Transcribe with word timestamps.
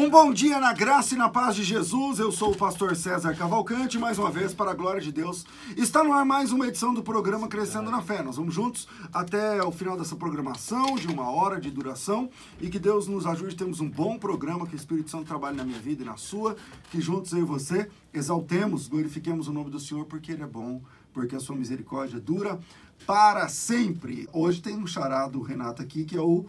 Um 0.08 0.10
bom 0.10 0.32
dia 0.32 0.58
na 0.58 0.72
graça 0.72 1.14
e 1.14 1.18
na 1.18 1.28
paz 1.28 1.54
de 1.54 1.62
Jesus. 1.62 2.18
Eu 2.18 2.32
sou 2.32 2.52
o 2.52 2.56
pastor 2.56 2.96
César 2.96 3.34
Cavalcante, 3.34 3.98
mais 3.98 4.18
uma 4.18 4.30
vez, 4.30 4.54
para 4.54 4.70
a 4.70 4.74
glória 4.74 5.02
de 5.02 5.12
Deus. 5.12 5.44
Está 5.76 6.02
no 6.02 6.14
ar 6.14 6.24
mais 6.24 6.50
uma 6.50 6.66
edição 6.66 6.94
do 6.94 7.02
programa 7.02 7.46
Crescendo 7.46 7.90
na 7.90 8.00
Fé. 8.00 8.22
Nós 8.22 8.36
vamos 8.36 8.54
juntos 8.54 8.88
até 9.12 9.62
o 9.62 9.70
final 9.70 9.98
dessa 9.98 10.16
programação, 10.16 10.94
de 10.94 11.06
uma 11.08 11.30
hora 11.30 11.60
de 11.60 11.70
duração, 11.70 12.30
e 12.58 12.70
que 12.70 12.78
Deus 12.78 13.06
nos 13.06 13.26
ajude. 13.26 13.54
Temos 13.54 13.80
um 13.80 13.90
bom 13.90 14.18
programa, 14.18 14.66
que 14.66 14.74
o 14.74 14.76
Espírito 14.78 15.10
Santo 15.10 15.26
trabalhe 15.26 15.58
na 15.58 15.64
minha 15.64 15.78
vida 15.78 16.02
e 16.02 16.06
na 16.06 16.16
sua, 16.16 16.56
que 16.90 17.02
juntos 17.02 17.32
eu 17.32 17.40
e 17.40 17.44
você 17.44 17.90
exaltemos, 18.14 18.88
glorifiquemos 18.88 19.46
o 19.46 19.52
nome 19.52 19.68
do 19.68 19.78
Senhor, 19.78 20.06
porque 20.06 20.32
Ele 20.32 20.42
é 20.42 20.46
bom, 20.46 20.80
porque 21.12 21.36
a 21.36 21.40
sua 21.40 21.54
misericórdia 21.54 22.18
dura 22.18 22.58
para 23.06 23.46
sempre. 23.48 24.26
Hoje 24.32 24.62
tem 24.62 24.74
um 24.74 24.86
charado 24.86 25.42
Renato 25.42 25.82
aqui, 25.82 26.06
que 26.06 26.16
é 26.16 26.22
o 26.22 26.46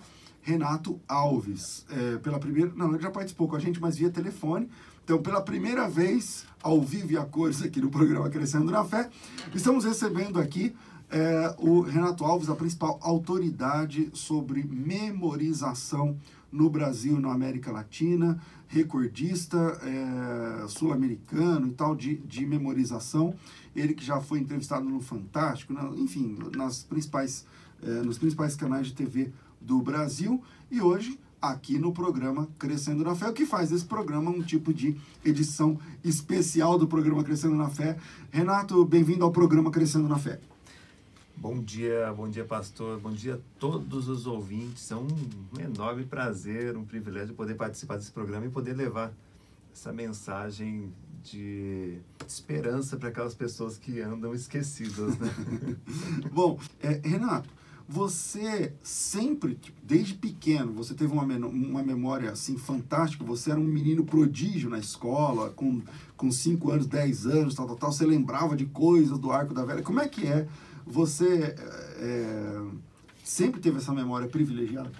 Renato 0.49 0.99
Alves. 1.07 1.85
É, 1.89 2.17
pela 2.17 2.39
primeira. 2.39 2.71
Não, 2.75 2.93
ele 2.93 3.03
já 3.03 3.11
participou 3.11 3.47
com 3.47 3.55
a 3.55 3.59
gente, 3.59 3.79
mas 3.79 3.97
via 3.97 4.09
telefone. 4.09 4.67
Então, 5.03 5.21
pela 5.21 5.41
primeira 5.41 5.87
vez, 5.87 6.45
ao 6.61 6.81
vivo 6.81 7.13
e 7.13 7.17
a 7.17 7.25
cores 7.25 7.61
aqui 7.61 7.79
no 7.81 7.89
programa 7.89 8.29
Crescendo 8.29 8.71
na 8.71 8.83
Fé, 8.83 9.09
estamos 9.53 9.83
recebendo 9.83 10.39
aqui 10.39 10.75
é, 11.09 11.55
o 11.57 11.81
Renato 11.81 12.23
Alves, 12.23 12.49
a 12.49 12.55
principal 12.55 12.99
autoridade 13.01 14.09
sobre 14.13 14.63
memorização 14.63 16.15
no 16.51 16.69
Brasil, 16.69 17.19
na 17.19 17.31
América 17.31 17.71
Latina, 17.71 18.39
recordista 18.67 19.57
é, 19.83 20.67
sul-americano 20.67 21.67
e 21.67 21.71
tal 21.71 21.95
de, 21.95 22.17
de 22.17 22.45
memorização. 22.45 23.33
Ele 23.75 23.93
que 23.93 24.03
já 24.03 24.19
foi 24.19 24.39
entrevistado 24.39 24.87
no 24.87 24.99
Fantástico, 24.99 25.73
na, 25.73 25.83
enfim, 25.95 26.37
nas 26.55 26.83
principais, 26.83 27.45
é, 27.81 28.01
nos 28.01 28.17
principais 28.17 28.55
canais 28.55 28.87
de 28.87 28.93
TV 28.93 29.31
do 29.69 29.79
Brasil 29.83 30.43
e 30.71 30.81
hoje 30.81 31.19
aqui 31.39 31.77
no 31.77 31.93
programa 31.93 32.49
Crescendo 32.57 33.03
na 33.03 33.13
Fé, 33.13 33.29
o 33.29 33.33
que 33.33 33.45
faz 33.45 33.69
desse 33.69 33.85
programa 33.85 34.31
um 34.31 34.41
tipo 34.41 34.73
de 34.73 34.97
edição 35.23 35.79
especial 36.03 36.75
do 36.79 36.87
programa 36.87 37.23
Crescendo 37.23 37.53
na 37.53 37.69
Fé. 37.69 37.95
Renato, 38.31 38.83
bem-vindo 38.83 39.23
ao 39.23 39.31
programa 39.31 39.69
Crescendo 39.69 40.09
na 40.09 40.17
Fé. 40.17 40.39
Bom 41.37 41.61
dia, 41.61 42.11
bom 42.17 42.27
dia, 42.27 42.43
pastor. 42.45 42.99
Bom 42.99 43.11
dia 43.11 43.35
a 43.35 43.59
todos 43.59 44.09
os 44.09 44.25
ouvintes. 44.25 44.89
É 44.89 44.95
um 44.95 45.07
enorme 45.59 46.03
prazer, 46.03 46.75
um 46.75 46.83
privilégio 46.83 47.35
poder 47.35 47.53
participar 47.53 47.97
desse 47.97 48.11
programa 48.11 48.47
e 48.47 48.49
poder 48.49 48.73
levar 48.73 49.13
essa 49.71 49.93
mensagem 49.93 50.91
de 51.23 51.99
esperança 52.27 52.97
para 52.97 53.09
aquelas 53.09 53.35
pessoas 53.35 53.77
que 53.77 54.01
andam 54.01 54.33
esquecidas. 54.33 55.15
Né? 55.19 55.29
Bom, 56.33 56.59
é, 56.81 56.99
Renato, 57.07 57.58
você 57.91 58.71
sempre, 58.83 59.55
tipo, 59.55 59.81
desde 59.83 60.13
pequeno, 60.13 60.71
você 60.73 60.93
teve 60.93 61.11
uma, 61.11 61.23
uma 61.23 61.81
memória 61.81 62.29
assim 62.29 62.55
fantástica. 62.55 63.23
Você 63.23 63.49
era 63.49 63.59
um 63.59 63.63
menino 63.63 64.05
prodígio 64.05 64.69
na 64.69 64.77
escola, 64.77 65.49
com, 65.49 65.81
com 66.15 66.31
5 66.31 66.69
anos, 66.69 66.85
10 66.85 67.25
anos, 67.25 67.55
tal, 67.55 67.65
tal, 67.65 67.75
tal. 67.75 67.91
Você 67.91 68.05
lembrava 68.05 68.55
de 68.55 68.67
coisas 68.67 69.17
do 69.17 69.31
Arco 69.31 69.55
da 69.55 69.65
Velha. 69.65 69.81
Como 69.81 69.99
é 69.99 70.07
que 70.07 70.27
é? 70.27 70.47
Você 70.85 71.55
é, 71.97 72.61
sempre 73.23 73.59
teve 73.59 73.77
essa 73.77 73.91
memória 73.91 74.27
privilegiada? 74.27 74.91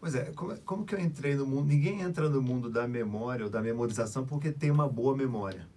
Pois 0.00 0.14
é, 0.14 0.32
como, 0.34 0.56
como 0.60 0.84
que 0.86 0.94
eu 0.94 1.00
entrei 1.00 1.34
no 1.34 1.46
mundo? 1.46 1.66
Ninguém 1.66 2.00
entra 2.00 2.30
no 2.30 2.40
mundo 2.40 2.70
da 2.70 2.88
memória 2.88 3.44
ou 3.44 3.50
da 3.50 3.60
memorização 3.60 4.24
porque 4.24 4.50
tem 4.50 4.70
uma 4.70 4.88
boa 4.88 5.14
memória. 5.14 5.68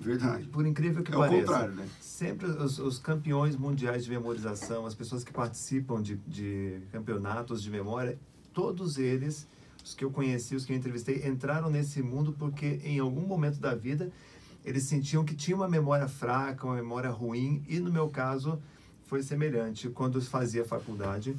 Verdade. 0.00 0.46
Por 0.48 0.66
incrível 0.66 1.02
que 1.02 1.12
é 1.12 1.16
pareça. 1.16 1.34
É 1.34 1.38
o 1.38 1.46
contrário, 1.46 1.74
né? 1.74 1.88
Sempre 2.00 2.46
os, 2.46 2.78
os, 2.78 2.98
campeões 2.98 3.56
mundiais 3.56 4.04
de 4.04 4.10
memorização, 4.10 4.86
as 4.86 4.94
pessoas 4.94 5.24
que 5.24 5.32
participam 5.32 6.00
de, 6.00 6.16
de 6.26 6.80
campeonatos 6.92 7.62
de 7.62 7.70
memória, 7.70 8.18
todos 8.52 8.98
eles, 8.98 9.46
os 9.84 9.94
que 9.94 10.04
eu 10.04 10.10
conheci, 10.10 10.54
os 10.54 10.64
que 10.64 10.72
eu 10.72 10.76
entrevistei, 10.76 11.26
entraram 11.26 11.68
nesse 11.68 12.02
mundo 12.02 12.34
porque 12.38 12.80
em 12.84 12.98
algum 12.98 13.26
momento 13.26 13.58
da 13.58 13.74
vida 13.74 14.10
eles 14.64 14.84
sentiam 14.84 15.24
que 15.24 15.34
tinha 15.34 15.56
uma 15.56 15.68
memória 15.68 16.06
fraca, 16.06 16.66
uma 16.66 16.76
memória 16.76 17.10
ruim, 17.10 17.64
e 17.68 17.80
no 17.80 17.90
meu 17.90 18.08
caso 18.08 18.60
foi 19.06 19.22
semelhante. 19.22 19.88
Quando 19.88 20.18
eu 20.18 20.22
fazia 20.22 20.64
faculdade, 20.64 21.36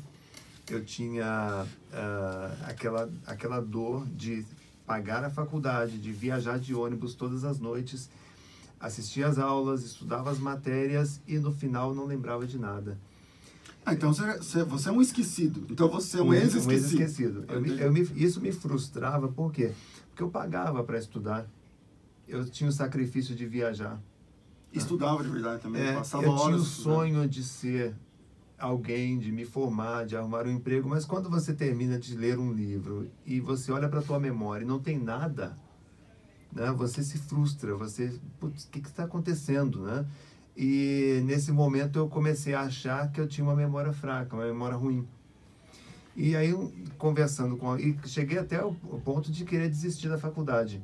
eu 0.70 0.84
tinha 0.84 1.66
uh, 1.66 2.66
aquela, 2.66 3.10
aquela 3.28 3.60
dor 3.60 4.06
de 4.08 4.46
pagar 4.86 5.24
a 5.24 5.30
faculdade, 5.30 6.00
de 6.00 6.12
viajar 6.12 6.60
de 6.60 6.74
ônibus 6.74 7.14
todas 7.14 7.44
as 7.44 7.60
noites 7.60 8.10
assistia 8.80 9.28
às 9.28 9.38
aulas, 9.38 9.84
estudava 9.84 10.32
as 10.32 10.40
matérias 10.40 11.22
e 11.28 11.38
no 11.38 11.52
final 11.52 11.94
não 11.94 12.06
lembrava 12.06 12.48
de 12.48 12.58
nada. 12.58 12.98
Ah, 13.86 13.94
então 13.94 14.14
você, 14.14 14.64
você 14.64 14.90
é 14.90 14.92
um 14.92 15.02
esquecido. 15.02 15.66
Então 15.70 15.90
você 15.90 16.20
é 16.20 16.22
um, 16.22 16.28
um 16.28 16.34
ex-esquecido. 16.34 16.70
Um 16.70 16.72
ex-esquecido. 16.72 17.46
Eu, 17.48 17.66
eu 17.66 17.92
me, 17.92 18.02
isso 18.16 18.40
me 18.40 18.52
frustrava, 18.52 19.28
por 19.28 19.52
quê? 19.52 19.74
Porque 20.10 20.24
eu 20.24 20.30
pagava 20.30 20.84
para 20.84 20.98
estudar. 20.98 21.48
Eu 22.28 22.46
tinha 22.46 22.70
o 22.70 22.74
sacrifício 22.74 23.36
de 23.36 23.46
viajar. 23.46 24.00
Estudava 24.72 25.24
de 25.24 25.30
verdade 25.30 25.64
também, 25.64 25.82
é, 25.82 25.94
passava 25.94 26.24
eu 26.24 26.32
horas. 26.32 26.42
Eu 26.42 26.48
tinha 26.48 26.60
o 26.60 26.64
estudando. 26.64 26.96
sonho 26.96 27.28
de 27.28 27.44
ser 27.44 27.96
alguém, 28.60 29.18
de 29.18 29.32
me 29.32 29.46
formar, 29.46 30.06
de 30.06 30.16
arrumar 30.16 30.46
um 30.46 30.52
emprego, 30.52 30.88
mas 30.88 31.06
quando 31.06 31.30
você 31.30 31.54
termina 31.54 31.98
de 31.98 32.16
ler 32.16 32.38
um 32.38 32.52
livro 32.52 33.10
e 33.26 33.40
você 33.40 33.72
olha 33.72 33.90
para 33.90 34.00
a 34.00 34.04
tua 34.04 34.20
memória 34.20 34.64
e 34.64 34.68
não 34.68 34.80
tem 34.80 35.00
nada, 35.00 35.58
né? 36.52 36.72
Você 36.72 37.04
se 37.04 37.18
frustra, 37.18 37.76
você, 37.76 38.20
putz, 38.40 38.66
o 38.66 38.70
que 38.70 38.80
está 38.80 39.04
acontecendo, 39.04 39.84
né? 39.84 40.06
E 40.56 41.22
nesse 41.26 41.52
momento 41.52 41.98
eu 41.98 42.08
comecei 42.10 42.54
a 42.54 42.62
achar 42.62 43.12
que 43.12 43.22
eu 43.22 43.28
tinha 43.28 43.46
uma 43.46 43.56
memória 43.56 43.94
fraca, 43.94 44.36
uma 44.36 44.46
memória 44.46 44.76
ruim. 44.76 45.08
E 46.16 46.36
aí, 46.36 46.54
conversando 46.98 47.56
com. 47.56 47.78
E 47.78 47.98
cheguei 48.06 48.38
até 48.38 48.62
o 48.64 48.74
ponto 48.74 49.32
de 49.32 49.46
querer 49.46 49.70
desistir 49.70 50.10
da 50.10 50.18
faculdade. 50.18 50.84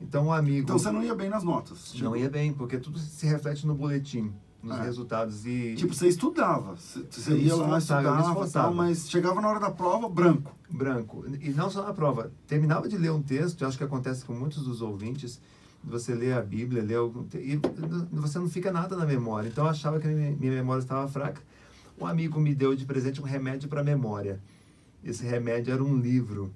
Então, 0.00 0.26
um 0.26 0.32
amigo. 0.32 0.64
Então, 0.64 0.78
você 0.78 0.90
não 0.90 1.02
ia 1.02 1.14
bem 1.14 1.28
nas 1.28 1.44
notas? 1.44 1.92
Tipo... 1.92 2.04
Não 2.04 2.16
ia 2.16 2.28
bem, 2.28 2.52
porque 2.52 2.78
tudo 2.78 2.98
se 2.98 3.26
reflete 3.26 3.66
no 3.66 3.74
boletim, 3.74 4.32
nos 4.62 4.78
é. 4.78 4.82
resultados. 4.82 5.46
E... 5.46 5.74
Tipo, 5.76 5.94
você 5.94 6.08
estudava. 6.08 6.76
Você 6.76 7.36
ia 7.36 7.54
lá, 7.54 7.78
estudava, 7.78 8.48
tal, 8.48 8.74
mas 8.74 9.08
chegava 9.08 9.40
na 9.40 9.48
hora 9.48 9.60
da 9.60 9.70
prova, 9.70 10.08
branco. 10.08 10.54
Branco. 10.68 11.24
E 11.40 11.50
não 11.50 11.70
só 11.70 11.82
na 11.82 11.94
prova. 11.94 12.32
Terminava 12.46 12.88
de 12.88 12.96
ler 12.96 13.10
um 13.10 13.22
texto, 13.22 13.62
eu 13.62 13.68
acho 13.68 13.78
que 13.78 13.84
acontece 13.84 14.24
com 14.24 14.32
muitos 14.32 14.64
dos 14.64 14.82
ouvintes, 14.82 15.40
você 15.82 16.14
lê 16.14 16.32
a 16.32 16.42
Bíblia, 16.42 16.82
lê 16.82 16.94
algum 16.94 17.24
e 17.34 17.58
você 18.10 18.38
não 18.38 18.48
fica 18.48 18.72
nada 18.72 18.96
na 18.96 19.06
memória. 19.06 19.48
Então 19.48 19.64
eu 19.64 19.70
achava 19.70 20.00
que 20.00 20.06
a 20.06 20.10
minha, 20.10 20.52
memória 20.52 20.80
estava 20.80 21.06
fraca. 21.08 21.40
Um 21.98 22.06
amigo 22.06 22.38
me 22.40 22.54
deu 22.54 22.74
de 22.74 22.84
presente 22.84 23.20
um 23.20 23.24
remédio 23.24 23.68
para 23.68 23.82
memória. 23.82 24.40
Esse 25.02 25.24
remédio 25.24 25.72
era 25.72 25.82
um 25.82 25.96
livro, 25.96 26.52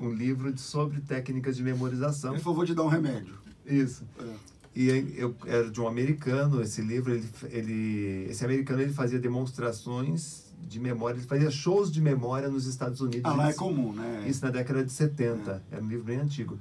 um 0.00 0.12
livro 0.12 0.56
sobre 0.56 1.00
técnicas 1.00 1.56
de 1.56 1.62
memorização. 1.62 2.32
Ele 2.32 2.42
falou, 2.42 2.56
vou 2.56 2.66
te 2.66 2.74
dar 2.74 2.82
um 2.82 2.88
remédio. 2.88 3.34
Isso. 3.66 4.04
É. 4.18 4.53
E 4.74 4.88
eu 5.16 5.36
era 5.46 5.70
de 5.70 5.80
um 5.80 5.86
americano, 5.86 6.60
esse 6.60 6.82
livro, 6.82 7.14
ele, 7.14 7.28
ele, 7.50 8.26
esse 8.28 8.44
americano 8.44 8.82
ele 8.82 8.92
fazia 8.92 9.20
demonstrações 9.20 10.52
de 10.60 10.80
memória, 10.80 11.18
ele 11.18 11.26
fazia 11.26 11.50
shows 11.50 11.92
de 11.92 12.00
memória 12.00 12.48
nos 12.48 12.66
Estados 12.66 13.00
Unidos. 13.00 13.22
Ah, 13.24 13.34
lá 13.34 13.50
é 13.50 13.52
comum, 13.52 13.92
né? 13.92 14.24
Isso 14.26 14.44
na 14.44 14.50
década 14.50 14.84
de 14.84 14.90
70, 14.90 15.62
é. 15.70 15.76
era 15.76 15.84
um 15.84 15.88
livro 15.88 16.04
bem 16.04 16.18
antigo. 16.18 16.58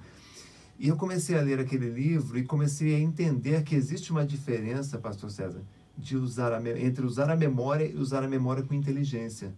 E 0.78 0.88
eu 0.90 0.96
comecei 0.96 1.38
a 1.38 1.42
ler 1.42 1.60
aquele 1.60 1.90
livro 1.90 2.38
e 2.38 2.44
comecei 2.44 2.96
a 2.96 3.00
entender 3.00 3.64
que 3.64 3.76
existe 3.76 4.12
uma 4.12 4.26
diferença, 4.26 4.98
pastor 4.98 5.32
César, 5.32 5.62
de 5.98 6.16
usar 6.16 6.52
a, 6.52 6.80
entre 6.80 7.06
usar 7.06 7.30
a 7.32 7.36
memória 7.36 7.86
e 7.86 7.96
usar 7.96 8.24
a 8.24 8.28
memória 8.28 8.64
com 8.64 8.74
inteligência. 8.74 9.54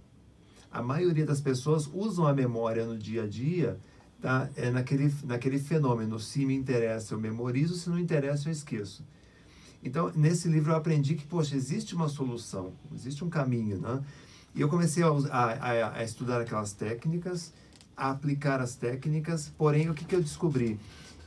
A 0.71 0.81
maioria 0.81 1.25
das 1.25 1.41
pessoas 1.41 1.89
usam 1.93 2.27
a 2.27 2.33
memória 2.33 2.85
no 2.85 2.97
dia 2.97 3.23
a 3.23 3.27
dia 3.27 3.77
tá? 4.25 4.49
é 4.55 4.71
naquele, 4.71 5.13
naquele 5.23 5.59
fenômeno, 5.59 6.19
se 6.19 6.43
me 6.47 6.55
interessa 6.55 7.13
eu 7.13 7.19
memorizo, 7.19 7.75
se 7.75 7.87
não 7.91 7.99
interessa 7.99 8.49
eu 8.49 8.51
esqueço. 8.51 9.05
Então, 9.83 10.11
nesse 10.15 10.47
livro 10.47 10.71
eu 10.71 10.75
aprendi 10.75 11.13
que, 11.13 11.27
poxa, 11.27 11.55
existe 11.55 11.93
uma 11.93 12.09
solução, 12.09 12.73
existe 12.91 13.23
um 13.23 13.29
caminho, 13.29 13.79
né? 13.79 14.03
E 14.55 14.61
eu 14.61 14.67
comecei 14.67 15.03
a, 15.03 15.09
a, 15.09 15.99
a, 15.99 16.03
estudar 16.03 16.41
aquelas 16.41 16.73
técnicas, 16.73 17.53
a 17.95 18.09
aplicar 18.09 18.59
as 18.59 18.75
técnicas, 18.75 19.53
porém, 19.55 19.91
o 19.91 19.93
que, 19.93 20.03
que 20.03 20.15
eu 20.15 20.23
descobri? 20.23 20.79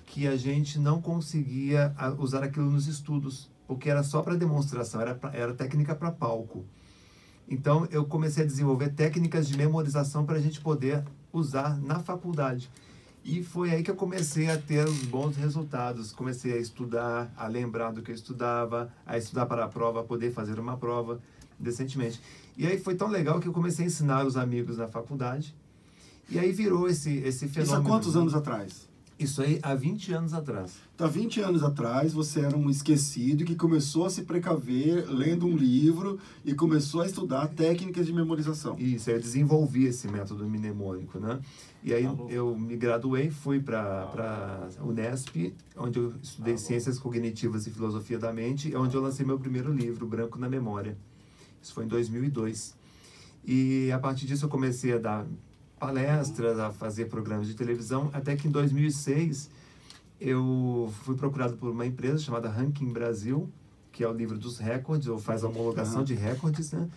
Que 0.05 0.27
a 0.27 0.37
gente 0.37 0.77
não 0.81 1.01
conseguia 1.01 1.95
usar 2.19 2.43
aquilo 2.43 2.69
nos 2.69 2.89
estudos, 2.89 3.49
porque 3.69 3.89
era 3.89 4.03
só 4.03 4.23
para 4.23 4.35
demonstração, 4.35 5.01
era, 5.01 5.15
pra, 5.15 5.33
era 5.33 5.55
técnica 5.55 5.95
para 5.95 6.11
palco. 6.11 6.65
Então, 7.49 7.87
eu 7.93 8.05
comecei 8.05 8.43
a 8.43 8.47
desenvolver 8.47 8.89
técnicas 8.89 9.47
de 9.47 9.57
memorização 9.57 10.27
para 10.27 10.37
a 10.37 10.41
gente 10.41 10.61
poder 10.61 11.05
usar 11.33 11.79
na 11.81 12.01
faculdade. 12.01 12.69
E 13.29 13.43
foi 13.43 13.71
aí 13.71 13.83
que 13.83 13.91
eu 13.91 13.95
comecei 13.95 14.49
a 14.49 14.57
ter 14.57 14.89
os 14.89 15.03
bons 15.03 15.37
resultados. 15.37 16.13
Comecei 16.13 16.55
a 16.55 16.57
estudar, 16.57 17.31
a 17.37 17.47
lembrar 17.47 17.93
do 17.93 18.01
que 18.01 18.11
eu 18.11 18.15
estudava, 18.15 18.91
a 19.05 19.19
estudar 19.19 19.45
para 19.45 19.67
a 19.67 19.69
prova, 19.69 20.01
a 20.01 20.03
poder 20.03 20.33
fazer 20.33 20.59
uma 20.59 20.79
prova 20.79 21.21
decentemente. 21.59 22.23
E 22.57 22.67
aí 22.67 22.79
foi 22.79 22.95
tão 22.95 23.09
legal 23.09 23.39
que 23.39 23.47
eu 23.47 23.53
comecei 23.53 23.85
a 23.85 23.89
ensinar 23.89 24.27
os 24.27 24.39
amigos 24.39 24.79
na 24.79 24.89
faculdade. 24.89 25.55
E 26.31 26.39
aí 26.39 26.53
virou 26.53 26.89
esse, 26.89 27.19
esse 27.19 27.49
fenômeno. 27.49 27.65
Isso 27.65 27.75
há 27.75 27.83
quantos 27.83 28.17
anos 28.17 28.35
atrás? 28.35 28.89
Isso 29.19 29.43
aí 29.43 29.59
há 29.63 29.75
20 29.75 30.13
anos 30.13 30.33
atrás. 30.33 30.77
Então, 30.95 31.05
há 31.07 31.11
20 31.11 31.41
anos 31.41 31.63
atrás, 31.65 32.13
você 32.13 32.41
era 32.41 32.57
um 32.57 32.71
esquecido 32.71 33.45
que 33.45 33.57
começou 33.57 34.07
a 34.07 34.11
se 34.11 34.23
precaver 34.23 35.07
lendo 35.11 35.45
um 35.45 35.57
livro 35.57 36.21
e 36.45 36.55
começou 36.55 37.01
a 37.01 37.07
estudar 37.07 37.49
técnicas 37.49 38.07
de 38.07 38.13
memorização. 38.13 38.77
Isso, 38.79 39.11
eu 39.11 39.21
desenvolvi 39.21 39.87
esse 39.87 40.07
método 40.07 40.49
mnemônico, 40.49 41.19
né? 41.19 41.41
E 41.83 41.95
aí 41.95 42.05
Alô. 42.05 42.29
eu 42.29 42.59
me 42.59 42.77
graduei, 42.77 43.31
fui 43.31 43.61
para 43.61 44.69
a 44.79 44.85
Unesp, 44.85 45.55
onde 45.77 45.99
eu 45.99 46.13
estudei 46.23 46.59
Ciências 46.59 46.99
Cognitivas 46.99 47.67
e 47.67 47.71
Filosofia 47.71 48.19
da 48.19 48.33
Mente, 48.33 48.75
onde 48.75 48.97
eu 48.97 49.01
lancei 49.01 49.25
meu 49.25 49.39
primeiro 49.39 49.73
livro, 49.73 50.07
Branco 50.07 50.39
na 50.39 50.49
Memória. 50.49 50.97
Isso 51.63 51.73
foi 51.73 51.85
em 51.85 51.89
2002. 51.89 52.75
E 53.45 53.91
a 53.93 53.99
partir 53.99 54.27
disso 54.27 54.47
eu 54.47 54.49
comecei 54.49 54.93
a 54.93 54.99
dar 54.99 55.27
palestras, 55.79 56.59
a 56.59 56.73
fazer 56.73 57.07
programas 57.07 57.47
de 57.47 57.55
televisão, 57.55 58.11
até 58.13 58.35
que 58.35 58.49
em 58.49 58.51
2006 58.51 59.49
eu 60.21 60.93
fui 61.05 61.15
procurado 61.15 61.57
por 61.57 61.71
uma 61.71 61.87
empresa 61.87 62.19
chamada 62.19 62.49
Ranking 62.49 62.93
Brasil, 62.93 63.49
que 63.93 64.03
é 64.03 64.09
o 64.09 64.13
livro 64.13 64.37
dos 64.37 64.59
recordes, 64.59 65.07
ou 65.07 65.19
faz 65.19 65.45
a 65.45 65.49
homologação 65.49 66.03
de 66.03 66.15
recordes, 66.15 66.73
né? 66.73 66.89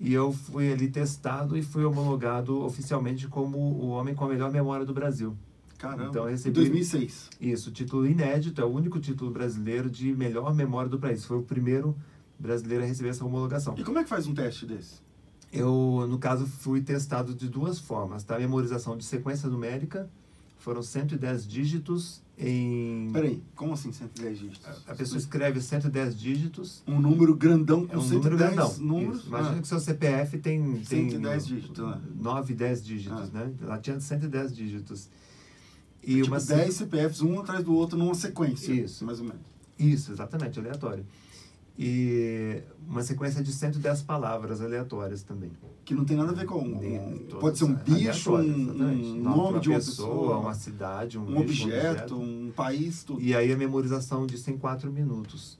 E 0.00 0.12
eu 0.14 0.32
fui 0.32 0.72
ali 0.72 0.88
testado 0.88 1.56
e 1.58 1.62
fui 1.62 1.84
homologado 1.84 2.62
oficialmente 2.62 3.28
como 3.28 3.58
o 3.58 3.88
homem 3.90 4.14
com 4.14 4.24
a 4.24 4.28
melhor 4.28 4.50
memória 4.50 4.86
do 4.86 4.94
Brasil. 4.94 5.36
Caramba. 5.76 6.06
Então, 6.08 6.24
recebi- 6.24 6.54
2006. 6.54 7.28
Isso, 7.40 7.70
título 7.70 8.06
inédito, 8.06 8.60
é 8.60 8.64
o 8.64 8.68
único 8.68 8.98
título 8.98 9.30
brasileiro 9.30 9.90
de 9.90 10.12
melhor 10.14 10.54
memória 10.54 10.88
do 10.90 10.98
país. 10.98 11.24
Foi 11.24 11.36
o 11.38 11.42
primeiro 11.42 11.94
brasileiro 12.38 12.82
a 12.84 12.86
receber 12.86 13.10
essa 13.10 13.24
homologação. 13.24 13.74
E 13.76 13.84
como 13.84 13.98
é 13.98 14.02
que 14.02 14.08
faz 14.08 14.26
um 14.26 14.34
teste 14.34 14.64
desse? 14.66 15.00
Eu, 15.52 16.06
no 16.08 16.18
caso, 16.18 16.46
fui 16.46 16.80
testado 16.80 17.34
de 17.34 17.48
duas 17.48 17.78
formas, 17.78 18.22
tá? 18.24 18.38
Memorização 18.38 18.96
de 18.96 19.04
sequência 19.04 19.48
numérica, 19.48 20.08
foram 20.58 20.82
110 20.82 21.46
dígitos 21.46 22.22
em... 22.42 23.10
Peraí, 23.12 23.42
como 23.54 23.74
assim 23.74 23.92
110 23.92 24.38
dígitos? 24.38 24.66
A 24.88 24.94
pessoa 24.94 25.18
escreve 25.18 25.60
110 25.60 26.18
dígitos, 26.18 26.82
Um 26.86 26.98
número 26.98 27.36
grandão 27.36 27.86
com 27.86 27.94
é 27.94 27.98
um 27.98 28.00
110 28.02 28.14
número 28.24 28.36
grandão. 28.38 28.76
números. 28.78 29.18
Isso. 29.18 29.28
Imagina 29.28 29.56
Ah, 29.58 29.60
que 29.60 29.68
seu 29.68 29.78
CPF 29.80 30.38
tem, 30.38 30.62
tem 30.88 31.10
110 31.10 31.46
dígitos, 31.46 31.86
né? 31.86 32.00
9, 32.14 32.54
10 32.54 32.84
dígitos, 32.84 33.30
Ah. 33.34 33.38
né? 33.44 33.52
Ela 33.60 33.78
tinha 33.78 34.00
110 34.00 34.54
dígitos. 34.56 35.08
E 36.02 36.14
tipo, 36.22 36.28
uma 36.28 36.40
10 36.40 36.74
CPFs, 36.74 37.20
um 37.20 37.38
atrás 37.40 37.62
do 37.62 37.74
outro, 37.74 37.98
numa 37.98 38.14
sequência. 38.14 38.72
Isso. 38.72 39.04
Mais 39.04 39.18
ou 39.20 39.26
menos. 39.26 39.42
Isso, 39.78 40.10
exatamente, 40.12 40.58
aleatório. 40.58 41.04
E 41.78 42.62
uma 42.86 43.02
sequência 43.02 43.42
de 43.42 43.52
110 43.52 44.02
palavras 44.02 44.60
aleatórias 44.60 45.22
também. 45.22 45.50
Que 45.90 45.94
não 45.96 46.04
tem 46.04 46.16
nada 46.16 46.30
a 46.30 46.34
ver 46.36 46.46
com. 46.46 46.60
Um- 46.60 47.18
pode 47.40 47.58
ser 47.58 47.64
um 47.64 47.74
bicho, 47.74 48.32
um, 48.32 48.38
um 48.38 48.74
Nome 48.74 49.18
nome 49.18 49.58
de 49.58 49.70
uma 49.70 49.74
pessoa, 49.74 50.38
uma 50.38 50.54
cidade, 50.54 51.18
um, 51.18 51.22
um 51.22 51.42
bicho, 51.44 51.64
objeto, 51.64 52.14
um 52.14 52.52
país, 52.54 53.02
tudo. 53.02 53.20
E 53.20 53.34
aí 53.34 53.50
a 53.52 53.56
memorização 53.56 54.24
disso 54.24 54.48
em 54.52 54.56
4 54.56 54.88
minutos. 54.92 55.58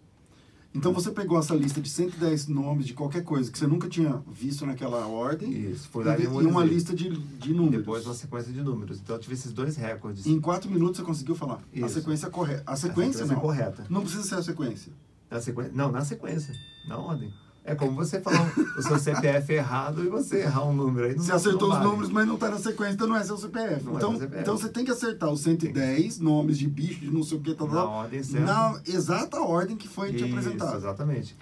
Então 0.73 0.93
você 0.93 1.11
pegou 1.11 1.37
essa 1.37 1.53
lista 1.53 1.81
de 1.81 1.91
110 1.91 2.47
nomes 2.47 2.87
de 2.87 2.94
qualquer 2.94 3.25
coisa 3.25 3.50
que 3.50 3.59
você 3.59 3.67
nunca 3.67 3.88
tinha 3.88 4.23
visto 4.31 4.65
naquela 4.65 5.05
ordem 5.09 5.50
Isso, 5.50 5.88
foi 5.88 6.05
lá 6.05 6.17
e 6.17 6.23
e, 6.23 6.27
uma 6.29 6.65
lista 6.65 6.94
de, 6.94 7.09
de 7.11 7.53
números. 7.53 7.79
Depois 7.81 8.06
uma 8.06 8.15
sequência 8.15 8.53
de 8.53 8.62
números. 8.62 9.00
Então 9.00 9.17
eu 9.17 9.21
tive 9.21 9.35
esses 9.35 9.53
dois 9.53 9.75
recordes. 9.77 10.27
Em 10.29 10.41
4 10.41 10.71
minutos 10.71 10.99
você 10.99 11.05
conseguiu 11.05 11.35
falar. 11.35 11.61
A 11.75 11.77
Isso. 11.77 11.88
sequência 11.94 12.31
correta. 12.31 12.62
A 12.65 12.75
A 12.75 12.77
sequência 12.77 13.27
não. 13.27 13.35
correta. 13.41 13.85
Não 13.91 14.03
precisa 14.03 14.23
ser 14.23 14.37
a 14.37 14.43
sequência. 14.44 14.93
Na 15.29 15.41
sequência, 15.41 15.73
não, 15.75 15.91
na 15.91 16.05
sequência, 16.05 16.55
na 16.87 16.99
ordem. 16.99 17.32
É 17.70 17.75
como 17.76 17.93
você 17.93 18.20
falar 18.20 18.52
o 18.76 18.82
seu 18.82 18.99
CPF 18.99 19.52
errado 19.52 20.05
e 20.05 20.08
você 20.08 20.38
errar 20.40 20.64
um 20.67 20.72
número 20.75 21.06
aí. 21.06 21.14
Você 21.14 21.31
acertou 21.31 21.69
os 21.69 21.75
vale. 21.76 21.87
números, 21.88 22.11
mas 22.11 22.26
não 22.26 22.34
está 22.34 22.50
na 22.50 22.58
sequência, 22.58 22.94
então 22.94 23.06
não 23.06 23.17
é 23.17 23.22
seu 23.22 23.37
CPF. 23.37 23.84
Não 23.84 23.93
é 23.93 23.96
então, 23.96 24.11
seu 24.11 24.20
CPF. 24.20 24.43
então 24.43 24.58
você 24.58 24.69
tem 24.69 24.84
que 24.84 24.90
acertar 24.90 25.31
os 25.31 25.40
110 25.43 26.19
nomes 26.19 26.58
de 26.58 26.67
bicho, 26.69 26.99
de 26.99 27.11
não 27.12 27.22
sei 27.22 27.38
o 27.38 27.40
que, 27.40 27.55
tal, 27.55 27.69
Na 27.69 27.75
tal, 27.75 27.88
ordem 27.88 28.22
certa. 28.25 28.44
na 28.44 28.82
exata 28.87 29.40
ordem 29.40 29.76
que 29.76 29.87
foi 29.87 30.11
te 30.12 30.17
Isso, 30.17 30.25
apresentado. 30.26 30.76
exatamente. 30.76 31.37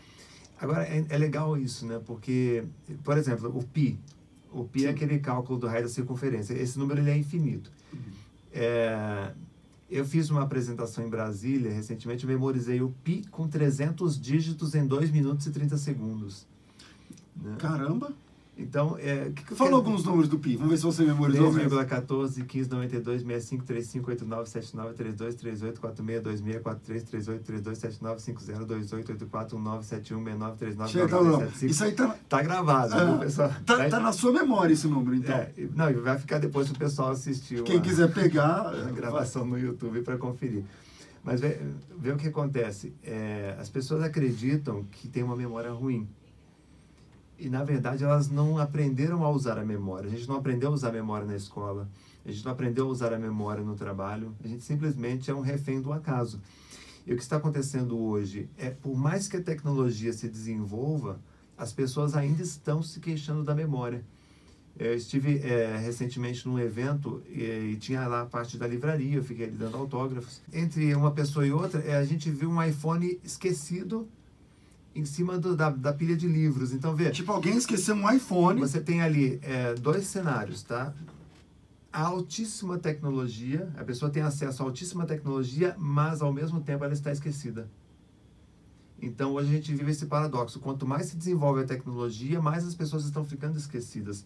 Agora, 0.60 0.82
é, 0.82 1.02
é 1.08 1.16
legal 1.16 1.56
isso, 1.56 1.86
né? 1.86 1.98
Porque, 2.04 2.62
por 3.02 3.16
exemplo, 3.16 3.50
o 3.56 3.64
pi. 3.64 3.98
O 4.52 4.64
pi 4.64 4.80
é 4.84 4.88
Sim. 4.88 4.94
aquele 4.94 5.19
cálculo 5.20 5.58
do 5.58 5.66
raio 5.66 5.84
da 5.84 5.88
circunferência. 5.88 6.52
Esse 6.52 6.78
número 6.78 7.00
ele 7.00 7.10
é 7.10 7.16
infinito. 7.16 7.70
Uhum. 7.92 8.00
É, 8.52 9.32
eu 9.90 10.05
fiz 10.05 10.31
uma 10.31 10.43
apresentação 10.43 11.05
em 11.05 11.08
Brasília 11.08 11.73
recentemente, 11.73 12.26
memorizei 12.26 12.81
o 12.82 12.90
pi 13.02 13.23
com 13.31 13.49
300 13.49 14.20
dígitos 14.20 14.75
em 14.75 14.87
2 14.87 15.11
minutos 15.11 15.46
e 15.46 15.50
30 15.50 15.76
segundos. 15.79 16.46
né? 17.37 17.56
Caramba! 17.58 18.12
Então, 18.60 18.96
é, 18.99 19.28
o 19.28 19.32
que, 19.32 19.44
que 19.44 19.55
Fala 19.55 19.70
quero- 19.70 19.76
alguns 19.76 20.05
números 20.05 20.28
do 20.28 20.37
PI, 20.37 20.56
vamos 20.56 20.72
ver 20.72 20.76
se 20.78 20.82
você 20.82 21.05
memorizou 21.05 21.52
mesmo. 21.52 21.70
3,14, 21.70 22.44
15, 22.44 22.69
92, 22.69 23.22
65, 23.22 23.64
35, 23.64 24.10
89, 24.10 24.50
79, 24.50 24.94
32, 24.94 25.34
38, 25.37 25.81
46, 25.81 26.40
26, 26.40 26.62
43, 26.62 27.02
38, 27.05 27.44
32, 27.44 27.78
79, 27.78 28.20
50, 28.20 28.75
28, 28.75 28.94
84, 29.12 29.56
19, 29.58 29.84
71, 29.87 30.25
69, 30.25 30.56
39, 30.58 30.93
Chega, 30.93 31.06
não, 31.16 31.25
não. 31.25 31.31
97, 31.34 31.70
Isso 31.70 31.84
aí 31.84 31.93
tá, 31.93 32.16
Tá 32.28 32.43
gravado, 32.43 32.94
Ah, 32.94 33.05
viu, 33.05 33.19
pessoal? 33.20 33.50
tá, 33.64 33.88
tá 33.88 34.00
na 34.00 34.12
sua 34.12 34.32
memória 34.32 34.72
esse 34.72 34.88
número, 34.88 35.14
então. 35.14 35.37
É, 35.37 35.52
não, 35.76 35.88
e 35.88 35.94
vai 35.94 36.19
ficar 36.19 36.38
depois 36.38 36.69
pro 36.69 36.78
pessoal 36.81 37.11
assistir 37.11 37.62
Quem 37.62 37.76
uma- 37.76 37.82
quiser 37.82 38.12
pegar, 38.12 38.66
a 38.75 38.90
gravação 38.90 39.44
no 39.46 39.56
YouTube 39.56 40.02
para 40.02 40.19
conferir. 40.19 40.64
Mas 41.22 41.40
vê, 41.40 41.58
vê 41.99 42.11
o 42.12 42.16
que 42.16 42.26
acontece. 42.28 42.93
É, 43.04 43.54
as 43.61 43.69
pessoas 43.69 44.02
acreditam 44.02 44.84
que 44.90 45.06
tem 45.08 45.22
uma 45.22 45.37
memória 45.37 45.70
ruim. 45.70 46.08
E, 47.38 47.49
na 47.49 47.62
verdade, 47.62 48.02
elas 48.02 48.29
não 48.29 48.58
aprenderam 48.58 49.25
a 49.25 49.31
usar 49.31 49.58
a 49.58 49.64
memória. 49.64 50.08
A 50.08 50.11
gente 50.11 50.29
não 50.29 50.37
aprendeu 50.37 50.70
a 50.70 50.73
usar 50.73 50.88
a 50.88 50.93
memória 50.93 51.26
na 51.26 51.37
escola. 51.37 51.88
A 52.26 52.31
gente 52.31 52.44
não 52.44 52.52
aprendeu 52.52 52.87
a 52.87 52.88
usar 52.88 53.12
a 53.12 53.19
memória 53.19 53.62
no 53.62 53.76
trabalho. 53.76 54.35
A 54.43 54.49
gente 54.49 54.64
simplesmente 54.64 55.31
é 55.31 55.35
um 55.35 55.40
refém 55.40 55.81
do 55.81 55.93
acaso. 55.93 56.40
E 57.06 57.12
o 57.12 57.17
que 57.17 57.23
está 57.23 57.37
acontecendo 57.37 57.99
hoje 57.99 58.50
é, 58.58 58.70
por 58.70 58.96
mais 58.96 59.29
que 59.29 59.37
a 59.37 59.43
tecnologia 59.43 60.12
se 60.12 60.29
desenvolva, 60.29 61.20
as 61.56 61.73
pessoas 61.73 62.14
ainda 62.14 62.43
estão 62.43 62.82
se 62.82 63.00
queixando 63.00 63.43
da 63.44 63.55
memória. 63.55 64.05
Eu 64.79 64.94
estive 64.94 65.38
é, 65.38 65.76
recentemente 65.76 66.46
num 66.46 66.58
evento 66.58 67.23
e, 67.29 67.43
e 67.73 67.76
tinha 67.76 68.06
lá 68.06 68.23
a 68.23 68.26
parte 68.26 68.56
da 68.56 68.67
livraria, 68.67 69.17
eu 69.17 69.25
fiquei 69.25 69.46
ali 69.46 69.56
dando 69.56 69.76
autógrafos. 69.76 70.40
Entre 70.52 70.94
uma 70.94 71.11
pessoa 71.11 71.46
e 71.46 71.50
outra, 71.50 71.81
é, 71.81 71.96
a 71.96 72.05
gente 72.05 72.30
viu 72.30 72.50
um 72.50 72.62
iPhone 72.62 73.18
esquecido 73.25 74.09
em 74.99 75.05
cima 75.05 75.38
do- 75.38 75.55
da, 75.57 75.71
da 75.71 75.93
pilha 75.93 76.17
de 76.17 76.26
livros. 76.26 76.73
Então, 76.73 76.95
vê, 76.95 77.11
tipo, 77.11 77.31
alguém 77.33 77.57
esqueceu 77.57 77.95
um 77.95 78.11
iPhone. 78.11 78.61
você 78.61 78.81
tem 78.81 79.00
ali 79.02 79.38
é, 79.43 79.75
dois 79.75 80.07
cenários, 80.07 80.62
tá? 80.62 80.93
A 81.93 82.02
altíssima 82.02 82.78
tecnologia, 82.78 83.73
a 83.76 83.85
pessoa 83.85 84.11
tem 84.11 84.23
acesso 84.23 84.62
à 84.62 84.67
altíssima 84.67 85.07
tecnologia, 85.07 85.75
mas 85.78 86.21
ao 86.21 86.33
mesmo 86.33 86.61
tempo 86.61 86.85
ela 86.85 86.93
está 86.93 87.11
esquecida. 87.12 87.69
Então 89.00 89.33
hoje 89.35 89.49
a 89.50 89.52
gente 89.57 89.73
vive 89.75 89.90
esse 89.93 90.07
paradoxo. 90.07 90.59
Quanto 90.61 90.87
mais 90.87 91.07
se 91.07 91.17
desenvolve 91.17 91.62
a 91.62 91.64
tecnologia, 91.64 92.40
mais 92.43 92.67
as 92.67 92.75
pessoas 92.75 93.05
estão 93.05 93.25
ficando 93.25 93.57
esquecidas. 93.57 94.25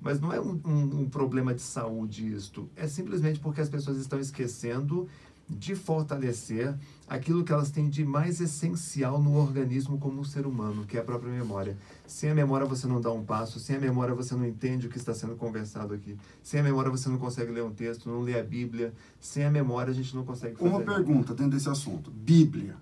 Mas 0.00 0.20
não 0.20 0.32
é 0.32 0.40
um, 0.40 0.58
um- 0.64 1.00
um 1.02 1.08
problema 1.08 1.52
de 1.54 1.62
saúde 1.62 2.32
isto. 2.32 2.68
É 2.76 2.86
simplesmente 2.88 3.38
porque 3.40 3.60
as 3.60 3.68
pessoas 3.68 3.98
estão 3.98 4.18
esquecendo 4.18 5.08
de 5.48 5.74
fortalecer 5.74 6.74
aquilo 7.08 7.44
que 7.44 7.52
elas 7.52 7.70
têm 7.70 7.88
de 7.88 8.04
mais 8.04 8.40
essencial 8.40 9.20
no 9.20 9.36
organismo 9.36 9.98
como 9.98 10.20
um 10.20 10.24
ser 10.24 10.46
humano, 10.46 10.86
que 10.86 10.96
é 10.96 11.00
a 11.00 11.04
própria 11.04 11.30
memória. 11.30 11.76
Sem 12.06 12.30
a 12.30 12.34
memória 12.34 12.66
você 12.66 12.86
não 12.86 13.00
dá 13.00 13.10
um 13.12 13.24
passo, 13.24 13.60
sem 13.60 13.76
a 13.76 13.80
memória 13.80 14.14
você 14.14 14.34
não 14.34 14.46
entende 14.46 14.86
o 14.86 14.90
que 14.90 14.96
está 14.96 15.12
sendo 15.12 15.36
conversado 15.36 15.92
aqui. 15.92 16.16
Sem 16.42 16.60
a 16.60 16.62
memória 16.62 16.90
você 16.90 17.08
não 17.08 17.18
consegue 17.18 17.52
ler 17.52 17.62
um 17.62 17.72
texto, 17.72 18.08
não 18.08 18.20
lê 18.20 18.38
a 18.38 18.42
Bíblia. 18.42 18.94
Sem 19.20 19.44
a 19.44 19.50
memória 19.50 19.90
a 19.90 19.94
gente 19.94 20.14
não 20.16 20.24
consegue 20.24 20.56
fazer 20.56 20.68
Uma 20.68 20.80
pergunta 20.80 21.34
dentro 21.34 21.52
desse 21.52 21.68
assunto. 21.68 22.10
Bíblia. 22.10 22.76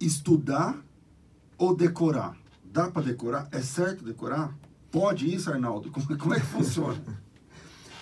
Estudar 0.00 0.82
ou 1.58 1.76
decorar? 1.76 2.36
Dá 2.64 2.90
para 2.90 3.02
decorar? 3.02 3.48
É 3.52 3.60
certo 3.60 4.04
decorar? 4.04 4.56
Pode 4.90 5.32
isso, 5.32 5.50
Arnaldo? 5.50 5.90
Como, 5.90 6.18
como 6.18 6.34
é 6.34 6.40
que 6.40 6.46
funciona? 6.46 7.02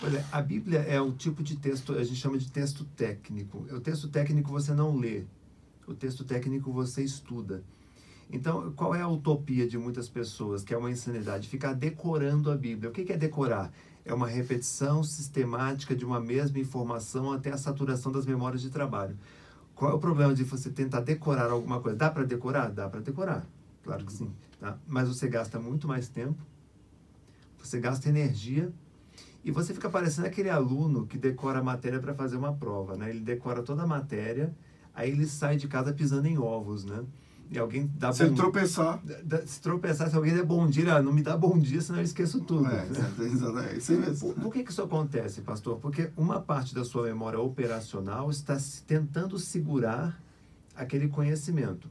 É, 0.05 0.25
a 0.33 0.43
Bíblia 0.43 0.81
é 0.81 1.01
o 1.01 1.13
tipo 1.13 1.45
de 1.45 1.57
texto, 1.57 1.93
a 1.93 2.03
gente 2.03 2.17
chama 2.17 2.37
de 2.37 2.51
texto 2.51 2.85
técnico. 2.97 3.59
O 3.71 3.81
texto 3.81 4.09
técnico 4.09 4.51
você 4.51 4.75
não 4.75 4.97
lê, 4.97 5.23
o 5.87 5.95
texto 5.95 6.25
técnico 6.25 6.73
você 6.73 7.05
estuda. 7.05 7.63
Então, 8.31 8.73
qual 8.73 8.95
é 8.95 9.01
a 9.01 9.09
utopia 9.09 9.69
de 9.69 9.79
muitas 9.79 10.09
pessoas, 10.09 10.65
que 10.65 10.75
é 10.75 10.77
uma 10.77 10.91
insanidade? 10.91 11.49
Ficar 11.49 11.75
decorando 11.75 12.51
a 12.51 12.57
Bíblia. 12.57 12.91
O 12.91 12.93
que 12.93 13.05
que 13.05 13.13
é 13.13 13.17
decorar? 13.17 13.73
É 14.05 14.13
uma 14.13 14.27
repetição 14.27 15.05
sistemática 15.05 15.95
de 15.95 16.05
uma 16.05 16.19
mesma 16.19 16.59
informação 16.59 17.31
até 17.31 17.51
a 17.51 17.57
saturação 17.57 18.11
das 18.11 18.27
memórias 18.27 18.63
de 18.63 18.71
trabalho. 18.71 19.17
Qual 19.75 19.91
é 19.91 19.95
o 19.95 19.99
problema 19.99 20.35
de 20.35 20.43
você 20.43 20.71
tentar 20.71 21.01
decorar 21.01 21.51
alguma 21.51 21.81
coisa? 21.81 21.97
Dá 21.97 22.11
para 22.11 22.25
decorar? 22.25 22.71
Dá 22.71 22.89
para 22.89 23.01
decorar, 23.01 23.47
claro 23.85 24.05
que 24.05 24.13
sim. 24.13 24.33
Tá? 24.59 24.77
Mas 24.87 25.09
você 25.09 25.29
gasta 25.29 25.61
muito 25.61 25.87
mais 25.87 26.09
tempo, 26.09 26.43
você 27.59 27.79
gasta 27.79 28.09
energia 28.09 28.73
E 29.45 29.51
você 29.51 29.75
fica 29.75 29.91
parecendo 29.91 30.27
aquele 30.27 30.49
aluno 30.49 31.07
que 31.07 31.19
decora 31.19 31.59
a 31.59 31.63
matéria 31.63 31.99
para 31.99 32.15
fazer 32.15 32.37
uma 32.37 32.53
prova, 32.53 32.97
né? 32.97 33.11
Ele 33.11 33.21
decora 33.21 33.63
toda 33.63 33.83
a 33.83 33.87
matéria, 33.87 34.55
aí 34.95 35.11
ele 35.11 35.27
sai 35.27 35.57
de 35.57 35.67
casa 35.67 35.93
pisando 35.93 36.29
em 36.29 36.39
ovos, 36.39 36.85
né? 36.85 37.05
E 37.53 37.59
alguém 37.59 37.91
dá 37.99 38.13
Se 38.13 38.23
bom... 38.23 38.29
ele 38.29 38.37
tropeçar. 38.37 39.03
Se 39.45 39.61
tropeçar, 39.61 40.09
se 40.09 40.17
alguém 40.17 40.33
der 40.33 40.45
bom 40.45 40.67
dia, 40.67 40.95
ah, 40.95 41.03
não 41.03 41.13
me 41.13 41.23
dá 41.23 41.37
bom 41.37 41.59
dia, 41.59 41.83
senão 41.83 41.99
eu 41.99 42.05
esqueço 42.05 42.41
tudo. 42.41 42.67
É, 42.67 42.87
exato, 42.89 43.23
exato, 43.23 43.59
é 43.59 43.77
isso 43.77 43.93
mesmo. 43.93 44.33
Por, 44.33 44.43
por 44.43 44.53
que, 44.53 44.65
que 44.65 44.71
isso 44.71 44.81
acontece, 44.81 45.43
pastor? 45.43 45.79
Porque 45.79 46.11
uma 46.17 46.41
parte 46.41 46.75
da 46.75 46.83
sua 46.83 47.03
memória 47.03 47.39
operacional 47.39 48.31
está 48.31 48.57
tentando 48.87 49.39
segurar 49.39 50.19
aquele 50.75 51.09
conhecimento. 51.09 51.91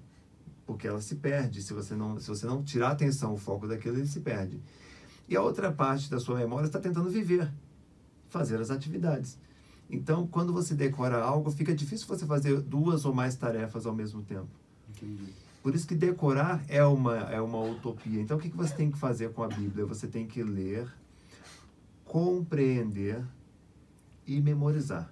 Porque 0.66 0.88
ela 0.88 1.00
se 1.00 1.16
perde. 1.16 1.62
Se 1.62 1.74
você 1.74 1.94
não, 1.94 2.20
se 2.20 2.28
você 2.28 2.48
não 2.48 2.64
tirar 2.64 2.88
a 2.88 2.92
atenção, 2.94 3.34
o 3.34 3.38
foco 3.38 3.68
daquilo, 3.68 3.98
ele 3.98 4.08
se 4.08 4.22
perde. 4.22 4.60
E 5.32 5.36
a 5.38 5.42
outra 5.42 5.72
parte 5.72 6.12
da 6.12 6.20
sua 6.20 6.36
memória 6.36 6.68
está 6.68 6.78
tentando 6.78 7.10
viver, 7.10 7.50
fazer 8.28 8.60
as 8.60 8.70
atividades. 8.70 9.40
Então, 9.90 10.28
quando 10.28 10.52
você 10.52 10.76
decora 10.76 11.24
algo, 11.24 11.50
fica 11.50 11.74
difícil 11.74 12.06
você 12.06 12.26
fazer 12.26 12.60
duas 12.60 13.06
ou 13.06 13.14
mais 13.14 13.34
tarefas 13.38 13.86
ao 13.86 13.96
mesmo 13.96 14.22
tempo. 14.24 14.50
Entendi. 14.90 15.32
Por 15.64 15.74
isso 15.74 15.88
que 15.88 15.96
decorar 15.96 16.62
é 16.68 16.84
uma, 16.84 17.18
é 17.32 17.40
uma 17.40 17.62
utopia. 17.62 18.20
Então, 18.20 18.36
o 18.36 18.42
que, 18.42 18.50
que 18.50 18.58
você 18.58 18.76
tem 18.76 18.92
que 18.92 18.98
fazer 18.98 19.32
com 19.32 19.42
a 19.42 19.48
Bíblia? 19.48 19.86
Você 19.86 20.06
tem 20.06 20.28
que 20.28 20.44
ler, 20.44 20.86
compreender 22.04 23.24
e 24.28 24.42
memorizar. 24.42 25.10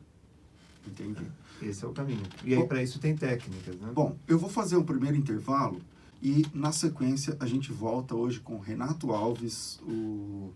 Entendi. 0.86 1.26
Esse 1.62 1.86
é 1.86 1.88
o 1.88 1.94
caminho. 1.94 2.24
E 2.44 2.54
aí, 2.54 2.68
para 2.68 2.84
isso, 2.84 3.00
tem 3.00 3.16
técnicas, 3.16 3.78
né? 3.78 3.90
Bom, 3.94 4.18
eu 4.28 4.38
vou 4.38 4.50
fazer 4.50 4.76
um 4.76 4.84
primeiro 4.84 5.16
intervalo 5.16 5.80
e, 6.22 6.46
na 6.54 6.72
sequência, 6.72 7.38
a 7.40 7.46
gente 7.46 7.72
volta 7.72 8.16
hoje 8.16 8.40
com 8.40 8.60
Renato 8.60 9.12
Alves, 9.12 9.80
o 9.88 10.52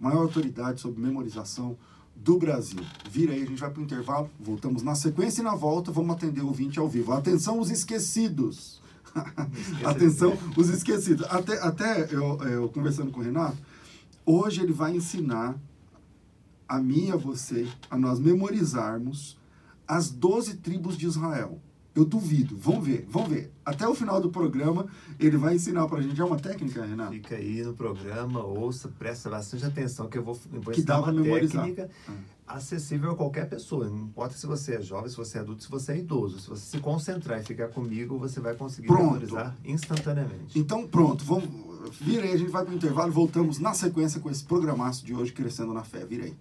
maior 0.00 0.22
autoridade 0.22 0.80
sobre 0.80 1.00
memorização 1.00 1.76
do 2.14 2.38
Brasil. 2.38 2.80
Vira 3.10 3.32
aí, 3.32 3.42
a 3.42 3.46
gente 3.46 3.60
vai 3.60 3.70
para 3.70 3.80
o 3.80 3.84
intervalo, 3.84 4.30
voltamos 4.38 4.82
na 4.82 4.94
sequência 4.94 5.40
e 5.40 5.44
na 5.44 5.54
volta 5.54 5.90
vamos 5.90 6.14
atender 6.14 6.42
o 6.42 6.46
ouvinte 6.46 6.78
ao 6.78 6.88
vivo. 6.88 7.12
Atenção, 7.12 7.58
os 7.58 7.70
esquecidos! 7.70 8.80
Atenção, 9.84 10.36
os 10.56 10.68
esquecidos. 10.68 11.26
Até, 11.28 11.60
até 11.60 12.14
eu, 12.14 12.40
eu 12.42 12.68
conversando 12.68 13.10
com 13.10 13.20
o 13.20 13.22
Renato, 13.22 13.56
hoje 14.24 14.62
ele 14.62 14.72
vai 14.72 14.94
ensinar 14.96 15.56
a 16.68 16.78
mim 16.78 17.06
e 17.06 17.10
a 17.12 17.16
você 17.16 17.68
a 17.90 17.96
nós 17.96 18.18
memorizarmos 18.18 19.36
as 19.86 20.10
12 20.10 20.56
tribos 20.56 20.96
de 20.96 21.06
Israel. 21.06 21.60
Eu 21.94 22.04
duvido. 22.04 22.56
Vamos 22.58 22.84
ver, 22.84 23.06
vamos 23.08 23.28
ver. 23.28 23.52
Até 23.64 23.86
o 23.86 23.94
final 23.94 24.20
do 24.20 24.28
programa, 24.28 24.86
ele 25.18 25.36
vai 25.36 25.54
ensinar 25.54 25.86
pra 25.86 26.00
gente. 26.02 26.20
É 26.20 26.24
uma 26.24 26.36
técnica, 26.38 26.84
Renato? 26.84 27.12
Fica 27.12 27.36
aí 27.36 27.62
no 27.62 27.72
programa, 27.74 28.42
ouça, 28.44 28.88
presta 28.98 29.30
bastante 29.30 29.64
atenção, 29.64 30.08
que 30.08 30.18
eu 30.18 30.22
vou, 30.24 30.36
eu 30.52 30.60
vou 30.60 30.74
Que 30.74 30.80
ensinar 30.80 30.96
dá 30.96 31.02
uma 31.02 31.12
memorizar. 31.12 31.64
técnica 31.64 31.88
acessível 32.46 33.12
a 33.12 33.16
qualquer 33.16 33.48
pessoa. 33.48 33.88
Não 33.88 34.06
importa 34.06 34.34
se 34.36 34.46
você 34.46 34.74
é 34.74 34.82
jovem, 34.82 35.08
se 35.08 35.16
você 35.16 35.38
é 35.38 35.40
adulto, 35.40 35.62
se 35.62 35.70
você 35.70 35.92
é 35.92 35.98
idoso. 35.98 36.40
Se 36.40 36.48
você 36.48 36.76
se 36.76 36.78
concentrar 36.78 37.40
e 37.40 37.44
ficar 37.44 37.68
comigo, 37.68 38.18
você 38.18 38.40
vai 38.40 38.54
conseguir 38.54 38.88
Pronto. 38.88 39.04
memorizar 39.04 39.56
instantaneamente. 39.64 40.58
Então, 40.58 40.86
pronto. 40.88 41.24
Vamos, 41.24 41.48
vira 42.00 42.24
aí, 42.24 42.32
a 42.32 42.36
gente 42.36 42.50
vai 42.50 42.64
pro 42.64 42.74
intervalo 42.74 43.12
voltamos 43.12 43.58
na 43.60 43.72
sequência 43.72 44.20
com 44.20 44.28
esse 44.30 44.44
programaço 44.44 45.04
de 45.06 45.14
hoje, 45.14 45.32
Crescendo 45.32 45.72
na 45.72 45.84
Fé. 45.84 46.04
Vira 46.04 46.24
aí. 46.24 46.34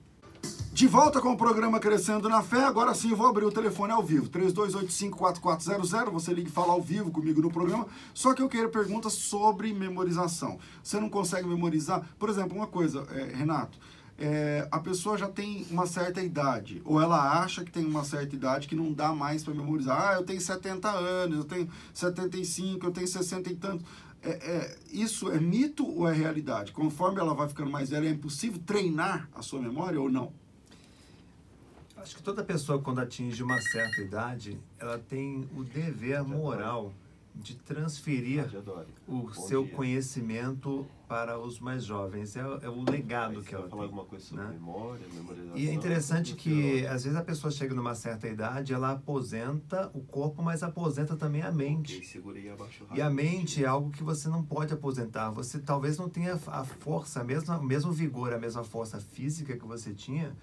De 0.74 0.88
volta 0.88 1.22
com 1.22 1.32
o 1.32 1.38
programa 1.38 1.80
Crescendo 1.80 2.27
na 2.27 2.42
Fé. 2.42 2.63
Agora 2.63 2.96
sim, 2.96 3.12
eu 3.12 3.15
vou 3.15 3.27
abrir 3.27 3.46
o 3.46 3.51
telefone 3.51 3.94
ao 3.94 4.01
vivo. 4.01 4.27
3285-4400. 4.30 6.10
Você 6.10 6.34
liga 6.34 6.50
e 6.50 6.51
fala 6.51 6.74
ao 6.74 6.82
vivo 6.82 7.12
comigo 7.12 7.44
no 7.44 7.51
programa. 7.51 7.86
Só 8.12 8.34
que 8.34 8.42
eu 8.42 8.50
quero 8.50 8.70
perguntas 8.70 9.13
sobre 9.13 9.72
memorização. 9.72 10.58
Você 10.84 11.00
não 11.00 11.12
consegue 11.12 11.48
memorizar? 11.48 12.03
Por 12.18 12.27
exemplo, 12.27 12.58
uma 12.58 12.65
coisa, 12.65 13.06
é, 13.12 13.36
Renato. 13.36 13.77
é, 14.18 14.68
a 14.72 14.80
pessoa 14.80 15.15
já 15.15 15.27
tem 15.27 15.63
uma 15.70 15.86
certa 15.86 16.24
idade, 16.24 16.82
ou 16.86 17.00
ela 17.00 17.39
acha 17.44 17.63
que 17.63 17.72
tem 17.72 17.86
uma 17.86 18.03
certa 18.03 18.36
idade 18.36 18.68
que 18.68 18.75
não 18.75 18.92
dá 18.92 19.13
mais 19.13 19.44
para 19.44 19.53
memorizar. 19.53 20.10
Ah, 20.10 20.15
eu 20.15 20.24
tenho 20.24 20.42
70 20.42 20.89
anos, 20.89 21.38
eu 21.38 21.44
tenho 21.44 21.70
75, 21.94 22.88
eu 22.88 22.92
tenho 22.92 23.08
60 23.08 23.51
e 23.51 23.56
tantos. 23.56 23.86
É, 24.24 24.30
é, 24.32 24.77
isso 24.92 25.30
é 25.32 25.39
mito 25.39 25.88
ou 25.88 26.08
é 26.08 26.13
realidade? 26.13 26.72
Conforme 26.72 27.20
ela 27.20 27.36
vai 27.36 27.48
ficando 27.48 27.70
mais 27.70 27.92
velha, 27.92 28.08
é 28.08 28.12
impossível 28.12 28.60
treinar 28.65 29.30
a 29.36 29.44
sua 29.44 29.62
memória 29.62 30.01
ou 30.01 30.10
não? 30.10 30.42
Acho 32.03 32.17
que 32.17 32.22
toda 32.22 32.43
pessoa, 32.43 32.81
quando 32.81 33.00
atinge 33.00 33.41
uma 33.41 33.62
certa 33.62 34.01
idade, 34.01 34.60
ela 34.77 35.00
tem 35.00 35.48
o 35.55 35.63
dever 35.63 36.22
moral 36.22 36.91
de 37.33 37.55
transferir 37.55 38.45
o 39.07 39.22
Bom 39.22 39.31
seu 39.31 39.63
dia. 39.63 39.74
conhecimento 39.74 40.86
para 41.07 41.39
os 41.39 41.62
mais 41.62 41.86
jovens. 41.86 42.36
É, 42.36 42.41
é 42.41 42.69
o 42.69 42.83
legado 42.83 43.41
que 43.41 43.55
ela 43.55 43.69
falar 43.69 43.83
tem. 43.83 43.89
alguma 43.89 44.03
coisa 44.03 44.25
sobre 44.25 44.43
né? 44.43 44.51
memória, 44.51 45.07
memorização. 45.13 45.57
E 45.57 45.69
é 45.69 45.74
interessante 45.74 46.36
que, 46.36 46.86
às 46.88 47.05
vezes, 47.05 47.17
a 47.17 47.24
pessoa 47.24 47.50
chega 47.50 47.74
numa 47.74 47.95
certa 47.95 48.27
idade, 48.27 48.74
ela 48.74 48.91
aposenta 48.91 49.89
o 49.93 50.01
corpo, 50.01 50.43
mas 50.43 50.62
aposenta 50.62 51.15
também 51.15 51.41
a 51.41 51.53
mente. 51.53 52.01
abaixo 52.50 52.86
E 52.93 53.01
a 53.01 53.10
mente 53.10 53.63
é 53.63 53.67
algo 53.67 53.91
que 53.91 54.03
você 54.03 54.27
não 54.27 54.43
pode 54.43 54.74
aposentar. 54.74 55.31
Você 55.31 55.57
talvez 55.57 55.98
não 55.98 56.10
tenha 56.10 56.33
a 56.48 56.65
força, 56.65 57.22
a 57.22 57.24
mesma, 57.24 57.57
o 57.57 57.63
mesmo 57.63 57.93
vigor, 57.93 58.33
a 58.33 58.38
mesma 58.38 58.65
força 58.65 59.00
física 59.00 59.57
que 59.57 59.65
você 59.65 59.93
tinha 59.93 60.36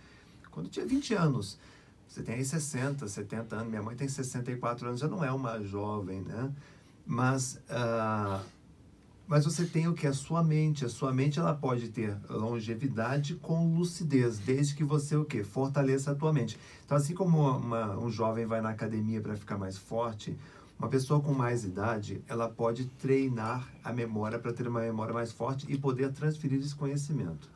quando 0.51 0.69
tinha 0.69 0.87
20 0.87 1.15
anos. 1.15 1.59
Você 2.07 2.23
tem 2.23 2.35
aí 2.35 2.45
60, 2.45 3.07
70 3.07 3.55
anos. 3.55 3.69
Minha 3.69 3.83
mãe 3.83 3.95
tem 3.95 4.09
64 4.09 4.89
anos, 4.89 5.01
já 5.01 5.07
não 5.07 5.25
é 5.25 5.31
uma 5.31 5.61
jovem, 5.63 6.23
né? 6.23 6.53
Mas, 7.07 7.61
ah, 7.69 8.43
mas 9.29 9.45
você 9.45 9.65
tem 9.65 9.87
o 9.87 9.95
que? 9.95 10.09
A 10.09 10.13
sua 10.13 10.43
mente. 10.43 10.85
A 10.85 10.89
sua 10.89 11.13
mente 11.13 11.39
ela 11.39 11.55
pode 11.55 11.89
ter 11.89 12.17
longevidade 12.29 13.37
com 13.37 13.77
lucidez, 13.77 14.39
desde 14.39 14.75
que 14.75 14.83
você 14.83 15.17
o 15.17 15.25
quê? 15.25 15.45
Fortaleça 15.45 16.11
a 16.11 16.15
tua 16.17 16.33
mente. 16.33 16.59
Então, 16.85 16.97
assim 16.97 17.15
como 17.15 17.39
uma- 17.39 17.97
um 17.97 18.11
jovem 18.11 18.45
vai 18.45 18.61
na 18.61 18.71
academia 18.71 19.21
para 19.21 19.37
ficar 19.37 19.57
mais 19.57 19.79
forte, 19.79 20.37
uma 20.77 20.89
pessoa 20.89 21.21
com 21.21 21.33
mais 21.33 21.63
idade, 21.63 22.25
ela 22.27 22.49
pode 22.49 22.87
treinar 22.87 23.69
a 23.85 23.93
memória 23.93 24.39
para 24.39 24.53
ter 24.53 24.67
uma 24.67 24.81
memória 24.81 25.15
mais 25.15 25.31
forte 25.31 25.65
e 25.69 25.79
poder 25.79 26.11
transferir 26.11 26.59
esse 26.59 26.75
conhecimento. 26.75 27.49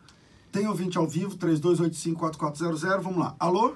Tem 0.55 0.69
ouvinte 0.69 0.97
ao 0.97 1.05
vivo, 1.09 1.37
3285-4400. 1.37 3.01
Vamos 3.01 3.19
lá. 3.19 3.35
Alô? 3.41 3.75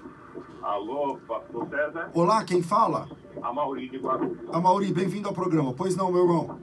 Alô, 0.63 1.19
pastor 1.27 1.69
César? 1.69 2.09
Olá, 2.15 2.45
quem 2.45 2.63
fala? 2.63 3.09
A 3.43 3.53
Mauri 3.53 3.89
de 3.89 3.99
Guarulhos. 3.99 4.39
A 4.53 4.61
Mauri, 4.61 4.93
bem-vindo 4.93 5.27
ao 5.27 5.35
programa. 5.35 5.75
Pois 5.75 5.97
não, 5.97 6.13
meu 6.13 6.23
irmão. 6.23 6.61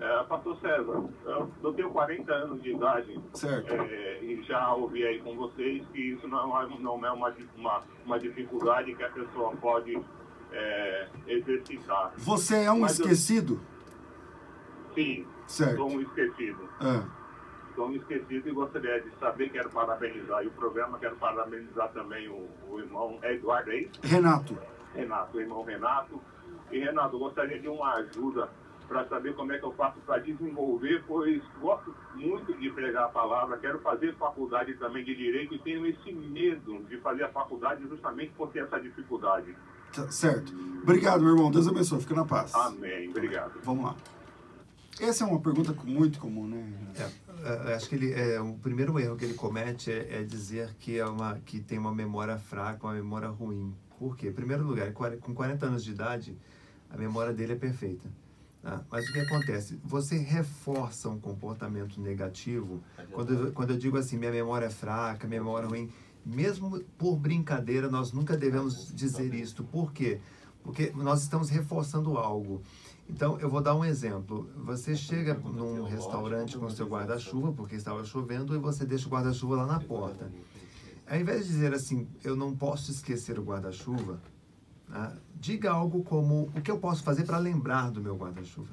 É, 0.00 0.22
pastor 0.22 0.56
César, 0.60 1.02
eu, 1.24 1.50
eu 1.64 1.72
tenho 1.72 1.90
40 1.90 2.32
anos 2.32 2.62
de 2.62 2.74
idade 2.76 3.18
Certo. 3.34 3.72
é, 3.72 4.22
e 4.22 4.40
já 4.44 4.72
ouvi 4.72 5.04
aí 5.04 5.18
com 5.20 5.34
vocês 5.34 5.82
que 5.92 6.00
isso 6.12 6.28
não 6.28 6.62
é, 6.62 6.68
não 6.78 7.04
é 7.04 7.10
uma, 7.10 7.34
uma, 7.58 7.82
uma 8.04 8.20
dificuldade 8.20 8.94
que 8.94 9.02
a 9.02 9.08
pessoa 9.10 9.50
pode 9.56 10.00
é, 10.52 11.08
exercitar. 11.26 12.12
Você 12.18 12.56
é 12.58 12.70
um 12.70 12.80
Mas 12.80 13.00
eu- 13.00 13.04
esquecido? 13.06 13.60
Sim, 14.94 15.26
Certo. 15.48 15.76
sou 15.76 15.90
um 15.90 16.00
esquecido. 16.02 16.68
É. 16.80 17.15
Um 17.84 17.92
esquecido 17.92 18.48
e 18.48 18.52
gostaria 18.52 19.00
de 19.00 19.10
saber, 19.18 19.50
quero 19.50 19.70
parabenizar 19.70 20.38
aí 20.38 20.46
o 20.46 20.52
programa, 20.52 20.98
quero 20.98 21.16
parabenizar 21.16 21.90
também 21.92 22.28
o, 22.28 22.48
o 22.68 22.80
irmão 22.80 23.18
Eduardo, 23.22 23.70
é 23.70 23.80
isso? 23.80 24.00
Renato. 24.02 24.56
Renato, 24.94 25.36
o 25.36 25.40
irmão 25.40 25.62
Renato. 25.62 26.20
E 26.70 26.78
Renato, 26.78 27.18
gostaria 27.18 27.58
de 27.58 27.68
uma 27.68 27.94
ajuda 27.94 28.48
para 28.88 29.04
saber 29.08 29.34
como 29.34 29.52
é 29.52 29.58
que 29.58 29.64
eu 29.64 29.72
faço 29.72 29.98
para 30.00 30.18
desenvolver, 30.18 31.02
pois 31.06 31.42
gosto 31.60 31.94
muito 32.14 32.54
de 32.54 32.70
pregar 32.70 33.04
a 33.04 33.08
palavra, 33.08 33.58
quero 33.58 33.80
fazer 33.80 34.14
faculdade 34.14 34.74
também 34.74 35.04
de 35.04 35.14
direito 35.14 35.54
e 35.54 35.58
tenho 35.58 35.86
esse 35.86 36.12
medo 36.12 36.84
de 36.88 36.96
fazer 36.98 37.24
a 37.24 37.28
faculdade 37.28 37.86
justamente 37.88 38.32
por 38.36 38.50
ter 38.50 38.64
essa 38.64 38.78
dificuldade. 38.80 39.54
Tá 39.94 40.10
Certo. 40.10 40.52
Obrigado, 40.82 41.22
meu 41.22 41.34
irmão. 41.34 41.50
Deus 41.50 41.66
abençoe. 41.66 42.00
Fica 42.00 42.14
na 42.14 42.24
paz. 42.24 42.54
Amém. 42.54 43.08
Obrigado. 43.08 43.58
Vamos 43.62 43.84
lá. 43.84 43.96
Essa 45.00 45.24
é 45.24 45.26
uma 45.26 45.40
pergunta 45.40 45.74
muito 45.84 46.18
comum, 46.18 46.46
né? 46.46 46.64
É, 47.44 47.70
é, 47.72 47.74
acho 47.74 47.88
que 47.88 47.94
ele, 47.94 48.12
é, 48.12 48.40
o 48.40 48.54
primeiro 48.54 48.98
erro 48.98 49.16
que 49.16 49.24
ele 49.24 49.34
comete 49.34 49.90
é, 49.92 50.20
é 50.20 50.22
dizer 50.22 50.74
que, 50.78 50.98
é 50.98 51.04
uma, 51.06 51.38
que 51.44 51.60
tem 51.60 51.78
uma 51.78 51.94
memória 51.94 52.38
fraca, 52.38 52.86
uma 52.86 52.94
memória 52.94 53.28
ruim. 53.28 53.74
Por 53.98 54.16
quê? 54.16 54.28
Em 54.28 54.32
primeiro 54.32 54.64
lugar, 54.64 54.92
com 54.92 55.34
40 55.34 55.66
anos 55.66 55.84
de 55.84 55.90
idade, 55.90 56.36
a 56.90 56.96
memória 56.96 57.32
dele 57.32 57.52
é 57.52 57.56
perfeita. 57.56 58.08
tá? 58.62 58.82
Mas 58.90 59.08
o 59.08 59.12
que 59.12 59.20
acontece? 59.20 59.78
Você 59.84 60.16
reforça 60.16 61.08
um 61.10 61.20
comportamento 61.20 62.00
negativo. 62.00 62.82
Quando, 63.12 63.34
eu- 63.34 63.52
quando 63.52 63.70
eu 63.72 63.78
digo 63.78 63.98
assim, 63.98 64.16
minha 64.16 64.32
memória 64.32 64.66
é 64.66 64.70
fraca, 64.70 65.26
minha 65.28 65.40
memória 65.40 65.66
é 65.66 65.68
ruim, 65.68 65.90
mesmo 66.24 66.80
por 66.98 67.16
brincadeira, 67.16 67.88
nós 67.90 68.12
nunca 68.12 68.34
devemos 68.36 68.92
dizer 68.94 69.32
isto. 69.34 69.62
Por 69.62 69.92
quê? 69.92 70.20
Porque 70.64 70.90
nós 70.96 71.22
estamos 71.22 71.48
reforçando 71.50 72.16
algo. 72.18 72.62
Então, 73.08 73.38
eu 73.38 73.48
vou 73.48 73.60
dar 73.60 73.74
um 73.74 73.84
exemplo. 73.84 74.50
Você 74.64 74.96
chega 74.96 75.34
num 75.34 75.84
restaurante 75.84 76.58
com 76.58 76.68
seu 76.68 76.86
guarda-chuva, 76.86 77.52
porque 77.52 77.76
estava 77.76 78.04
chovendo, 78.04 78.54
e 78.54 78.58
você 78.58 78.84
deixa 78.84 79.06
o 79.06 79.10
guarda-chuva 79.10 79.56
lá 79.56 79.66
na 79.66 79.80
porta. 79.80 80.30
Ao 81.08 81.16
invés 81.16 81.46
de 81.46 81.52
dizer 81.52 81.72
assim, 81.72 82.08
eu 82.24 82.34
não 82.34 82.54
posso 82.54 82.90
esquecer 82.90 83.38
o 83.38 83.42
guarda-chuva, 83.42 84.20
né, 84.88 85.12
diga 85.36 85.70
algo 85.70 86.02
como, 86.02 86.50
o 86.54 86.60
que 86.60 86.70
eu 86.70 86.78
posso 86.78 87.02
fazer 87.04 87.24
para 87.24 87.38
lembrar 87.38 87.90
do 87.90 88.00
meu 88.00 88.16
guarda-chuva? 88.16 88.68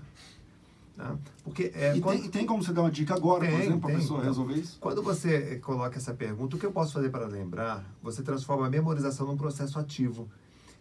Tá? 0.98 1.16
Porque, 1.44 1.72
é, 1.76 1.96
E 1.96 2.02
quando, 2.02 2.22
tem, 2.22 2.30
tem 2.30 2.46
como 2.46 2.64
você 2.64 2.74
dar 2.74 2.82
uma 2.82 2.92
dica 2.92 3.14
agora, 3.16 3.46
por 3.46 3.52
Tem, 3.52 3.62
exemplo, 3.62 3.82
para 3.82 3.94
a 3.94 4.00
pessoa 4.00 4.24
resolver 4.24 4.54
isso? 4.56 4.78
quando 4.80 5.02
você 5.02 5.54
eh, 5.54 5.56
coloca 5.56 5.98
essa 5.98 6.14
pergunta, 6.14 6.56
o 6.56 6.60
que 6.60 6.66
eu 6.66 6.72
posso 6.72 6.94
fazer 6.94 7.10
para 7.10 7.26
lembrar? 7.28 7.84
Você 8.02 8.22
transforma 8.22 8.68
a 8.68 8.70
memorização 8.70 9.26
num 9.28 9.38
processo 9.38 9.78
ativo. 9.80 10.28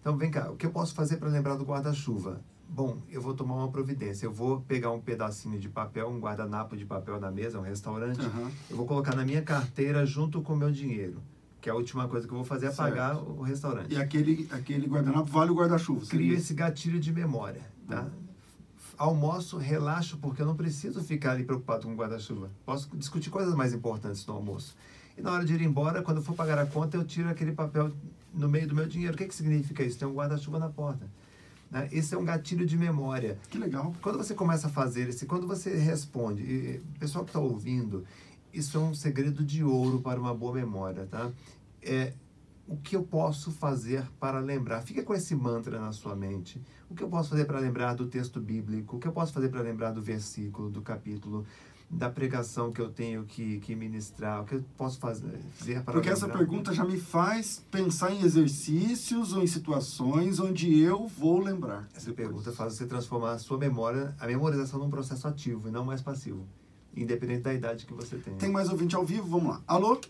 Então, 0.00 0.16
vem 0.16 0.30
cá, 0.30 0.50
o 0.50 0.56
que 0.56 0.66
eu 0.66 0.70
posso 0.70 0.94
fazer 0.94 1.16
para 1.16 1.28
lembrar 1.28 1.56
do 1.56 1.64
guarda-chuva? 1.64 2.40
Bom, 2.74 2.96
eu 3.10 3.20
vou 3.20 3.34
tomar 3.34 3.56
uma 3.56 3.68
providência. 3.70 4.24
Eu 4.24 4.32
vou 4.32 4.62
pegar 4.62 4.90
um 4.92 5.00
pedacinho 5.00 5.58
de 5.60 5.68
papel, 5.68 6.08
um 6.08 6.18
guardanapo 6.18 6.74
de 6.74 6.86
papel 6.86 7.20
na 7.20 7.30
mesa, 7.30 7.58
um 7.58 7.62
restaurante. 7.62 8.18
Aham. 8.24 8.50
Eu 8.70 8.76
vou 8.78 8.86
colocar 8.86 9.14
na 9.14 9.26
minha 9.26 9.42
carteira 9.42 10.06
junto 10.06 10.40
com 10.40 10.54
o 10.54 10.56
meu 10.56 10.70
dinheiro. 10.72 11.20
Que 11.60 11.68
é 11.68 11.72
a 11.72 11.74
última 11.74 12.08
coisa 12.08 12.26
que 12.26 12.32
eu 12.32 12.36
vou 12.38 12.46
fazer 12.46 12.66
é 12.66 12.70
Certo. 12.70 12.88
pagar 12.88 13.16
o 13.18 13.42
restaurante. 13.42 13.92
E 13.92 13.96
aquele, 13.96 14.48
aquele 14.50 14.86
guardanapo 14.86 15.30
vale 15.30 15.50
o 15.50 15.54
guarda-chuva. 15.54 16.06
Crio 16.06 16.34
esse 16.34 16.54
gatilho 16.54 16.98
de 16.98 17.12
memória, 17.12 17.60
tá? 17.86 18.08
Almoço, 18.96 19.58
relaxo, 19.58 20.16
porque 20.16 20.40
eu 20.40 20.46
não 20.46 20.56
preciso 20.56 21.02
ficar 21.04 21.32
ali 21.32 21.44
preocupado 21.44 21.86
com 21.86 21.92
o 21.92 21.96
guarda-chuva. 21.96 22.50
Posso 22.64 22.88
discutir 22.96 23.28
coisas 23.28 23.54
mais 23.54 23.74
importantes 23.74 24.24
no 24.26 24.32
almoço. 24.34 24.74
E 25.16 25.20
na 25.20 25.30
hora 25.30 25.44
de 25.44 25.52
ir 25.54 25.60
embora, 25.60 26.02
quando 26.02 26.16
eu 26.18 26.22
for 26.22 26.34
pagar 26.34 26.58
a 26.58 26.64
conta, 26.64 26.96
eu 26.96 27.04
tiro 27.04 27.28
aquele 27.28 27.52
papel 27.52 27.92
no 28.32 28.48
meio 28.48 28.66
do 28.66 28.74
meu 28.74 28.86
dinheiro. 28.88 29.14
O 29.14 29.16
que, 29.18 29.26
que 29.26 29.34
significa 29.34 29.82
isso? 29.84 29.98
Tem 29.98 30.08
um 30.08 30.14
guarda-chuva 30.14 30.58
na 30.58 30.70
porta. 30.70 31.06
Né? 31.72 31.88
Esse 31.90 32.14
é 32.14 32.18
um 32.18 32.24
gatilho 32.24 32.66
de 32.66 32.76
memória. 32.76 33.38
Que 33.48 33.56
legal. 33.56 33.94
Quando 34.02 34.18
você 34.18 34.34
começa 34.34 34.66
a 34.66 34.70
fazer 34.70 35.08
esse, 35.08 35.24
quando 35.24 35.46
você 35.46 35.74
responde, 35.74 36.42
e, 36.42 36.82
pessoal 37.00 37.24
que 37.24 37.30
está 37.30 37.40
ouvindo, 37.40 38.04
isso 38.52 38.76
é 38.76 38.80
um 38.80 38.94
segredo 38.94 39.42
de 39.42 39.64
ouro 39.64 40.02
para 40.02 40.20
uma 40.20 40.34
boa 40.34 40.52
memória, 40.52 41.06
tá? 41.06 41.32
É 41.80 42.12
o 42.68 42.76
que 42.76 42.94
eu 42.94 43.02
posso 43.02 43.50
fazer 43.50 44.06
para 44.20 44.38
lembrar? 44.38 44.82
Fica 44.82 45.02
com 45.02 45.12
esse 45.14 45.34
mantra 45.34 45.80
na 45.80 45.92
sua 45.92 46.14
mente. 46.14 46.62
O 46.88 46.94
que 46.94 47.02
eu 47.02 47.08
posso 47.08 47.30
fazer 47.30 47.44
para 47.44 47.58
lembrar 47.58 47.94
do 47.94 48.06
texto 48.06 48.40
bíblico? 48.40 48.96
O 48.96 49.00
que 49.00 49.08
eu 49.08 49.12
posso 49.12 49.32
fazer 49.32 49.48
para 49.48 49.60
lembrar 49.62 49.90
do 49.90 50.00
versículo, 50.00 50.70
do 50.70 50.80
capítulo, 50.80 51.44
da 51.92 52.08
pregação 52.08 52.72
que 52.72 52.80
eu 52.80 52.88
tenho 52.88 53.24
que, 53.24 53.60
que 53.60 53.76
ministrar? 53.76 54.40
O 54.42 54.44
que 54.46 54.54
eu 54.54 54.64
posso 54.78 54.98
fazer 54.98 55.38
para 55.84 55.92
Porque 55.92 56.08
essa 56.08 56.24
lembrar? 56.26 56.38
pergunta 56.38 56.72
já 56.72 56.84
me 56.84 56.98
faz 56.98 57.62
pensar 57.70 58.10
em 58.10 58.22
exercícios 58.22 59.34
ou 59.34 59.42
em 59.42 59.46
situações 59.46 60.40
onde 60.40 60.80
eu 60.80 61.06
vou 61.06 61.38
lembrar. 61.38 61.86
Essa 61.94 62.10
pergunta 62.12 62.50
faz 62.50 62.74
você 62.74 62.86
transformar 62.86 63.32
a 63.32 63.38
sua 63.38 63.58
memória, 63.58 64.16
a 64.18 64.26
memorização 64.26 64.80
num 64.80 64.88
processo 64.88 65.28
ativo 65.28 65.68
e 65.68 65.70
não 65.70 65.84
mais 65.84 66.00
passivo, 66.00 66.46
independente 66.96 67.42
da 67.42 67.52
idade 67.52 67.84
que 67.84 67.92
você 67.92 68.16
tenha. 68.16 68.38
Tem 68.38 68.50
mais 68.50 68.70
ouvinte 68.70 68.96
ao 68.96 69.04
vivo? 69.04 69.28
Vamos 69.28 69.50
lá. 69.50 69.60
Alô? 69.66 70.00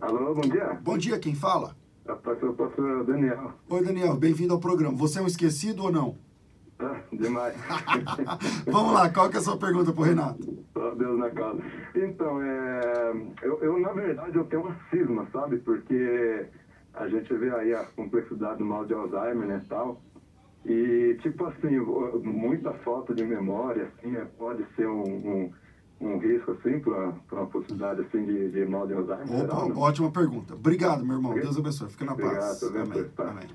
Alô, 0.00 0.34
bom 0.34 0.42
dia. 0.42 0.78
Bom 0.82 0.96
dia, 0.96 1.18
quem 1.18 1.34
fala? 1.34 1.76
Pastor, 2.04 2.52
pastor 2.54 3.04
Daniel. 3.06 3.54
Oi, 3.68 3.82
Daniel, 3.82 4.16
bem-vindo 4.16 4.52
ao 4.52 4.60
programa. 4.60 4.96
Você 4.98 5.18
é 5.18 5.22
um 5.22 5.26
esquecido 5.26 5.82
ou 5.82 5.90
não? 5.90 6.16
Demais. 7.12 7.54
Vamos 8.66 8.92
lá, 8.92 9.08
qual 9.10 9.30
que 9.30 9.36
é 9.36 9.40
a 9.40 9.42
sua 9.42 9.56
pergunta 9.56 9.92
pro 9.92 10.02
Renato? 10.02 10.64
Só 10.72 10.94
Deus 10.94 11.18
na 11.18 11.30
casa. 11.30 11.60
Então, 11.94 12.42
é, 12.42 13.12
eu, 13.42 13.58
eu, 13.62 13.78
na 13.80 13.92
verdade, 13.92 14.36
eu 14.36 14.44
tenho 14.44 14.62
uma 14.62 14.76
cisma, 14.90 15.26
sabe? 15.32 15.58
Porque 15.58 16.46
a 16.94 17.08
gente 17.08 17.32
vê 17.34 17.50
aí 17.54 17.74
a 17.74 17.84
complexidade 17.84 18.58
do 18.58 18.64
mal 18.64 18.84
de 18.84 18.94
Alzheimer, 18.94 19.46
né, 19.46 19.64
tal. 19.68 20.00
E, 20.64 21.18
tipo 21.22 21.44
assim, 21.44 21.78
muita 22.22 22.72
falta 22.72 23.14
de 23.14 23.22
memória, 23.24 23.90
assim, 23.98 24.16
é, 24.16 24.24
pode 24.38 24.64
ser 24.74 24.88
um, 24.88 25.02
um, 25.02 25.52
um 26.00 26.18
risco, 26.18 26.52
assim, 26.52 26.80
para 26.80 27.12
uma 27.32 27.46
possibilidade, 27.46 28.00
assim, 28.00 28.24
de, 28.24 28.50
de 28.50 28.64
mal 28.64 28.86
de 28.86 28.94
Alzheimer. 28.94 29.24
Opa, 29.24 29.36
geral, 29.36 29.78
ótima 29.78 30.10
pergunta. 30.10 30.54
Obrigado, 30.54 31.04
meu 31.04 31.16
irmão. 31.16 31.34
Deus 31.34 31.58
abençoe. 31.58 31.90
Fica 31.90 32.06
na 32.06 32.12
Obrigado, 32.12 32.38
paz. 32.38 32.62
Amém. 32.62 33.04
Tá. 33.14 33.28
Amém. 33.28 33.48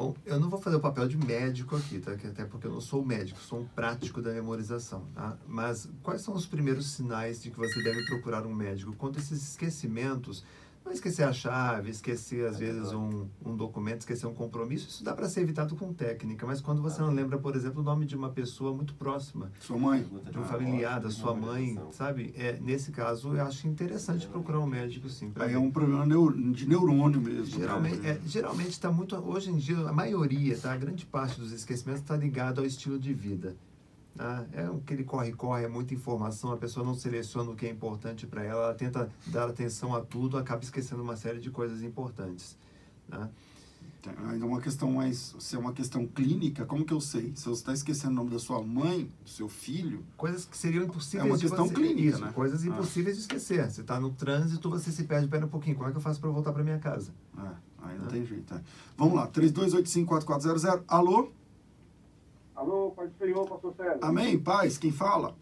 Bom, 0.00 0.14
eu 0.24 0.40
não 0.40 0.48
vou 0.48 0.58
fazer 0.58 0.76
o 0.76 0.80
papel 0.80 1.06
de 1.06 1.18
médico 1.18 1.76
aqui, 1.76 1.98
tá? 1.98 2.12
Até 2.12 2.46
porque 2.46 2.66
eu 2.66 2.70
não 2.70 2.80
sou 2.80 3.04
médico, 3.04 3.38
sou 3.38 3.60
um 3.60 3.66
prático 3.66 4.22
da 4.22 4.32
memorização, 4.32 5.04
tá? 5.14 5.36
Mas 5.46 5.90
quais 6.02 6.22
são 6.22 6.32
os 6.32 6.46
primeiros 6.46 6.86
sinais 6.92 7.42
de 7.42 7.50
que 7.50 7.58
você 7.58 7.82
deve 7.82 8.06
procurar 8.06 8.46
um 8.46 8.54
médico? 8.54 8.94
Quanto 8.94 9.18
esses 9.18 9.50
esquecimentos, 9.50 10.42
não 10.84 10.92
esquecer 10.92 11.22
a 11.22 11.32
chave, 11.32 11.90
esquecer 11.90 12.46
às 12.46 12.58
vezes 12.58 12.92
um, 12.92 13.26
um 13.44 13.56
documento, 13.56 14.00
esquecer 14.00 14.26
um 14.26 14.34
compromisso, 14.34 14.88
isso 14.88 15.04
dá 15.04 15.14
para 15.14 15.28
ser 15.28 15.42
evitado 15.42 15.76
com 15.76 15.92
técnica, 15.92 16.46
mas 16.46 16.60
quando 16.60 16.82
você 16.82 17.00
não 17.00 17.10
lembra, 17.10 17.38
por 17.38 17.54
exemplo, 17.54 17.80
o 17.80 17.84
nome 17.84 18.06
de 18.06 18.16
uma 18.16 18.30
pessoa 18.30 18.74
muito 18.74 18.94
próxima, 18.94 19.50
Sua 19.60 19.78
mãe? 19.78 20.06
de 20.30 20.38
um 20.38 20.44
familiar, 20.44 21.00
da 21.00 21.10
sua 21.10 21.34
mãe, 21.34 21.78
sabe? 21.92 22.34
É, 22.36 22.58
nesse 22.60 22.90
caso, 22.90 23.34
eu 23.34 23.44
acho 23.44 23.68
interessante 23.68 24.26
procurar 24.26 24.60
um 24.60 24.66
médico, 24.66 25.08
sim. 25.08 25.32
Aí 25.36 25.54
é 25.54 25.58
um 25.58 25.70
problema 25.70 26.06
de 26.52 26.68
neurônio 26.68 27.20
mesmo. 27.20 27.46
Geralmente, 27.46 27.98
né? 27.98 28.10
é, 28.10 28.20
geralmente 28.26 28.70
está 28.70 28.90
muito. 28.90 29.16
Hoje 29.16 29.50
em 29.50 29.56
dia, 29.56 29.78
a 29.78 29.92
maioria, 29.92 30.56
tá? 30.58 30.72
A 30.72 30.76
grande 30.76 31.04
parte 31.06 31.38
dos 31.38 31.52
esquecimentos 31.52 32.02
está 32.02 32.16
ligado 32.16 32.60
ao 32.60 32.64
estilo 32.64 32.98
de 32.98 33.12
vida. 33.12 33.56
Tá? 34.16 34.44
É 34.52 34.64
aquele 34.66 35.04
corre-corre, 35.04 35.64
é 35.64 35.68
muita 35.68 35.94
informação, 35.94 36.52
a 36.52 36.56
pessoa 36.56 36.84
não 36.84 36.94
seleciona 36.94 37.50
o 37.50 37.54
que 37.56 37.64
é 37.66 37.70
importante 37.70 38.26
para 38.26 38.42
ela, 38.44 38.64
ela 38.64 38.74
tenta 38.74 39.10
dar 39.28 39.48
atenção 39.48 39.94
a 39.94 40.00
tudo, 40.00 40.36
acaba 40.36 40.62
esquecendo 40.62 41.02
uma 41.02 41.16
série 41.16 41.38
de 41.38 41.50
coisas 41.50 41.82
importantes. 41.82 42.56
Tá? 43.08 43.30
Tem- 44.02 44.12
Aí 44.26 44.40
é 44.40 44.44
uma 44.44 44.60
questão 44.62 44.90
mais. 44.92 45.34
Se 45.38 45.56
é 45.56 45.58
uma 45.58 45.72
questão 45.74 46.06
clínica, 46.06 46.64
como 46.64 46.84
que 46.86 46.92
eu 46.92 47.00
sei? 47.02 47.32
Se 47.36 47.44
você 47.44 47.60
está 47.60 47.72
esquecendo 47.74 48.12
o 48.12 48.16
nome 48.16 48.30
da 48.30 48.38
sua 48.38 48.62
mãe, 48.62 49.10
do 49.22 49.28
seu 49.28 49.46
filho, 49.48 50.02
Coisas 50.16 50.44
que 50.46 50.56
seriam 50.56 50.84
impossíveis 50.84 51.26
É 51.26 51.30
uma 51.32 51.38
questão 51.38 51.66
você... 51.68 51.74
clínica, 51.74 52.08
Isso, 52.08 52.20
né? 52.24 52.32
coisas 52.32 52.62
Ah. 52.62 52.66
impossíveis 52.66 53.16
de 53.16 53.22
esquecer. 53.22 53.70
Você 53.70 53.82
está 53.82 54.00
no 54.00 54.10
trânsito, 54.10 54.70
você 54.70 54.90
se 54.90 55.04
perde, 55.04 55.28
pera 55.28 55.44
um 55.44 55.50
pouquinho, 55.50 55.76
como 55.76 55.88
é 55.88 55.92
que 55.92 55.98
eu 55.98 56.02
faço 56.02 56.18
para 56.20 56.30
voltar 56.30 56.52
para 56.52 56.64
minha 56.64 56.78
casa? 56.78 57.12
é, 57.38 57.40
aí 57.82 57.98
não 57.98 58.06
Ah. 58.06 58.08
tem 58.08 58.24
jeito. 58.24 58.54
é. 58.54 58.60
Vamos 58.96 59.14
lá, 59.14 59.26
32854400. 59.28 60.82
Alô? 60.88 61.30
Alô, 62.60 62.90
Pai 62.90 63.06
do 63.06 63.14
Senhor, 63.16 63.48
Pastor 63.48 63.74
César. 63.74 63.98
Amém? 64.02 64.38
Paz, 64.38 64.76
quem 64.76 64.92
fala? 64.92 65.34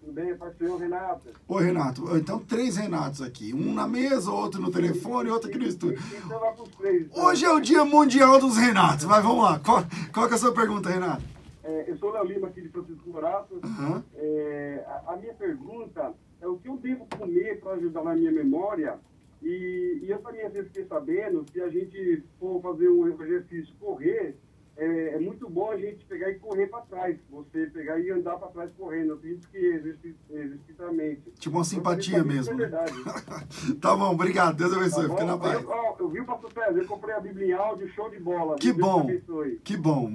Tudo 0.00 0.12
bem, 0.12 0.36
Pai 0.36 0.50
do 0.50 0.58
Senhor, 0.58 0.76
Renata? 0.76 1.30
Oi, 1.46 1.64
Renato. 1.64 2.16
Então, 2.16 2.40
três 2.40 2.76
Renatos 2.76 3.22
aqui. 3.22 3.54
Um 3.54 3.72
na 3.72 3.86
mesa, 3.86 4.32
outro 4.32 4.60
no 4.60 4.72
telefone, 4.72 5.30
outro 5.30 5.48
aqui 5.48 5.56
no 5.56 5.66
estúdio. 5.66 6.02
Então 6.26 6.40
vai 6.40 6.52
pros 6.52 6.68
três. 6.70 7.02
então. 7.02 7.26
Hoje 7.26 7.44
é 7.44 7.52
o 7.52 7.60
dia 7.60 7.84
mundial 7.84 8.40
dos 8.40 8.56
Renatos. 8.56 9.04
Mas 9.04 9.22
vamos 9.22 9.44
lá. 9.44 9.60
Qual, 9.60 9.84
qual 10.12 10.26
que 10.26 10.32
é 10.32 10.34
a 10.34 10.38
sua 10.38 10.52
pergunta, 10.52 10.90
Renato? 10.90 11.22
É, 11.62 11.88
eu 11.88 11.96
sou 11.96 12.10
Léo 12.10 12.24
Lima 12.24 12.48
aqui 12.48 12.62
de 12.62 12.68
Francisco 12.70 13.08
Morato. 13.08 13.60
Aham. 13.62 14.02
É, 14.16 14.84
a, 14.88 15.12
a 15.12 15.16
minha 15.16 15.34
pergunta 15.34 16.12
é 16.40 16.48
o 16.48 16.56
que 16.56 16.68
eu 16.68 16.76
devo 16.76 17.06
comer 17.16 17.60
para 17.60 17.74
ajudar 17.74 18.02
na 18.02 18.16
minha 18.16 18.32
memória? 18.32 18.98
E, 19.40 20.00
e 20.02 20.10
eu 20.10 20.18
também 20.18 20.44
às 20.44 20.52
vezes 20.52 20.66
fiquei 20.72 20.86
sabendo, 20.86 21.46
se 21.52 21.60
a 21.60 21.68
gente 21.68 22.24
for 22.40 22.60
fazer 22.60 22.88
um 22.88 23.06
exercício 23.06 23.72
correr, 23.78 24.36
é, 24.76 25.14
é 25.14 25.18
muito 25.20 25.48
bom 25.48 25.70
a 25.70 25.76
gente 25.76 26.04
pegar 26.06 26.30
e 26.30 26.34
correr 26.34 26.66
para 26.66 26.80
trás. 26.82 27.16
Você 27.30 27.66
pegar 27.66 27.98
e 28.00 28.10
andar 28.10 28.36
para 28.36 28.48
trás 28.48 28.70
correndo. 28.76 29.10
Eu 29.10 29.14
acredito 29.14 29.48
que 29.48 29.56
exerci- 29.56 30.16
exercitamente. 30.30 31.22
Tipo 31.38 31.56
uma 31.58 31.64
simpatia 31.64 32.18
Isso 32.18 32.24
é 32.24 32.24
mesmo. 32.24 32.54
né? 32.54 32.58
verdade. 32.66 32.92
Tá 33.80 33.94
bom, 33.96 34.10
obrigado. 34.12 34.56
Deus 34.56 34.70
Tá 34.72 34.76
abençoe. 34.78 35.06
bom? 35.08 35.14
Fica 35.14 35.26
na 35.26 35.38
paz. 35.38 35.62
Eu, 35.62 35.68
ó, 35.68 35.96
eu 36.00 36.08
vi 36.08 36.20
o 36.20 36.24
pastor 36.24 36.52
César, 36.52 36.78
eu 36.78 36.86
comprei 36.86 37.14
a 37.14 37.20
Bíblia 37.20 37.46
em 37.48 37.52
áudio, 37.52 37.88
show 37.94 38.10
de 38.10 38.18
bola. 38.18 38.56
Que 38.56 38.72
Deus 38.72 38.78
bom. 38.78 39.00
abençoe. 39.00 39.60
Que 39.62 39.76
bom. 39.76 40.10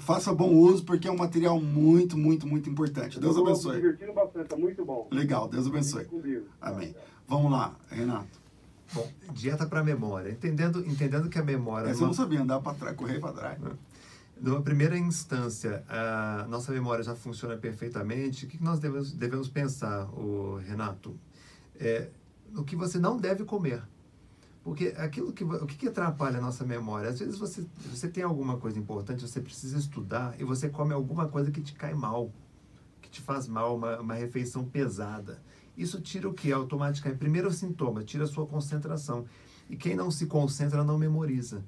Faça 0.00 0.34
bom 0.34 0.50
uso, 0.52 0.84
porque 0.84 1.08
é 1.08 1.10
um 1.10 1.16
material 1.16 1.60
muito, 1.60 2.16
muito, 2.18 2.46
muito 2.46 2.68
importante. 2.68 3.18
Deus 3.18 3.36
Eu 3.36 3.42
abençoe. 3.42 3.76
divertindo 3.76 4.12
bastante, 4.12 4.48
tá 4.48 4.56
muito 4.56 4.84
bom. 4.84 5.08
Legal, 5.10 5.48
Deus 5.48 5.66
abençoe. 5.66 6.06
Amém. 6.60 6.94
Vamos 7.26 7.50
lá, 7.50 7.74
Renato. 7.90 8.44
Bom, 8.92 9.08
dieta 9.32 9.66
para 9.66 9.82
memória. 9.82 10.30
Entendendo, 10.30 10.80
entendendo 10.86 11.28
que 11.28 11.38
a 11.38 11.42
memória. 11.42 11.88
Essa 11.88 12.02
eu 12.02 12.06
não 12.06 12.14
sabia 12.14 12.40
andar 12.42 12.60
para 12.60 12.74
trás, 12.74 12.94
correr 12.96 13.18
para 13.18 13.32
trás. 13.32 13.58
Numa 14.40 14.60
primeira 14.60 14.98
instância, 14.98 15.84
a 15.88 16.46
nossa 16.48 16.72
memória 16.72 17.02
já 17.04 17.14
funciona 17.14 17.56
perfeitamente. 17.56 18.46
O 18.46 18.48
que 18.48 18.62
nós 18.62 18.78
devemos, 18.78 19.12
devemos 19.12 19.48
pensar, 19.48 20.06
o 20.10 20.56
Renato? 20.56 21.18
É, 21.76 22.10
no 22.50 22.64
que 22.64 22.76
você 22.76 22.98
não 22.98 23.16
deve 23.16 23.44
comer. 23.44 23.82
Porque 24.62 24.94
aquilo 24.96 25.32
que, 25.32 25.44
o 25.44 25.66
que, 25.66 25.76
que 25.76 25.88
atrapalha 25.88 26.38
a 26.38 26.40
nossa 26.40 26.64
memória? 26.64 27.10
Às 27.10 27.18
vezes 27.18 27.38
você, 27.38 27.66
você 27.90 28.08
tem 28.08 28.24
alguma 28.24 28.56
coisa 28.56 28.78
importante, 28.78 29.20
você 29.20 29.40
precisa 29.40 29.78
estudar 29.78 30.34
e 30.40 30.44
você 30.44 30.70
come 30.70 30.94
alguma 30.94 31.28
coisa 31.28 31.50
que 31.50 31.60
te 31.60 31.74
cai 31.74 31.92
mal, 31.92 32.32
que 33.02 33.10
te 33.10 33.20
faz 33.20 33.46
mal, 33.46 33.76
uma, 33.76 34.00
uma 34.00 34.14
refeição 34.14 34.64
pesada. 34.64 35.42
Isso 35.76 36.00
tira 36.00 36.28
o 36.28 36.32
que? 36.32 36.50
Automaticamente. 36.50 37.18
Primeiro 37.18 37.52
sintoma, 37.52 38.02
tira 38.02 38.24
a 38.24 38.26
sua 38.26 38.46
concentração. 38.46 39.26
E 39.68 39.76
quem 39.76 39.94
não 39.94 40.10
se 40.10 40.26
concentra 40.26 40.82
não 40.82 40.96
memoriza. 40.96 41.62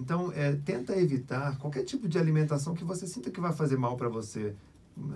Então, 0.00 0.32
é, 0.32 0.52
tenta 0.56 0.96
evitar 0.96 1.58
qualquer 1.58 1.84
tipo 1.84 2.08
de 2.08 2.18
alimentação 2.18 2.74
que 2.74 2.82
você 2.84 3.06
sinta 3.06 3.30
que 3.30 3.40
vai 3.40 3.52
fazer 3.52 3.76
mal 3.76 3.96
para 3.96 4.08
você. 4.08 4.54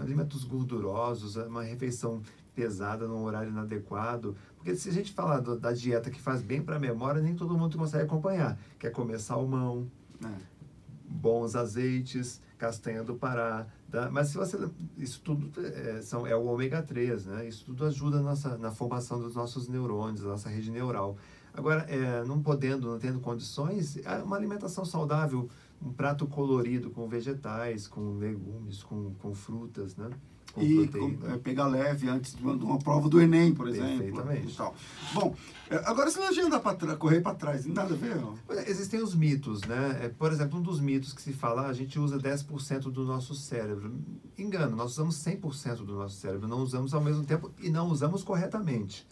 Alimentos 0.00 0.44
gordurosos, 0.44 1.36
uma 1.36 1.62
refeição 1.62 2.20
pesada 2.54 3.08
num 3.08 3.24
horário 3.24 3.48
inadequado. 3.50 4.36
Porque 4.56 4.76
se 4.76 4.88
a 4.88 4.92
gente 4.92 5.12
falar 5.12 5.40
do- 5.40 5.58
da 5.58 5.72
dieta 5.72 6.10
que 6.10 6.20
faz 6.20 6.42
bem 6.42 6.62
para 6.62 6.76
a 6.76 6.78
memória, 6.78 7.20
nem 7.22 7.34
todo 7.34 7.56
mundo 7.56 7.76
consegue 7.78 8.04
acompanhar. 8.04 8.58
Quer 8.78 8.90
comer 8.90 9.18
salmão, 9.18 9.86
É. 10.24 10.28
bons 11.08 11.54
azeites, 11.56 12.40
castanha 12.58 13.02
do 13.02 13.14
Pará. 13.14 13.66
Tá? 13.90 14.10
Mas 14.10 14.28
se 14.28 14.36
você. 14.36 14.58
Isso 14.98 15.20
tudo 15.22 15.50
é, 15.64 16.00
são, 16.02 16.26
é 16.26 16.34
o 16.36 16.44
ômega 16.46 16.82
3, 16.82 17.26
né? 17.26 17.46
Isso 17.48 17.64
tudo 17.64 17.84
ajuda 17.86 18.20
nossa, 18.20 18.56
na 18.58 18.70
formação 18.70 19.18
dos 19.20 19.34
nossos 19.34 19.68
neurônios, 19.68 20.22
da 20.22 20.28
nossa 20.28 20.48
rede 20.48 20.70
neural. 20.70 21.16
Agora, 21.56 21.82
é, 21.88 22.24
não 22.24 22.42
podendo, 22.42 22.90
não 22.90 22.98
tendo 22.98 23.20
condições, 23.20 23.96
é 24.04 24.16
uma 24.22 24.36
alimentação 24.36 24.84
saudável, 24.84 25.48
um 25.80 25.92
prato 25.92 26.26
colorido 26.26 26.90
com 26.90 27.08
vegetais, 27.08 27.86
com 27.86 28.18
legumes, 28.18 28.82
com, 28.82 29.12
com 29.22 29.34
frutas, 29.34 29.94
né? 29.96 30.10
com 30.52 30.62
e 30.62 30.86
com- 30.88 31.18
é, 31.28 31.36
pegar 31.38 31.66
leve 31.66 32.08
antes 32.08 32.34
de 32.36 32.42
uma, 32.44 32.78
prova 32.78 33.08
do 33.08 33.20
Enem, 33.20 33.52
por 33.52 33.66
exemplo. 33.68 34.22
E 34.44 34.52
tal. 34.56 34.74
Bom, 35.12 35.34
é, 35.68 35.76
agora 35.84 36.08
se 36.10 36.18
nós 36.18 36.36
andar 36.38 36.60
para 36.60 36.96
correr 36.96 37.20
para 37.20 37.34
trás, 37.34 37.66
não 37.66 37.74
nada 37.74 37.92
a 37.94 37.96
ver. 37.96 38.16
Pois 38.46 38.58
é, 38.60 38.70
Existem 38.70 39.02
os 39.02 39.14
mitos, 39.14 39.60
né? 39.62 40.12
Por 40.16 40.30
exemplo, 40.32 40.58
um 40.58 40.62
dos 40.62 40.80
mitos 40.80 41.12
que 41.12 41.20
se 41.22 41.32
fala, 41.32 41.62
"Ah, 41.62 41.68
a 41.68 41.72
gente 41.72 41.98
usa 41.98 42.18
10% 42.18 42.90
do 42.90 43.04
nosso 43.04 43.34
cérebro. 43.34 43.94
Engano, 44.38 44.76
nós 44.76 44.92
usamos 44.92 45.16
100% 45.16 45.84
do 45.84 45.94
nosso 45.94 46.16
cérebro, 46.16 46.46
não 46.46 46.60
usamos 46.60 46.94
ao 46.94 47.00
mesmo 47.02 47.24
tempo 47.24 47.50
e 47.60 47.68
não 47.68 47.88
usamos 47.88 48.22
corretamente. 48.22 49.06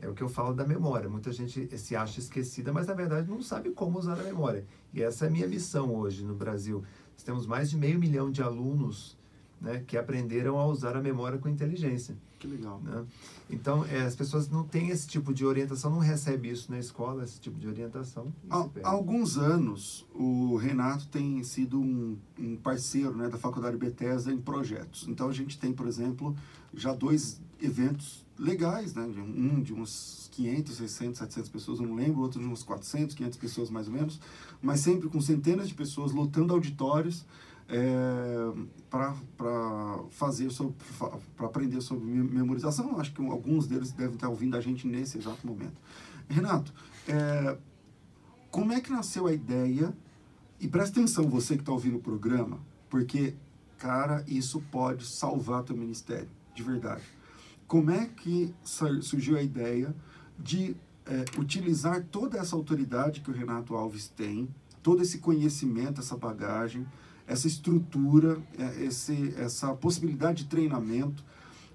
É 0.00 0.08
o 0.08 0.14
que 0.14 0.22
eu 0.22 0.28
falo 0.28 0.52
da 0.52 0.66
memória. 0.66 1.08
Muita 1.08 1.32
gente 1.32 1.76
se 1.78 1.94
acha 1.96 2.20
esquecida, 2.20 2.72
mas 2.72 2.86
na 2.86 2.94
verdade 2.94 3.30
não 3.30 3.42
sabe 3.42 3.70
como 3.70 3.98
usar 3.98 4.18
a 4.18 4.22
memória. 4.22 4.66
E 4.92 5.02
essa 5.02 5.26
é 5.26 5.28
a 5.28 5.30
minha 5.30 5.46
missão 5.46 5.94
hoje 5.94 6.24
no 6.24 6.34
Brasil. 6.34 6.82
Nós 7.12 7.22
temos 7.22 7.46
mais 7.46 7.70
de 7.70 7.76
meio 7.76 7.98
milhão 7.98 8.30
de 8.30 8.42
alunos 8.42 9.16
né, 9.60 9.82
que 9.86 9.96
aprenderam 9.96 10.58
a 10.58 10.66
usar 10.66 10.96
a 10.96 11.00
memória 11.00 11.38
com 11.38 11.48
inteligência. 11.48 12.16
Que 12.38 12.46
legal. 12.46 12.78
né? 12.84 13.06
Então, 13.48 13.86
é, 13.86 14.02
as 14.02 14.14
pessoas 14.14 14.50
não 14.50 14.64
têm 14.64 14.90
esse 14.90 15.06
tipo 15.06 15.32
de 15.32 15.46
orientação, 15.46 15.90
não 15.90 15.98
recebem 15.98 16.50
isso 16.50 16.70
na 16.70 16.78
escola, 16.78 17.24
esse 17.24 17.40
tipo 17.40 17.58
de 17.58 17.66
orientação. 17.66 18.30
Há, 18.50 18.68
há 18.82 18.90
alguns 18.90 19.38
anos, 19.38 20.06
o 20.14 20.56
Renato 20.56 21.08
tem 21.08 21.42
sido 21.42 21.80
um, 21.80 22.18
um 22.38 22.56
parceiro 22.56 23.16
né, 23.16 23.30
da 23.30 23.38
Faculdade 23.38 23.78
Bethesda 23.78 24.30
em 24.30 24.38
projetos. 24.38 25.06
Então, 25.08 25.30
a 25.30 25.32
gente 25.32 25.58
tem, 25.58 25.72
por 25.72 25.86
exemplo, 25.86 26.36
já 26.74 26.92
dois 26.92 27.40
eventos 27.62 28.23
legais, 28.38 28.94
né? 28.94 29.02
Um 29.04 29.62
de 29.62 29.72
uns 29.72 30.28
500, 30.32 30.76
600, 30.76 31.18
700 31.18 31.48
pessoas, 31.50 31.80
não 31.80 31.94
lembro, 31.94 32.20
outro 32.22 32.40
de 32.40 32.46
uns 32.46 32.62
400, 32.62 33.14
500 33.14 33.38
pessoas 33.38 33.70
mais 33.70 33.86
ou 33.86 33.94
menos, 33.94 34.20
mas 34.60 34.80
sempre 34.80 35.08
com 35.08 35.20
centenas 35.20 35.68
de 35.68 35.74
pessoas 35.74 36.12
lotando 36.12 36.52
auditórios 36.52 37.24
para 38.90 39.14
fazer 40.10 40.48
para 41.36 41.46
aprender 41.46 41.80
sobre 41.80 42.04
me- 42.04 42.22
memorização. 42.28 42.98
Acho 42.98 43.12
que 43.12 43.24
alguns 43.24 43.66
deles 43.66 43.92
devem 43.92 44.14
estar 44.14 44.28
ouvindo 44.28 44.56
a 44.56 44.60
gente 44.60 44.86
nesse 44.86 45.18
exato 45.18 45.46
momento. 45.46 45.80
Renato, 46.28 46.72
é, 47.06 47.56
como 48.50 48.72
é 48.72 48.80
que 48.80 48.90
nasceu 48.90 49.26
a 49.26 49.32
ideia? 49.32 49.94
E 50.60 50.68
presta 50.68 50.98
atenção, 51.00 51.28
você 51.28 51.54
que 51.56 51.62
está 51.62 51.72
ouvindo 51.72 51.96
o 51.96 52.00
programa, 52.00 52.58
porque, 52.88 53.34
cara, 53.78 54.24
isso 54.26 54.60
pode 54.70 55.04
salvar 55.06 55.62
teu 55.64 55.76
ministério, 55.76 56.28
de 56.54 56.62
verdade. 56.62 57.02
Como 57.66 57.90
é 57.90 58.06
que 58.06 58.54
surgiu 59.00 59.36
a 59.36 59.42
ideia 59.42 59.94
de 60.38 60.76
é, 61.06 61.24
utilizar 61.38 62.04
toda 62.10 62.38
essa 62.38 62.56
autoridade 62.56 63.20
que 63.20 63.30
o 63.30 63.34
Renato 63.34 63.74
Alves 63.74 64.08
tem, 64.08 64.48
todo 64.82 65.02
esse 65.02 65.18
conhecimento, 65.18 66.00
essa 66.00 66.16
bagagem, 66.16 66.86
essa 67.26 67.46
estrutura, 67.46 68.38
é, 68.58 68.84
esse, 68.84 69.34
essa 69.36 69.74
possibilidade 69.74 70.44
de 70.44 70.48
treinamento 70.48 71.24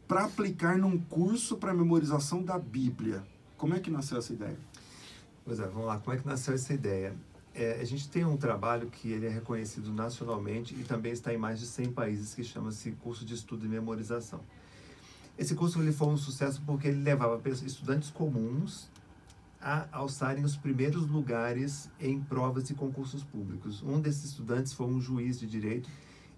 para 0.08 0.26
aplicar 0.26 0.78
num 0.78 0.98
curso 0.98 1.58
para 1.58 1.74
memorização 1.74 2.44
da 2.44 2.58
Bíblia? 2.58 3.24
Como 3.58 3.74
é 3.74 3.80
que 3.80 3.92
nasceu 3.92 4.18
essa 4.18 4.34
ideia? 4.34 4.58
Pois 5.44 5.60
é, 5.60 5.68
vamos 5.68 5.88
lá, 5.88 5.98
como 5.98 6.16
é 6.16 6.20
que 6.20 6.28
nasceu 6.28 6.54
essa 6.54 6.74
ideia? 6.74 7.16
É, 7.54 7.80
a 7.82 7.84
gente 7.84 8.08
tem 8.08 8.24
um 8.24 8.38
trabalho 8.38 8.90
que 8.90 9.12
ele 9.12 9.26
é 9.26 9.30
reconhecido 9.30 9.92
nacionalmente 9.92 10.76
e 10.76 10.84
também 10.84 11.12
está 11.12 11.34
em 11.34 11.38
mais 11.38 11.60
de 11.60 11.66
100 11.66 11.92
países 11.92 12.34
que 12.34 12.44
chama-se 12.44 12.92
Curso 12.92 13.26
de 13.26 13.34
Estudo 13.34 13.66
e 13.66 13.70
Memorização. 13.70 14.40
Esse 15.40 15.56
curso 15.56 15.82
ele 15.82 15.94
foi 15.94 16.10
um 16.10 16.18
sucesso 16.18 16.62
porque 16.66 16.90
ele 16.90 17.02
levava 17.02 17.42
estudantes 17.50 18.10
comuns 18.10 18.90
a 19.62 19.88
alçarem 19.90 20.44
os 20.44 20.58
primeiros 20.58 21.08
lugares 21.08 21.90
em 21.98 22.20
provas 22.20 22.70
e 22.70 22.74
concursos 22.74 23.24
públicos. 23.24 23.82
Um 23.82 24.02
desses 24.02 24.26
estudantes 24.26 24.74
foi 24.74 24.88
um 24.88 25.00
juiz 25.00 25.40
de 25.40 25.48
direito. 25.48 25.90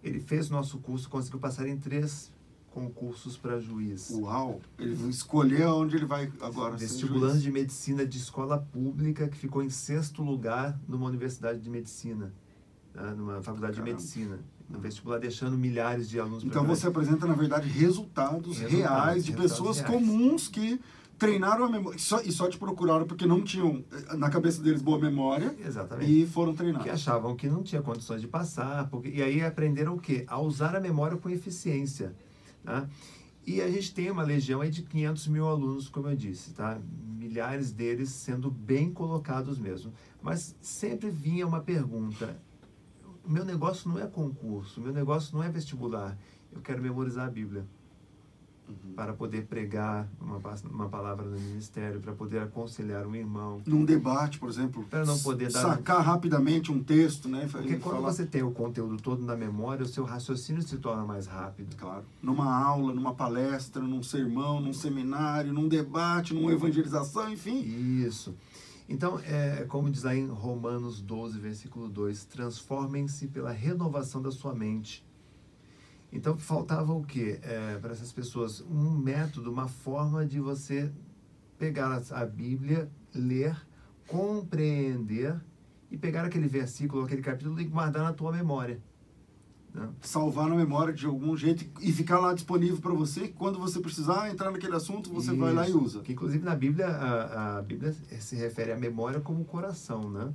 Ele 0.04 0.20
fez 0.20 0.52
nosso 0.52 0.78
curso, 0.78 1.10
conseguiu 1.10 1.40
passar 1.40 1.68
em 1.68 1.80
três 1.80 2.32
concursos 2.70 3.36
para 3.36 3.60
juiz. 3.60 4.12
Uau! 4.12 4.62
Ele 4.78 4.94
vai 4.94 5.10
escolher 5.10 5.66
onde 5.66 5.96
ele 5.96 6.06
vai 6.06 6.32
agora 6.40 6.78
Vestibulando 6.78 7.40
de 7.40 7.52
medicina 7.52 8.06
de 8.06 8.20
escola 8.20 8.60
pública 8.60 9.28
que 9.28 9.36
ficou 9.36 9.64
em 9.64 9.70
sexto 9.72 10.22
lugar 10.22 10.80
numa 10.88 11.08
universidade 11.08 11.60
de 11.60 11.72
medicina, 11.72 12.32
né, 12.94 13.16
numa 13.18 13.42
faculdade 13.42 13.78
Caramba. 13.78 13.98
de 13.98 14.04
medicina. 14.04 14.40
No 14.72 14.80
vestibular 14.80 15.20
deixando 15.20 15.58
milhares 15.58 16.10
de 16.10 16.20
alunos 16.20 16.44
Então 16.44 16.66
você 16.66 16.88
apresenta, 16.88 17.26
na 17.28 17.34
verdade, 17.34 17.68
resultados, 17.68 18.58
Resultados, 18.60 18.72
reais 18.72 19.26
de 19.26 19.32
resultados 19.32 19.52
pessoas 19.52 19.78
reais. 19.80 19.94
comuns 19.94 20.48
que 20.48 20.80
treinaram 21.20 21.66
a 21.66 21.70
memória 21.70 21.98
e 21.98 22.00
só, 22.00 22.20
e 22.22 22.32
só 22.32 22.50
te 22.50 22.58
procuraram 22.58 23.06
porque 23.06 23.28
não 23.28 23.44
tinham 23.44 23.84
eh, 23.92 24.16
na 24.18 24.30
cabeça 24.30 24.60
deles 24.62 24.82
boa 24.82 24.98
memória 25.00 25.56
Exatamente. 25.64 26.12
e 26.12 26.26
foram 26.26 26.52
que 26.52 26.58
treinados. 26.58 26.88
achavam 26.90 27.36
que 27.36 27.48
não 27.48 27.62
tinha 27.62 27.82
condições 27.82 28.22
de 28.22 28.28
passar, 28.28 28.90
porque, 28.90 29.10
e 29.10 29.22
aí 29.22 29.44
aprenderam 29.44 29.94
o 29.94 30.00
quê? 30.00 30.24
A 30.28 30.40
usar 30.42 30.76
a 30.76 30.80
memória 30.80 31.16
com 31.18 31.30
eficiência. 31.30 32.16
Tá? 32.64 32.88
E 33.46 33.62
a 33.62 33.70
gente 33.70 33.94
tem 33.94 34.10
uma 34.10 34.24
legião 34.24 34.62
aí 34.62 34.70
de 34.70 34.82
500 34.84 35.28
mil 35.28 35.48
alunos, 35.48 35.90
como 35.90 36.08
eu 36.08 36.16
disse, 36.16 36.54
tá? 36.54 36.80
milhares 37.20 37.72
deles 37.72 38.10
sendo 38.10 38.50
bem 38.50 38.92
colocados 38.92 39.60
mesmo. 39.60 39.94
Mas 40.24 40.56
sempre 40.60 41.10
vinha 41.12 41.46
uma 41.46 41.60
pergunta: 41.60 42.36
meu 43.28 43.46
negócio 43.46 43.90
não 43.90 44.00
é 44.00 44.06
concurso, 44.08 44.80
o 44.80 44.84
meu 44.84 44.94
negócio 44.94 45.36
não 45.36 45.44
é 45.44 45.50
vestibular, 45.50 46.18
eu 46.54 46.62
quero 46.62 46.82
memorizar 46.82 47.28
a 47.28 47.30
Bíblia. 47.30 47.66
Para 48.96 49.12
poder 49.12 49.48
pregar 49.48 50.08
uma, 50.22 50.40
uma 50.72 50.88
palavra 50.88 51.26
no 51.26 51.38
ministério, 51.38 52.00
para 52.00 52.14
poder 52.14 52.40
aconselhar 52.42 53.06
um 53.06 53.14
irmão, 53.14 53.62
Num 53.66 53.84
debate, 53.84 54.40
por 54.40 54.48
exemplo, 54.48 54.86
Para 54.90 55.04
não 55.04 55.20
poder 55.20 55.52
dar- 55.52 55.60
sacar 55.62 56.02
rapidamente 56.02 56.72
um 56.72 56.82
texto, 56.82 57.28
né? 57.28 57.50
Porque 57.52 57.76
quando 57.76 57.96
falar- 57.98 58.14
você 58.14 58.26
tem 58.26 58.44
o 58.44 58.52
conteúdo 58.52 58.96
todo 59.02 59.26
na 59.26 59.36
memória, 59.36 59.84
o 59.84 59.88
seu 59.88 60.06
raciocínio 60.06 60.62
se 60.62 60.78
torna 60.78 61.04
mais 61.04 61.28
rápido. 61.28 61.76
Claro. 61.76 62.06
Numa 62.24 62.50
aula, 62.64 62.94
numa 62.94 63.14
palestra, 63.14 63.82
num 63.82 64.02
sermão, 64.02 64.62
num 64.62 64.72
seminário, 64.74 65.52
num 65.52 65.68
debate, 65.68 66.34
numa 66.34 66.54
evangelização, 66.54 67.30
enfim. 67.30 67.60
Isso. 67.60 68.34
Então, 68.92 69.18
é 69.20 69.64
como 69.70 69.90
diz 69.90 70.04
lá 70.04 70.14
em 70.14 70.28
Romanos 70.28 71.02
12, 71.02 71.40
versículo 71.40 71.88
2, 71.88 72.26
transformem-se 72.26 73.26
pela 73.30 73.50
renovação 73.50 74.22
da 74.22 74.30
sua 74.32 74.54
mente. 74.54 75.08
Então, 76.12 76.38
faltava 76.38 76.92
o 76.92 77.02
quê? 77.02 77.40
É, 77.42 77.78
para 77.78 77.94
essas 77.94 78.12
pessoas, 78.12 78.60
um 78.70 78.92
método, 78.98 79.50
uma 79.50 79.70
forma 79.70 80.26
de 80.26 80.42
você 80.42 80.92
pegar 81.58 82.04
a- 82.12 82.26
Bíblia, 82.26 82.92
ler, 83.16 83.56
compreender 84.10 85.40
e 85.90 85.98
pegar 85.98 86.26
aquele 86.26 86.50
versículo, 86.50 87.06
aquele 87.06 87.22
capítulo 87.22 87.62
e 87.62 87.64
guardar 87.64 88.04
na 88.04 88.12
tua 88.12 88.34
memória. 88.34 88.78
Né? 89.74 89.90
Salvar 90.02 90.48
na 90.50 90.56
memória 90.56 90.94
de 90.94 91.06
algum 91.06 91.36
jeito 91.38 91.66
e 91.80 91.92
ficar 91.92 92.20
lá 92.20 92.34
disponível 92.34 92.78
para 92.78 92.94
você. 92.94 93.28
Quando 93.30 93.58
você 93.60 93.80
precisar 93.80 94.30
entrar 94.30 94.52
naquele 94.52 94.76
assunto, 94.76 95.10
você 95.12 95.34
vai 95.34 95.54
lá 95.54 95.66
e 95.66 95.70
Isso. 95.70 95.80
usa. 95.82 96.00
Que 96.02 96.12
inclusive 96.14 96.44
na 96.44 96.56
Bíblia, 96.56 96.88
a, 96.88 97.58
a 97.58 97.62
Bíblia 97.62 97.96
se 98.20 98.36
refere 98.36 98.72
à 98.72 98.78
memória 98.78 99.20
como 99.22 99.44
coração, 99.46 100.10
né? 100.10 100.34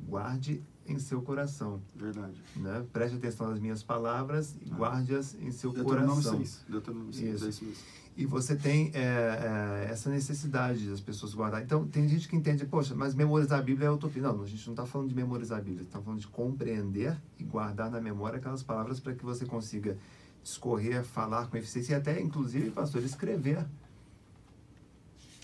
Guarde 0.00 0.62
em 0.86 0.98
seu 1.00 1.20
coração, 1.20 1.80
Verdade. 1.96 2.40
né? 2.54 2.84
Preste 2.92 3.16
atenção 3.16 3.48
nas 3.50 3.58
minhas 3.58 3.82
palavras 3.82 4.54
e 4.64 4.70
Ah. 4.70 4.76
guarde-as 4.76 5.34
em 5.34 5.50
seu 5.50 5.72
Deuteronômio 5.72 6.22
coração. 6.22 6.36
6. 6.38 6.64
Deuteronômio 6.68 7.12
6. 7.12 7.34
Isso. 7.34 7.44
é 7.44 7.48
isso 7.48 7.64
mesmo. 7.64 7.82
E 8.16 8.24
você 8.24 8.56
tem 8.56 8.90
é, 8.94 9.84
é, 9.88 9.88
essa 9.90 10.08
necessidade 10.08 10.88
das 10.88 11.00
pessoas 11.00 11.34
guardar. 11.34 11.62
Então, 11.62 11.86
tem 11.86 12.08
gente 12.08 12.26
que 12.26 12.34
entende, 12.34 12.64
poxa, 12.64 12.94
mas 12.94 13.14
memorizar 13.14 13.58
a 13.58 13.62
Bíblia 13.62 13.88
é 13.88 13.90
utopia. 13.90 14.22
Não, 14.22 14.42
a 14.42 14.46
gente 14.46 14.64
não 14.66 14.72
está 14.72 14.86
falando 14.86 15.08
de 15.08 15.14
memorizar 15.14 15.58
a 15.58 15.60
Bíblia, 15.60 15.82
está 15.82 16.00
falando 16.00 16.20
de 16.20 16.26
compreender 16.26 17.14
e 17.38 17.44
guardar 17.44 17.90
na 17.90 18.00
memória 18.00 18.38
aquelas 18.38 18.62
palavras 18.62 18.98
para 18.98 19.14
que 19.14 19.22
você 19.22 19.44
consiga 19.44 19.98
discorrer, 20.42 21.04
falar 21.04 21.48
com 21.48 21.58
eficiência 21.58 21.92
e 21.92 21.96
até, 21.96 22.18
inclusive, 22.18 22.70
pastor, 22.70 23.02
escrever. 23.02 23.66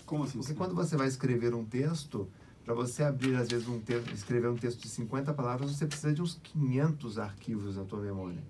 Como 0.05 0.23
assim? 0.23 0.39
Porque 0.39 0.55
quando 0.55 0.73
você 0.73 0.97
vai 0.97 1.07
escrever 1.07 1.53
um 1.53 1.63
texto, 1.63 2.27
para 2.65 2.73
você 2.73 3.03
abrir, 3.03 3.35
às 3.35 3.49
vezes, 3.49 3.67
um 3.67 3.79
texto, 3.79 4.11
escrever 4.13 4.47
um 4.47 4.55
texto 4.55 4.81
de 4.81 4.89
50 4.89 5.33
palavras, 5.33 5.69
você 5.69 5.85
precisa 5.85 6.13
de 6.13 6.21
uns 6.21 6.39
500 6.41 7.19
arquivos 7.19 7.75
na 7.75 7.83
tua 7.83 7.99
memória. 7.99 8.41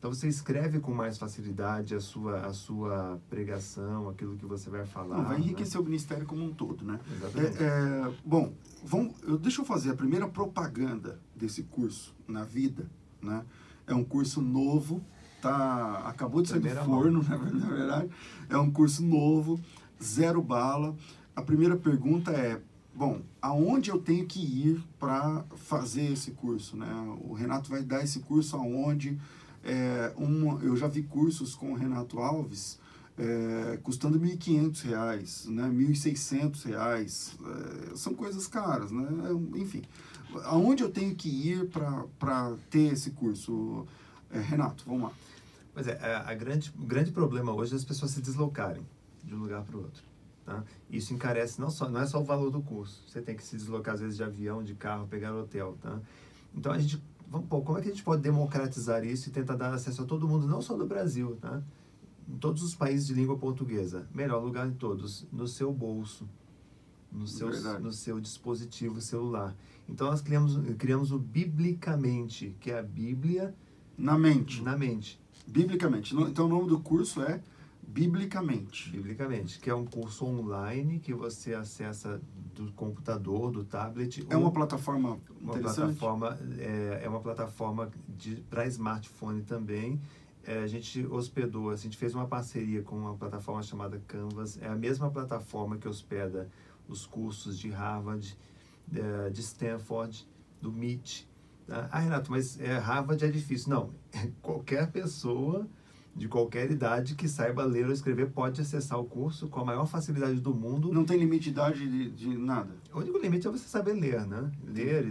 Então, 0.00 0.14
você 0.14 0.28
escreve 0.28 0.80
com 0.80 0.94
mais 0.94 1.18
facilidade 1.18 1.94
a 1.94 2.00
sua, 2.00 2.46
a 2.46 2.54
sua 2.54 3.20
pregação, 3.28 4.08
aquilo 4.08 4.34
que 4.34 4.46
você 4.46 4.70
vai 4.70 4.86
falar. 4.86 5.18
Não, 5.18 5.24
vai 5.24 5.36
né? 5.36 5.44
enriquecer 5.44 5.78
o 5.78 5.84
ministério 5.84 6.24
como 6.24 6.42
um 6.42 6.54
todo, 6.54 6.82
né? 6.86 6.98
Exatamente. 7.18 7.62
É, 7.62 7.66
é, 7.66 8.12
bom, 8.24 8.50
vamos, 8.82 9.14
eu, 9.24 9.36
deixa 9.36 9.60
eu 9.60 9.64
fazer 9.66 9.90
a 9.90 9.94
primeira 9.94 10.26
propaganda 10.26 11.20
desse 11.36 11.64
curso 11.64 12.16
na 12.26 12.44
vida, 12.44 12.90
né? 13.20 13.44
É 13.86 13.94
um 13.94 14.02
curso 14.02 14.40
novo, 14.40 15.04
tá, 15.42 15.98
acabou 16.06 16.40
de 16.40 16.48
sair 16.48 16.60
do 16.60 16.62
Primeira 16.62 16.82
forno, 16.82 17.20
na 17.28 17.36
ver- 17.36 17.52
na 17.52 17.68
verdade. 17.68 18.10
É 18.48 18.56
um 18.56 18.70
curso 18.70 19.02
novo, 19.02 19.60
zero 20.02 20.40
bala. 20.40 20.96
A 21.36 21.42
primeira 21.42 21.76
pergunta 21.76 22.30
é, 22.30 22.58
bom, 22.94 23.20
aonde 23.42 23.90
eu 23.90 23.98
tenho 23.98 24.26
que 24.26 24.40
ir 24.40 24.82
para 24.98 25.44
fazer 25.56 26.10
esse 26.10 26.30
curso, 26.30 26.74
né? 26.74 26.88
O 27.20 27.34
Renato 27.34 27.68
vai 27.68 27.82
dar 27.82 28.02
esse 28.02 28.20
curso 28.20 28.56
aonde? 28.56 29.20
É, 29.62 30.12
um, 30.16 30.60
eu 30.62 30.76
já 30.76 30.88
vi 30.88 31.02
cursos 31.02 31.54
com 31.54 31.72
o 31.72 31.74
Renato 31.74 32.18
Alves 32.18 32.78
é, 33.20 33.78
custando 33.82 34.18
1.500 34.18 34.82
reais, 34.82 35.46
né? 35.46 35.68
1.600 35.68 36.64
reais. 36.64 37.36
É, 37.92 37.96
são 37.96 38.14
coisas 38.14 38.46
caras, 38.46 38.90
né? 38.90 39.06
É, 39.28 39.58
Enfim, 39.58 39.82
aonde 40.44 40.82
eu 40.82 40.90
tenho 40.90 41.14
que 41.14 41.28
ir 41.28 41.68
para 41.68 42.56
ter 42.70 42.92
esse 42.92 43.10
curso? 43.10 43.86
É, 44.30 44.40
Renato, 44.40 44.84
vamos 44.86 45.02
lá. 45.02 45.12
Pois 45.74 45.86
é, 45.86 45.98
a, 46.02 46.30
a 46.30 46.34
grande, 46.34 46.72
o 46.78 46.86
grande 46.86 47.10
problema 47.12 47.52
hoje 47.52 47.74
é 47.74 47.76
as 47.76 47.84
pessoas 47.84 48.12
se 48.12 48.20
deslocarem 48.20 48.86
de 49.22 49.34
um 49.34 49.38
lugar 49.38 49.62
para 49.64 49.76
o 49.76 49.82
outro. 49.82 50.02
Tá? 50.44 50.64
Isso 50.88 51.12
encarece 51.12 51.60
não 51.60 51.70
só 51.70 51.88
não 51.88 52.00
é 52.00 52.06
só 52.06 52.20
o 52.20 52.24
valor 52.24 52.50
do 52.50 52.62
curso. 52.62 53.04
Você 53.06 53.20
tem 53.20 53.36
que 53.36 53.42
se 53.42 53.56
deslocar 53.56 53.94
às 53.94 54.00
vezes 54.00 54.16
de 54.16 54.24
avião, 54.24 54.62
de 54.62 54.74
carro, 54.74 55.06
pegar 55.06 55.34
hotel. 55.34 55.76
Tá? 55.80 56.00
Então 56.54 56.72
a 56.72 56.78
gente 56.78 57.02
vamos 57.30 57.48
pô, 57.48 57.62
como 57.62 57.78
é 57.78 57.80
que 57.82 57.88
a 57.88 57.90
gente 57.92 58.02
pode 58.02 58.22
democratizar 58.22 59.04
isso 59.04 59.28
e 59.28 59.32
tentar 59.32 59.54
dar 59.54 59.72
acesso 59.72 60.02
a 60.02 60.04
todo 60.04 60.28
mundo, 60.28 60.46
não 60.46 60.60
só 60.60 60.76
do 60.76 60.84
Brasil, 60.86 61.36
tá? 61.40 61.62
Em 62.28 62.36
todos 62.36 62.62
os 62.62 62.74
países 62.74 63.06
de 63.06 63.14
língua 63.14 63.38
portuguesa, 63.38 64.06
melhor 64.14 64.42
lugar 64.42 64.66
em 64.68 64.72
todos, 64.74 65.26
no 65.32 65.46
seu 65.46 65.72
bolso, 65.72 66.28
no 67.10 67.26
seu 67.26 67.50
Verdade. 67.50 67.82
no 67.82 67.92
seu 67.92 68.20
dispositivo 68.20 69.00
celular. 69.00 69.56
Então 69.88 70.08
nós 70.08 70.20
criamos 70.20 70.58
criamos 70.76 71.10
o 71.12 71.18
biblicamente, 71.18 72.54
que 72.60 72.70
é 72.70 72.78
a 72.78 72.82
Bíblia 72.82 73.54
Na 73.96 74.18
mente, 74.18 74.62
na 74.62 74.76
mente. 74.76 75.20
biblicamente. 75.46 76.14
Então 76.14 76.46
o 76.46 76.48
nome 76.48 76.68
do 76.68 76.78
curso 76.80 77.22
é 77.22 77.40
Biblicamente. 77.92 78.88
Biblicamente, 78.90 79.58
que 79.58 79.68
é 79.68 79.74
um 79.74 79.84
curso 79.84 80.24
online 80.24 81.00
que 81.00 81.12
você 81.12 81.54
acessa 81.54 82.20
do 82.54 82.72
computador, 82.72 83.50
do 83.50 83.64
tablet. 83.64 84.26
É 84.28 84.36
uma 84.36 84.50
plataforma 84.50 85.18
uma 85.40 85.58
plataforma 85.58 86.38
é, 86.58 87.00
é 87.04 87.08
uma 87.08 87.20
plataforma 87.20 87.90
para 88.48 88.66
smartphone 88.66 89.42
também. 89.42 90.00
É, 90.44 90.62
a 90.62 90.66
gente 90.66 91.06
hospedou, 91.06 91.70
a 91.70 91.76
gente 91.76 91.96
fez 91.96 92.14
uma 92.14 92.26
parceria 92.26 92.82
com 92.82 92.96
uma 92.96 93.14
plataforma 93.14 93.62
chamada 93.62 94.00
Canvas. 94.06 94.58
É 94.60 94.68
a 94.68 94.74
mesma 94.74 95.10
plataforma 95.10 95.76
que 95.76 95.88
hospeda 95.88 96.48
os 96.88 97.06
cursos 97.06 97.58
de 97.58 97.70
Harvard, 97.70 98.36
é, 98.94 99.30
de 99.30 99.40
Stanford, 99.40 100.26
do 100.60 100.70
MIT. 100.70 101.28
tá? 101.66 101.88
Ah, 101.90 101.98
Renato, 101.98 102.30
mas 102.30 102.58
é, 102.60 102.78
Harvard 102.78 103.24
é 103.24 103.28
difícil. 103.28 103.70
Não, 103.70 103.90
qualquer 104.40 104.90
pessoa 104.90 105.68
de 106.14 106.28
qualquer 106.28 106.70
idade 106.70 107.14
que 107.14 107.28
saiba 107.28 107.64
ler 107.64 107.86
ou 107.86 107.92
escrever 107.92 108.30
pode 108.30 108.60
acessar 108.60 108.98
o 108.98 109.04
curso 109.04 109.48
com 109.48 109.60
a 109.60 109.64
maior 109.64 109.86
facilidade 109.86 110.40
do 110.40 110.52
mundo. 110.54 110.92
Não 110.92 111.04
tem 111.04 111.16
limite 111.18 111.44
de 111.44 111.50
idade 111.50 111.88
de, 111.88 112.10
de 112.10 112.36
nada. 112.36 112.74
O 112.92 112.98
único 112.98 113.18
limite 113.18 113.46
é 113.46 113.50
você 113.50 113.66
saber 113.68 113.92
ler, 113.94 114.26
né? 114.26 114.50
Ler, 114.66 115.06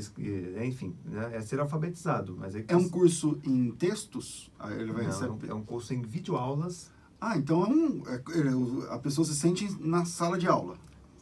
enfim, 0.66 0.94
né? 1.06 1.32
é 1.34 1.42
ser 1.42 1.60
alfabetizado. 1.60 2.36
Mas 2.38 2.54
é, 2.56 2.64
É 2.68 2.76
um 2.76 2.88
curso 2.90 3.40
em 3.44 3.72
textos? 3.72 4.52
Ele 4.78 4.92
vai 4.92 5.04
Não, 5.04 5.10
receber. 5.12 5.50
é 5.50 5.54
um 5.54 5.64
curso 5.64 5.94
em 5.94 6.02
videoaulas, 6.02 6.92
Ah, 7.22 7.38
então 7.38 7.64
é 7.66 7.70
um. 7.70 8.04
é- 8.08 8.94
a 8.94 8.98
pessoa 9.00 9.26
se 9.26 9.36
sente 9.36 9.68
na 9.80 10.06
sala 10.06 10.38
de 10.38 10.48
aula. 10.48 10.78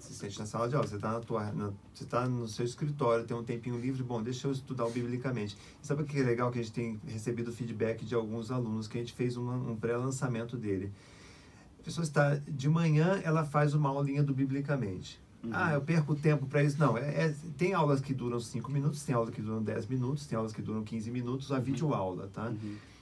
Se 0.07 0.13
sente 0.15 0.39
na 0.39 0.45
sala 0.45 0.67
de 0.69 0.75
aula, 0.75 0.87
você 0.87 0.95
está 0.95 1.11
na 1.11 1.19
tua, 1.19 1.51
na- 1.51 1.71
você 1.93 2.05
tá 2.05 2.27
no 2.27 2.47
seu 2.47 2.65
escritório, 2.65 3.25
tem 3.25 3.35
um 3.35 3.43
tempinho 3.43 3.77
livre, 3.79 4.01
bom, 4.03 4.21
deixa 4.23 4.47
eu 4.47 4.51
estudar 4.51 4.85
o 4.85 4.91
biblicamente. 4.91 5.57
E 5.83 5.85
sabe 5.87 6.01
o 6.03 6.05
que 6.05 6.19
é 6.19 6.23
legal 6.23 6.51
que 6.51 6.59
a 6.59 6.61
gente 6.61 6.73
tem 6.73 6.99
recebido 7.07 7.51
feedback 7.51 8.05
de 8.05 8.15
alguns 8.15 8.49
alunos 8.51 8.87
que 8.87 8.97
a 8.97 9.01
gente 9.01 9.13
fez 9.13 9.35
um, 9.37 9.71
um 9.71 9.75
pré-lançamento 9.75 10.55
dele. 10.57 10.91
A 11.79 11.83
pessoa 11.83 12.03
está 12.03 12.35
de 12.35 12.69
manhã, 12.69 13.19
ela 13.23 13.45
faz 13.45 13.73
uma 13.73 13.89
aulinha 13.89 14.23
do 14.23 14.33
biblicamente. 14.33 15.19
Ah, 15.51 15.73
eu 15.73 15.81
perco 15.81 16.15
tempo 16.15 16.45
para 16.47 16.63
isso. 16.63 16.77
Não, 16.79 16.97
é, 16.97 17.27
é- 17.27 17.35
tem 17.57 17.73
aulas 17.73 18.01
que 18.01 18.13
duram 18.13 18.39
5 18.39 18.69
minutos, 18.71 19.03
tem 19.03 19.15
aulas 19.15 19.33
que 19.33 19.41
duram 19.41 19.61
10 19.63 19.85
minutos, 19.87 20.25
tem 20.25 20.35
aulas 20.37 20.51
que 20.51 20.61
duram 20.61 20.83
15 20.83 21.09
minutos, 21.11 21.51
a 21.51 21.59
videoaula, 21.59 22.27
tá? 22.33 22.51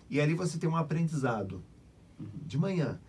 E 0.10 0.20
ali 0.22 0.34
você 0.36 0.58
tem 0.60 0.70
um 0.70 0.76
aprendizado 0.76 1.64
de 2.46 2.58
manhã. 2.58 3.00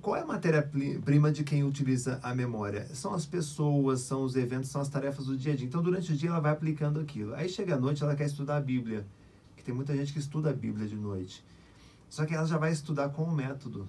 Qual 0.00 0.16
é 0.16 0.22
a 0.22 0.26
matéria-prima 0.26 1.32
de 1.32 1.44
quem 1.44 1.64
utiliza 1.64 2.20
a 2.22 2.34
memória? 2.34 2.86
São 2.94 3.14
as 3.14 3.26
pessoas, 3.26 4.00
são 4.00 4.22
os 4.22 4.36
eventos, 4.36 4.70
são 4.70 4.80
as 4.80 4.88
tarefas 4.88 5.26
do 5.26 5.36
dia 5.36 5.52
a 5.52 5.56
dia. 5.56 5.66
Então, 5.66 5.82
durante 5.82 6.12
o 6.12 6.16
dia, 6.16 6.30
ela 6.30 6.40
vai 6.40 6.52
aplicando 6.52 7.00
aquilo. 7.00 7.34
Aí 7.34 7.48
chega 7.48 7.74
a 7.74 7.78
noite, 7.78 8.02
ela 8.02 8.14
quer 8.14 8.26
estudar 8.26 8.56
a 8.56 8.60
Bíblia. 8.60 9.06
Que 9.56 9.64
tem 9.64 9.74
muita 9.74 9.96
gente 9.96 10.12
que 10.12 10.18
estuda 10.18 10.50
a 10.50 10.52
Bíblia 10.52 10.86
de 10.86 10.96
noite. 10.96 11.44
Só 12.08 12.24
que 12.24 12.34
ela 12.34 12.46
já 12.46 12.58
vai 12.58 12.72
estudar 12.72 13.08
com 13.10 13.24
o 13.24 13.34
método. 13.34 13.88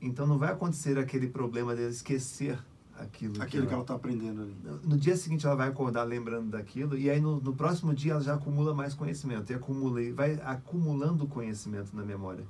Então, 0.00 0.26
não 0.26 0.38
vai 0.38 0.52
acontecer 0.52 0.98
aquele 0.98 1.28
problema 1.28 1.74
dela 1.74 1.90
esquecer 1.90 2.58
aquilo. 2.98 3.42
Aquilo 3.42 3.66
que 3.66 3.72
ela 3.72 3.82
está 3.82 3.94
aprendendo 3.94 4.42
ali. 4.42 4.56
No 4.84 4.96
dia 4.96 5.16
seguinte 5.16 5.46
ela 5.46 5.54
vai 5.54 5.68
acordar 5.68 6.02
lembrando 6.04 6.50
daquilo 6.50 6.96
e 6.96 7.08
aí 7.08 7.20
no, 7.20 7.40
no 7.40 7.54
próximo 7.54 7.94
dia 7.94 8.12
ela 8.12 8.20
já 8.20 8.34
acumula 8.34 8.74
mais 8.74 8.94
conhecimento 8.94 9.50
e 9.52 9.54
acumula 9.54 10.02
e 10.02 10.10
vai 10.10 10.40
acumulando 10.44 11.26
conhecimento 11.26 11.94
na 11.94 12.04
memória. 12.04 12.44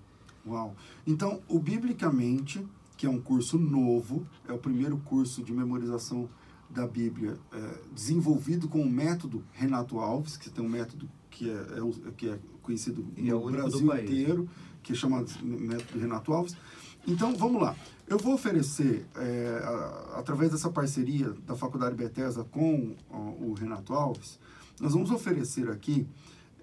Uau. 0.48 0.74
Então, 1.06 1.40
o 1.48 1.58
Biblicamente, 1.58 2.64
que 2.96 3.06
é 3.06 3.10
um 3.10 3.20
curso 3.20 3.58
novo, 3.58 4.26
é 4.48 4.52
o 4.52 4.58
primeiro 4.58 4.96
curso 4.98 5.42
de 5.42 5.52
memorização 5.52 6.28
da 6.70 6.86
Bíblia 6.86 7.38
é, 7.52 7.74
desenvolvido 7.94 8.68
com 8.68 8.82
o 8.82 8.90
método 8.90 9.42
Renato 9.52 9.98
Alves, 9.98 10.36
que 10.36 10.50
tem 10.50 10.64
um 10.64 10.68
método 10.68 11.08
que 11.30 11.48
é, 11.48 11.54
é 11.54 12.10
que 12.16 12.28
é 12.28 12.38
conhecido 12.62 13.06
E 13.16 13.28
é 13.30 13.32
no 13.32 13.40
do 13.40 13.50
Brasil 13.50 13.86
inteiro, 14.04 14.48
que 14.82 14.92
é 14.92 14.94
chamado 14.94 15.30
método 15.42 15.98
Renato 15.98 16.32
Alves. 16.32 16.56
Então, 17.06 17.34
vamos 17.36 17.62
lá. 17.62 17.74
Eu 18.06 18.18
vou 18.18 18.34
oferecer, 18.34 19.06
é, 19.16 19.60
a- 19.62 20.18
através 20.18 20.50
dessa 20.50 20.68
parceria 20.70 21.30
da 21.46 21.54
Faculdade 21.54 21.94
Bethesda 21.94 22.44
com 22.44 22.94
o 23.10 23.54
Renato 23.54 23.94
Alves, 23.94 24.38
nós 24.80 24.92
vamos 24.92 25.10
oferecer 25.10 25.70
aqui 25.70 26.06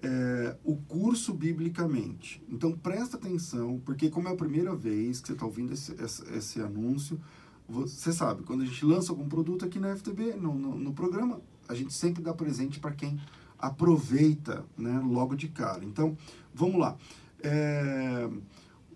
é, 0.02 0.56
o 0.64 0.76
curso 0.76 1.32
biblicamente. 1.32 2.42
Então 2.48 2.72
presta 2.72 3.16
atenção, 3.16 3.80
porque 3.84 4.10
como 4.10 4.28
é 4.28 4.32
a 4.32 4.36
primeira 4.36 4.74
vez 4.74 5.20
que 5.20 5.28
você 5.28 5.32
está 5.32 5.46
ouvindo 5.46 5.72
esse, 5.72 5.92
esse, 6.00 6.34
esse 6.34 6.60
anúncio, 6.60 7.20
você 7.68 8.12
sabe, 8.12 8.42
quando 8.42 8.62
a 8.62 8.66
gente 8.66 8.84
lança 8.84 9.10
algum 9.10 9.28
produto 9.28 9.64
aqui 9.64 9.78
na 9.78 9.96
FTB, 9.96 10.34
no, 10.34 10.54
no, 10.54 10.76
no 10.76 10.92
programa, 10.92 11.40
a 11.68 11.74
gente 11.74 11.92
sempre 11.92 12.22
dá 12.22 12.32
presente 12.32 12.78
para 12.78 12.92
quem 12.92 13.18
aproveita 13.58 14.64
né, 14.76 15.00
logo 15.04 15.34
de 15.34 15.48
cara. 15.48 15.84
Então, 15.84 16.16
vamos 16.54 16.78
lá. 16.78 16.96
É, 17.42 18.28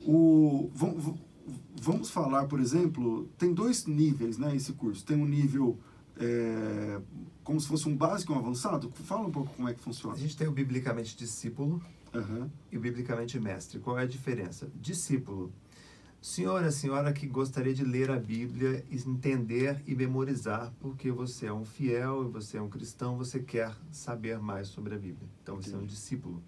o, 0.02 0.70
vamos, 0.72 1.18
vamos 1.80 2.10
falar, 2.10 2.46
por 2.46 2.60
exemplo, 2.60 3.28
tem 3.36 3.52
dois 3.52 3.86
níveis 3.86 4.38
né, 4.38 4.54
esse 4.54 4.72
curso. 4.74 5.04
Tem 5.04 5.16
um 5.16 5.26
nível 5.26 5.78
é, 6.20 7.00
como 7.42 7.60
se 7.60 7.66
fosse 7.66 7.88
um 7.88 7.96
básico 7.96 8.32
e 8.32 8.36
um 8.36 8.38
avançado. 8.38 8.90
Fala 9.04 9.26
um 9.26 9.30
pouco 9.32 9.52
como 9.54 9.68
é 9.68 9.74
que 9.74 9.80
A 9.80 9.82
funciona. 9.82 10.16
gente 10.16 10.36
tem 10.36 10.46
o 10.46 10.52
biblicamente 10.52 11.16
discípulo 11.16 11.82
Aham. 12.14 12.50
e 12.70 12.76
o 12.76 12.80
biblicamente 12.80 13.40
mestre. 13.40 13.78
Qual 13.80 13.98
é 13.98 14.02
a 14.02 14.06
diferença? 14.06 14.70
Discípulo. 14.74 15.52
Senhora, 16.22 16.70
senhora 16.70 17.14
que 17.14 17.26
gostaria 17.26 17.72
de 17.72 17.82
ler 17.82 18.10
a 18.10 18.18
Bíblia, 18.18 18.84
entender 18.90 19.82
e 19.86 19.94
memorizar, 19.94 20.70
porque 20.78 21.10
você 21.10 21.46
é 21.46 21.52
um 21.52 21.64
fiel, 21.64 22.30
você 22.30 22.58
é 22.58 22.60
um 22.62 22.68
cristão, 22.68 23.16
você 23.16 23.40
quer 23.40 23.74
saber 23.90 24.38
mais 24.38 24.68
sobre 24.68 24.94
a 24.94 24.98
Bíblia. 24.98 25.26
Então 25.42 25.56
você 25.56 25.70
é 25.70 25.72
um 25.72 25.78
Entendi. 25.78 25.94
discípulo 25.94 26.42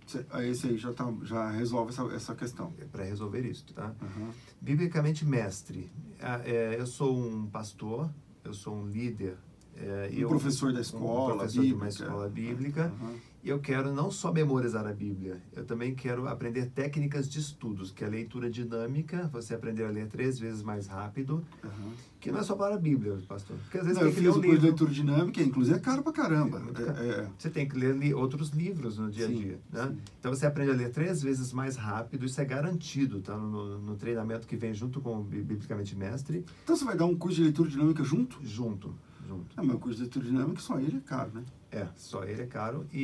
Esse 0.47 0.67
aí 0.67 0.77
já, 0.77 0.93
tá, 0.93 1.11
já 1.23 1.51
resolve 1.53 1.91
essa, 1.91 2.03
essa 2.15 2.35
questão. 2.35 2.71
para 2.93 3.05
resolver 3.05 3.47
isso, 3.47 3.65
tá? 3.73 3.95
Aham. 4.03 4.31
Biblicamente 4.61 5.25
mestre. 5.25 5.91
Ah, 6.21 6.43
é, 6.45 6.77
eu 6.79 6.87
sou 6.87 7.17
um 7.19 7.47
pastor, 7.47 8.11
eu 8.45 8.53
sou 8.53 8.77
um 8.77 8.87
líder. 8.87 9.39
É, 9.77 10.09
Um 10.13 10.19
eu- 10.19 10.29
professor 10.29 10.73
da 10.73 10.79
um 10.79 10.83
escola 10.83 11.35
professor 11.39 11.63
de 11.65 11.73
uma 11.73 11.85
bíblica. 11.87 11.89
escola 12.05 12.29
bíblica. 12.29 12.85
Aham. 13.01 13.15
E 13.45 13.49
eu 13.49 13.59
quero 13.59 13.93
não 13.93 14.09
só 14.09 14.33
memorizar 14.33 14.87
a 14.87 14.93
Bíblia, 14.93 15.43
eu 15.53 15.65
também 15.65 15.97
quero 15.97 16.29
aprender 16.29 16.67
técnicas 16.67 17.29
de 17.29 17.41
estudos, 17.41 17.91
que 17.91 18.05
é 18.05 18.07
a 18.07 18.11
leitura 18.11 18.49
dinâmica, 18.49 19.29
você 19.33 19.53
aprender 19.53 19.85
a 19.85 19.91
ler 19.91 20.07
três 20.07 20.39
vezes 20.39 20.63
mais 20.63 20.87
rápido, 20.87 21.45
Aham. 21.65 21.91
que 22.21 22.31
não 22.31 22.39
é 22.39 22.45
só 22.45 22.55
para 22.55 22.77
a 22.77 22.79
Bíblia, 22.79 23.19
pastor. 23.27 23.57
Porque 23.65 23.79
às 23.79 23.83
vezes 23.85 23.99
Não, 24.01 24.07
eu 24.07 24.13
tem 24.15 24.23
que 24.23 24.29
ler 24.29 24.33
fiz 24.33 24.37
um 24.37 24.39
o 24.39 24.43
curso 24.43 24.61
de 24.61 24.67
livro. 24.67 24.67
leitura 24.69 24.91
dinâmica, 24.93 25.43
inclusive 25.43 25.77
é 25.77 25.81
caro 25.81 26.05
pra 26.05 26.13
caramba. 26.13 26.63
É 26.79 26.83
É, 26.83 27.11
é, 27.23 27.29
Você 27.37 27.51
tem 27.51 27.69
que 27.69 27.77
ler 27.77 27.97
li- 27.97 28.15
outros 28.15 28.51
livros 28.51 28.97
no 28.99 29.11
dia 29.11 29.25
a 29.25 29.29
Sim, 29.29 29.35
dia, 29.35 29.59
né? 29.73 29.89
sim. 29.89 29.99
Então 30.21 30.33
você 30.33 30.47
aprende 30.47 30.71
a 30.71 30.75
ler 30.75 30.91
três 30.93 31.21
vezes 31.21 31.53
mais 31.53 31.75
rápido, 31.75 32.25
isso 32.25 32.41
é 32.41 32.45
garantido, 32.45 33.21
tá? 33.23 33.37
No, 33.37 33.77
no 33.77 33.97
treinamento 33.97 34.47
que 34.47 34.55
vem 34.55 34.73
junto 34.73 35.01
com 35.01 35.19
o 35.19 35.25
Bi- 35.25 35.43
Biblicamente 35.43 35.97
Mestre, 35.97 36.45
Então 36.63 36.77
você 36.77 36.85
vai 36.85 36.97
dar 36.97 37.07
um 37.07 37.17
curso 37.17 37.39
de 37.39 37.43
leitura 37.43 37.69
dinâmica 37.69 38.05
junto? 38.05 38.39
junto, 38.47 38.95
junto. 39.33 39.59
É, 39.59 39.63
mas 39.65 39.77
o 39.77 39.79
curso 39.79 39.97
de 39.97 40.03
leitura 40.03 40.25
dinâmica 40.27 40.61
só 40.61 40.79
ele 40.79 40.97
é 40.97 41.01
caro, 41.01 41.31
né? 41.35 41.45
É, 41.71 41.87
só 41.97 42.23
ele 42.25 42.43
é 42.43 42.47
caro 42.47 42.87
e, 42.93 43.01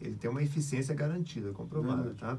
e 0.00 0.04
ele 0.04 0.14
tem 0.16 0.30
uma 0.30 0.42
eficiência 0.42 0.94
garantida, 0.94 1.50
comprovada, 1.52 2.02
Verdade. 2.04 2.18
tá? 2.18 2.38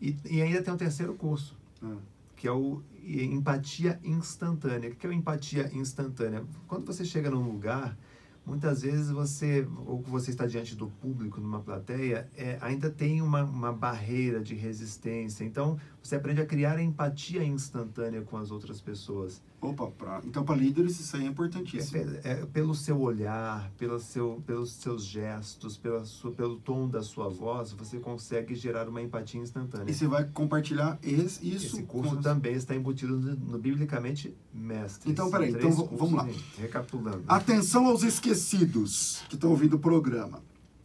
E, 0.00 0.14
e 0.30 0.42
ainda 0.42 0.62
tem 0.62 0.72
um 0.72 0.76
terceiro 0.76 1.14
curso, 1.14 1.56
Ah, 1.82 1.96
que 2.36 2.46
é 2.46 2.52
o 2.52 2.82
empatia 3.02 3.98
instantânea. 4.04 4.90
O 4.90 4.94
que 4.94 5.06
é 5.06 5.10
o 5.10 5.12
empatia 5.12 5.70
instantânea? 5.74 6.44
Quando 6.68 6.84
você 6.86 7.02
chega 7.04 7.30
num 7.30 7.50
lugar, 7.50 7.96
muitas 8.44 8.82
vezes 8.82 9.10
você, 9.10 9.66
ou 9.86 10.02
que 10.02 10.10
você 10.10 10.30
está 10.30 10.46
diante 10.46 10.76
do 10.76 10.88
público, 10.88 11.40
numa 11.40 11.60
plateia, 11.60 12.28
é, 12.36 12.58
ainda 12.60 12.90
tem 12.90 13.22
uma, 13.22 13.42
uma 13.42 13.72
barreira 13.72 14.40
de 14.42 14.54
resistência. 14.54 15.44
Então, 15.44 15.78
você 16.02 16.14
aprende 16.16 16.40
a 16.42 16.46
criar 16.46 16.78
empatia 16.80 17.42
instantânea 17.42 18.20
com 18.20 18.36
as 18.36 18.50
outras 18.50 18.80
pessoas. 18.82 19.42
Opa, 19.60 19.86
pra, 19.88 20.20
então 20.24 20.44
para 20.44 20.54
líderes 20.54 21.00
isso 21.00 21.16
aí 21.16 21.22
é 21.22 21.26
É, 21.26 21.28
importantíssimo. 21.28 22.04
pe- 22.04 22.20
é 22.28 22.46
pelo 22.46 22.74
seu 22.74 23.00
olhar, 23.00 23.70
pelo 23.78 23.98
seu, 23.98 24.42
pelos 24.46 24.72
seus 24.72 25.04
gestos, 25.04 25.76
pela 25.78 26.04
sua, 26.04 26.30
pelo 26.30 26.56
tom 26.60 26.88
da 26.88 27.02
sua 27.02 27.28
voz, 27.28 27.72
você 27.72 27.98
consegue 27.98 28.54
gerar 28.54 28.88
uma 28.88 29.00
empatia 29.02 29.40
instantânea. 29.40 29.90
E 29.90 29.94
você 29.94 30.06
vai 30.06 30.24
compartilhar 30.24 30.98
esse, 31.02 31.48
isso 31.48 31.76
Esse 31.78 31.82
curso 31.84 32.16
com 32.16 32.22
também 32.22 32.54
está 32.54 32.74
embutido 32.76 33.18
no, 33.18 33.34
no 33.34 33.58
Biblicamente 33.58 34.32
Mestre. 34.52 35.10
Então, 35.10 35.30
peraí, 35.30 35.50
então 35.50 35.70
vamos 35.72 36.12
lá. 36.12 36.28
em- 36.30 36.60
Recapitulando. 36.60 37.24
Atenção 37.26 37.86
aos 37.86 38.02
esquecidos 38.02 39.22
que 39.28 39.34
estão 39.36 39.50
ouvindo 39.50 39.74
o 39.76 39.78
programa. 39.78 40.42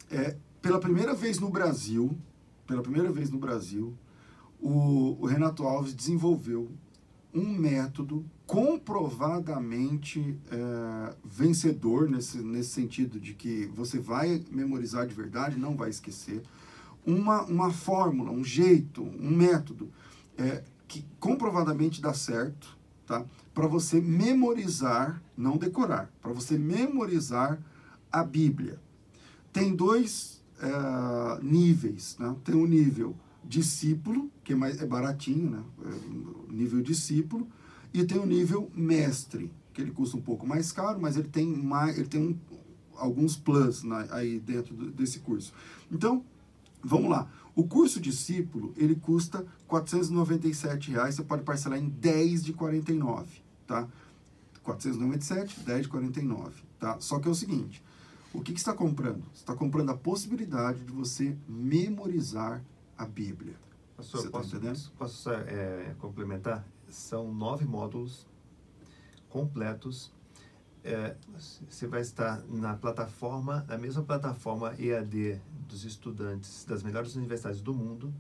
É, 0.10 0.38
pela 0.62 0.80
primeira 0.80 1.14
vez 1.14 1.40
no 1.40 1.50
Brasil, 1.50 2.18
pela 2.66 2.82
primeira 2.82 3.12
vez 3.12 3.30
no 3.30 3.38
Brasil, 3.38 3.94
o, 4.60 5.18
o 5.22 5.26
Renato 5.26 5.64
Alves 5.64 5.94
desenvolveu 5.94 6.72
um 7.34 7.48
método 7.48 8.26
comprovadamente 8.52 10.38
é, 10.52 11.16
vencedor 11.24 12.10
nesse, 12.10 12.40
nesse 12.40 12.72
sentido 12.72 13.18
de 13.18 13.34
que 13.34 13.72
você 13.74 13.98
vai 13.98 14.44
memorizar 14.52 15.08
de 15.08 15.14
verdade, 15.14 15.58
não 15.58 15.78
vai 15.78 15.90
esquecer, 15.90 16.44
uma, 17.06 17.44
uma 17.44 17.72
fórmula, 17.72 18.30
um 18.30 18.44
jeito, 18.44 19.02
um 19.04 19.32
método 19.32 19.90
é, 20.38 20.66
que 20.86 21.06
comprovadamente 21.18 22.02
dá 22.02 22.14
certo, 22.14 22.78
tá? 23.08 23.26
Para 23.54 23.68
você 23.68 24.02
memorizar, 24.02 25.24
não 25.38 25.56
decorar, 25.56 26.12
para 26.22 26.34
você 26.34 26.58
memorizar 26.58 27.58
a 28.12 28.22
Bíblia. 28.22 28.82
Tem 29.54 29.74
dois 29.74 30.44
é, 30.60 31.42
níveis, 31.42 32.18
né? 32.20 32.36
Tem 32.44 32.56
o 32.56 32.68
nível 32.68 33.16
discípulo, 33.46 34.30
que 34.44 34.52
é, 34.52 34.56
mais, 34.58 34.82
é 34.82 34.86
baratinho, 34.86 35.52
né? 35.52 35.64
É, 35.86 36.54
nível 36.54 36.82
discípulo, 36.82 37.48
e 37.94 38.04
tem 38.04 38.20
o 38.20 38.26
nível 38.26 38.72
mestre, 38.74 39.52
que 39.74 39.82
ele 39.82 39.92
custa 39.92 40.18
um 40.18 40.22
pouco 40.22 40.46
mais 40.46 40.72
caro, 40.72 41.00
mas 41.00 41.18
ele 41.18 41.28
tem, 41.28 41.48
mais, 41.48 41.98
ele 41.98 42.08
tem 42.08 42.22
um, 42.22 42.38
alguns 42.96 43.36
plus 43.36 43.84
na, 43.84 44.08
aí 44.14 44.40
dentro 44.40 44.74
do, 44.74 44.92
desse 44.92 45.20
curso. 45.20 45.54
Então, 45.92 46.24
vamos 46.84 47.10
lá. 47.10 47.30
O 47.56 47.68
curso 47.68 48.00
discípulo, 48.00 48.74
ele 48.78 48.96
custa 48.96 49.46
497 49.68 50.92
reais, 50.92 51.16
você 51.16 51.24
pode 51.24 51.44
parcelar 51.44 51.78
em 51.78 51.90
10 51.90 52.44
de 52.44 52.54
49, 52.54 53.28
tá? 53.68 53.88
497, 54.64 55.60
10 55.62 55.82
de 55.84 55.88
49, 55.90 56.64
tá? 56.80 56.98
Só 57.00 57.20
que 57.20 57.28
é 57.28 57.32
o 57.32 57.36
seguinte, 57.36 57.84
o 58.34 58.42
que, 58.42 58.54
que 58.54 58.60
você 58.60 58.70
está 58.70 58.74
comprando? 58.74 59.24
Você 59.34 59.42
está 59.42 59.56
comprando 59.56 59.90
a 59.90 59.98
possibilidade 59.98 60.80
de 60.86 60.92
você 60.92 61.36
memorizar 61.48 62.64
a 62.98 63.06
Bíblia. 63.06 63.56
Pastor, 63.98 64.24
tá 64.24 64.30
posso, 64.30 64.92
posso 64.98 65.30
é, 65.30 65.94
complementar? 66.00 66.66
São 66.92 67.34
nove 67.34 67.66
módulos 67.66 68.28
completos. 69.30 70.12
É, 70.84 71.16
você 71.70 71.88
vai 71.88 72.02
estar 72.02 72.44
na 72.48 72.76
plataforma, 72.76 73.64
na 73.68 73.78
mesma 73.78 74.04
plataforma 74.04 74.76
EAD 74.78 75.40
dos 75.68 75.86
estudantes 75.86 76.66
das 76.66 76.84
melhores 76.84 77.16
universidades 77.16 77.62
do 77.62 77.74
mundo. 77.74 78.14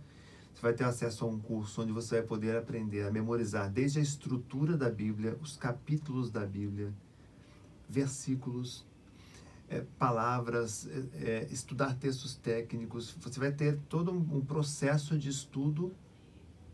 Você 0.53 0.61
vai 0.61 0.73
ter 0.73 0.83
acesso 0.83 1.25
a 1.25 1.27
um 1.27 1.39
curso 1.39 1.81
onde 1.81 1.91
você 1.91 2.19
vai 2.19 2.27
poder 2.27 2.57
aprender 2.57 3.05
a 3.05 3.11
memorizar 3.11 3.69
desde 3.69 3.99
a 3.99 4.01
estrutura 4.01 4.77
da 4.77 4.89
Bíblia, 4.89 5.37
os 5.41 5.57
capítulos 5.57 6.29
da 6.29 6.45
Bíblia, 6.45 6.93
versículos, 7.89 8.85
é, 9.67 9.83
palavras, 9.97 10.87
é, 10.87 11.29
é, 11.29 11.47
estudar 11.51 11.95
textos 11.95 12.35
técnicos. 12.35 13.15
Você 13.19 13.39
vai 13.39 13.51
ter 13.51 13.79
todo 13.89 14.11
um 14.11 14.45
processo 14.45 15.17
de 15.17 15.29
estudo 15.29 15.91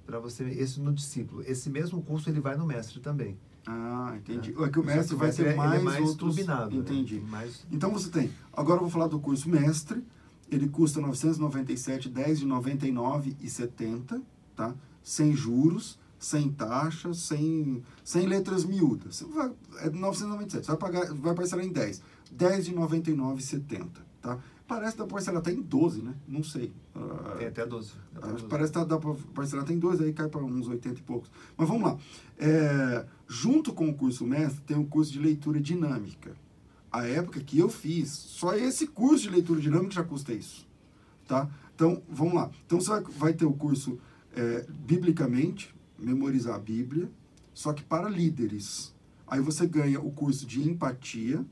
para 0.08 0.20
você, 0.20 0.46
esse 0.46 0.80
no 0.80 0.94
discípulo. 0.94 1.44
Esse 1.46 1.70
mesmo 1.70 2.02
curso 2.02 2.30
ele 2.30 2.40
vai 2.40 2.56
no 2.56 2.66
mestre 2.66 3.02
também. 3.02 3.38
Ah, 3.68 4.16
entendi. 4.16 4.56
É, 4.58 4.64
é 4.64 4.70
que 4.70 4.80
o 4.80 4.84
mestre 4.84 5.18
vai 5.18 5.30
ter 5.34 5.54
mais, 5.54 5.82
é 5.82 5.84
mais 5.84 6.00
outros... 6.00 6.18
turbinado. 6.18 6.74
Né? 6.74 6.78
Entendi. 6.78 7.20
Né? 7.20 7.28
Mais... 7.30 7.68
Então 7.70 7.92
você 7.92 8.10
tem. 8.10 8.32
Agora 8.54 8.78
eu 8.78 8.84
vou 8.84 8.90
falar 8.90 9.08
do 9.08 9.20
curso 9.20 9.50
mestre. 9.50 10.02
Ele 10.50 10.70
custa 10.70 11.02
997, 11.02 12.08
10 12.08 12.40
de 12.40 12.48
99,70, 12.48 14.22
tá? 14.56 14.74
Sem 15.04 15.36
juros, 15.36 16.00
sem 16.18 16.50
taxas, 16.50 17.18
sem, 17.18 17.84
sem 18.02 18.26
letras 18.26 18.64
miúdas. 18.64 19.18
Você 19.18 19.26
vai, 19.26 19.52
é 19.82 19.90
997, 19.90 20.66
você 20.66 20.72
vai 20.72 20.78
pagar, 20.80 21.14
vai 21.14 21.36
parcelar 21.36 21.66
em 21.66 21.72
10. 21.74 22.02
10 22.32 22.66
de 22.66 22.74
99,70, 22.74 23.88
tá? 24.22 24.40
Parece 24.68 24.94
que 24.94 24.98
dá 24.98 25.06
para 25.06 25.16
parcelar 25.16 25.40
até 25.40 25.52
em 25.52 25.62
12, 25.62 26.02
né? 26.02 26.14
Não 26.28 26.44
sei. 26.44 26.74
Tem 27.38 27.48
até 27.48 27.66
12. 27.66 27.94
Até 28.16 28.28
12. 28.28 28.44
Parece 28.48 28.74
que 28.74 28.86
dá 28.86 28.98
para 28.98 29.14
parcelar 29.34 29.64
até 29.64 29.74
em 29.74 29.80
12, 29.80 30.04
aí 30.04 30.14
cai 30.14 30.28
para 30.28 30.44
uns 30.44 30.68
80 30.68 31.00
e 31.00 31.04
poucos. 31.04 31.32
Mas 31.56 31.68
vamos 31.68 31.84
lá. 31.84 31.98
É, 32.38 33.06
junto 33.28 33.74
com 33.74 33.88
o 33.88 33.94
curso 33.94 34.26
mestre, 34.26 34.62
tem 34.66 34.78
um 34.78 34.86
curso 34.86 35.14
de 35.14 35.20
leitura 35.20 35.62
dinâmica. 35.62 36.36
A 36.92 37.06
época 37.06 37.40
que 37.40 37.58
eu 37.58 37.70
fiz, 37.70 38.10
só 38.10 38.56
esse 38.56 38.88
curso 38.88 39.24
de 39.24 39.30
leitura 39.30 39.62
dinâmica 39.62 39.94
já 39.94 40.04
custa 40.04 40.34
isso. 40.34 40.68
Tá? 41.26 41.50
Então, 41.74 42.02
vamos 42.10 42.34
lá. 42.34 42.52
Então, 42.66 42.82
você 42.82 42.90
vai, 42.90 43.02
vai 43.04 43.34
ter 43.34 43.46
o 43.46 43.54
curso 43.54 43.98
é, 44.36 44.66
Biblicamente, 44.70 45.74
memorizar 45.98 46.56
a 46.56 46.60
Bíblia, 46.60 47.10
só 47.54 47.72
que 47.72 47.84
para 47.84 48.10
líderes. 48.10 48.94
Aí 49.26 49.42
você 49.42 49.66
ganha 49.66 50.00
o 50.00 50.12
curso 50.12 50.46
de 50.46 50.62
empatia, 50.62 51.46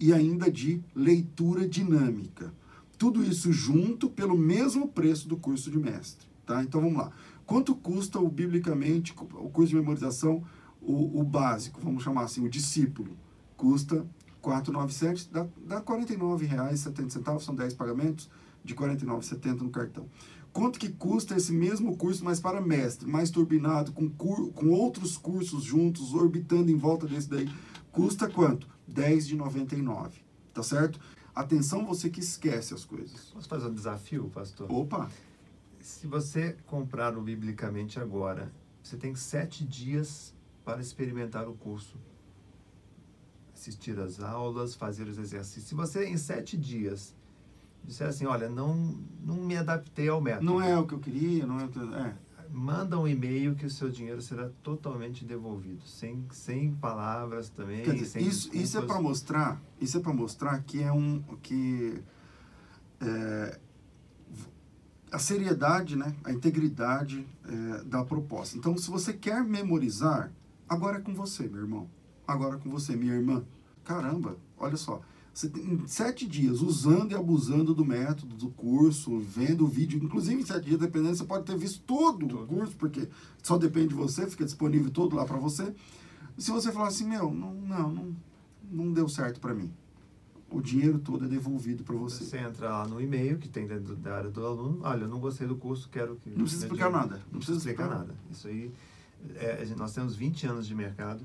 e 0.00 0.12
ainda 0.12 0.50
de 0.50 0.82
leitura 0.94 1.68
dinâmica. 1.68 2.52
Tudo 2.96 3.22
isso 3.22 3.52
junto 3.52 4.08
pelo 4.08 4.36
mesmo 4.36 4.88
preço 4.88 5.28
do 5.28 5.36
curso 5.36 5.70
de 5.70 5.78
mestre. 5.78 6.26
Tá? 6.46 6.62
Então 6.64 6.80
vamos 6.80 6.96
lá. 6.96 7.12
Quanto 7.44 7.74
custa 7.74 8.18
o 8.18 8.28
biblicamente, 8.28 9.12
o 9.12 9.50
curso 9.50 9.70
de 9.70 9.76
memorização, 9.76 10.42
o, 10.80 11.20
o 11.20 11.22
básico, 11.22 11.80
vamos 11.82 12.02
chamar 12.02 12.22
assim, 12.22 12.44
o 12.44 12.48
discípulo? 12.48 13.16
Custa 13.56 14.06
497, 14.40 15.30
dá, 15.30 15.46
dá 15.66 15.78
R$ 15.78 15.84
49,70, 15.84 17.40
são 17.40 17.54
10 17.54 17.74
pagamentos 17.74 18.30
de 18.64 18.72
R$ 18.74 18.80
49,70 18.80 19.60
no 19.60 19.70
cartão. 19.70 20.06
Quanto 20.52 20.78
que 20.78 20.88
custa 20.88 21.36
esse 21.36 21.52
mesmo 21.52 21.96
curso, 21.96 22.24
mas 22.24 22.40
para 22.40 22.60
mestre, 22.60 23.08
mais 23.08 23.30
turbinado, 23.30 23.92
com, 23.92 24.08
cur, 24.08 24.50
com 24.52 24.70
outros 24.70 25.16
cursos 25.16 25.62
juntos, 25.62 26.12
orbitando 26.14 26.70
em 26.70 26.76
volta 26.76 27.06
desse 27.06 27.28
daí? 27.28 27.48
Custa 27.92 28.28
quanto? 28.28 28.68
10 28.86 29.28
de 29.28 29.36
99, 29.36 30.20
tá 30.52 30.62
certo? 30.62 31.00
Atenção 31.34 31.86
você 31.86 32.10
que 32.10 32.20
esquece 32.20 32.74
as 32.74 32.84
coisas. 32.84 33.30
Posso 33.32 33.48
fazer 33.48 33.68
um 33.68 33.74
desafio, 33.74 34.28
pastor? 34.30 34.70
Opa! 34.70 35.10
Se 35.80 36.06
você 36.06 36.56
comprar 36.66 37.16
o 37.16 37.22
Biblicamente 37.22 37.98
agora, 37.98 38.52
você 38.82 38.96
tem 38.96 39.14
sete 39.14 39.64
dias 39.64 40.34
para 40.64 40.80
experimentar 40.80 41.48
o 41.48 41.54
curso. 41.54 41.96
Assistir 43.54 43.98
às 43.98 44.20
aulas, 44.20 44.74
fazer 44.74 45.06
os 45.06 45.18
exercícios. 45.18 45.64
Se 45.64 45.74
você, 45.74 46.06
em 46.06 46.16
sete 46.16 46.56
dias, 46.56 47.14
disser 47.84 48.08
assim, 48.08 48.26
olha, 48.26 48.48
não, 48.48 48.98
não 49.24 49.36
me 49.36 49.56
adaptei 49.56 50.08
ao 50.08 50.20
método. 50.20 50.44
Não 50.44 50.60
é 50.60 50.76
o 50.78 50.86
que 50.86 50.94
eu 50.94 50.98
queria, 50.98 51.46
não 51.46 51.60
é 51.60 51.64
o 51.64 51.68
que... 51.68 51.78
É 51.78 52.14
manda 52.52 52.98
um 52.98 53.06
e-mail 53.06 53.54
que 53.54 53.66
o 53.66 53.70
seu 53.70 53.90
dinheiro 53.90 54.20
será 54.20 54.50
totalmente 54.62 55.24
devolvido, 55.24 55.86
sem, 55.86 56.26
sem 56.30 56.74
palavras 56.74 57.48
também. 57.48 57.82
Dizer, 57.82 58.20
isso, 58.20 58.54
isso 58.54 58.78
é 58.78 58.82
para 58.82 59.00
mostrar, 59.00 59.60
isso 59.80 59.98
é 59.98 60.00
para 60.00 60.12
mostrar 60.12 60.62
que 60.62 60.82
é 60.82 60.92
um 60.92 61.22
que 61.42 62.02
é, 63.00 63.58
a 65.12 65.18
seriedade, 65.18 65.96
né, 65.96 66.14
a 66.24 66.32
integridade 66.32 67.26
é, 67.44 67.84
da 67.84 68.04
proposta. 68.04 68.56
Então, 68.56 68.76
se 68.76 68.90
você 68.90 69.12
quer 69.12 69.42
memorizar, 69.42 70.32
agora 70.68 70.98
é 70.98 71.00
com 71.00 71.14
você, 71.14 71.48
meu 71.48 71.62
irmão. 71.62 71.90
Agora 72.26 72.56
é 72.56 72.58
com 72.58 72.70
você, 72.70 72.94
minha 72.94 73.14
irmã. 73.14 73.44
Caramba, 73.84 74.36
olha 74.56 74.76
só. 74.76 75.00
Você 75.32 75.48
tem 75.48 75.86
sete 75.86 76.26
dias 76.26 76.60
usando 76.60 77.12
e 77.12 77.14
abusando 77.14 77.72
do 77.72 77.84
método, 77.84 78.34
do 78.34 78.50
curso, 78.50 79.18
vendo 79.20 79.64
o 79.64 79.68
vídeo. 79.68 80.02
Inclusive, 80.02 80.42
em 80.42 80.44
sete 80.44 80.66
dias, 80.66 80.80
dependendo, 80.80 81.16
você 81.16 81.24
pode 81.24 81.44
ter 81.44 81.56
visto 81.56 81.80
todo 81.82 82.26
o 82.42 82.46
curso, 82.46 82.76
porque 82.76 83.08
só 83.42 83.56
depende 83.56 83.88
de 83.88 83.94
você, 83.94 84.26
fica 84.28 84.44
disponível 84.44 84.90
todo 84.90 85.16
lá 85.16 85.24
para 85.24 85.38
você. 85.38 85.72
Se 86.36 86.50
você 86.50 86.72
falar 86.72 86.88
assim, 86.88 87.08
meu, 87.08 87.32
não, 87.32 87.54
não, 87.54 87.90
não, 87.90 88.16
não 88.70 88.92
deu 88.92 89.08
certo 89.08 89.40
para 89.40 89.54
mim, 89.54 89.72
o 90.50 90.60
dinheiro 90.60 90.98
todo 90.98 91.24
é 91.24 91.28
devolvido 91.28 91.84
para 91.84 91.94
você. 91.96 92.24
Você 92.24 92.38
entra 92.38 92.68
lá 92.68 92.88
no 92.88 93.00
e-mail 93.00 93.38
que 93.38 93.48
tem 93.48 93.66
dentro 93.66 93.94
da 93.96 94.16
área 94.16 94.30
do 94.30 94.44
aluno, 94.44 94.80
olha, 94.82 95.04
eu 95.04 95.08
não 95.08 95.20
gostei 95.20 95.46
do 95.46 95.56
curso, 95.56 95.88
quero 95.88 96.16
que... 96.16 96.30
Não 96.30 96.42
precisa 96.42 96.64
explicar 96.64 96.88
dinheiro. 96.88 97.08
nada. 97.08 97.22
Não 97.30 97.38
precisa 97.38 97.58
explicar 97.58 97.88
nada. 97.88 98.14
Isso 98.30 98.48
aí, 98.48 98.72
é, 99.36 99.64
nós 99.76 99.94
temos 99.94 100.16
20 100.16 100.46
anos 100.46 100.66
de 100.66 100.74
mercado, 100.74 101.24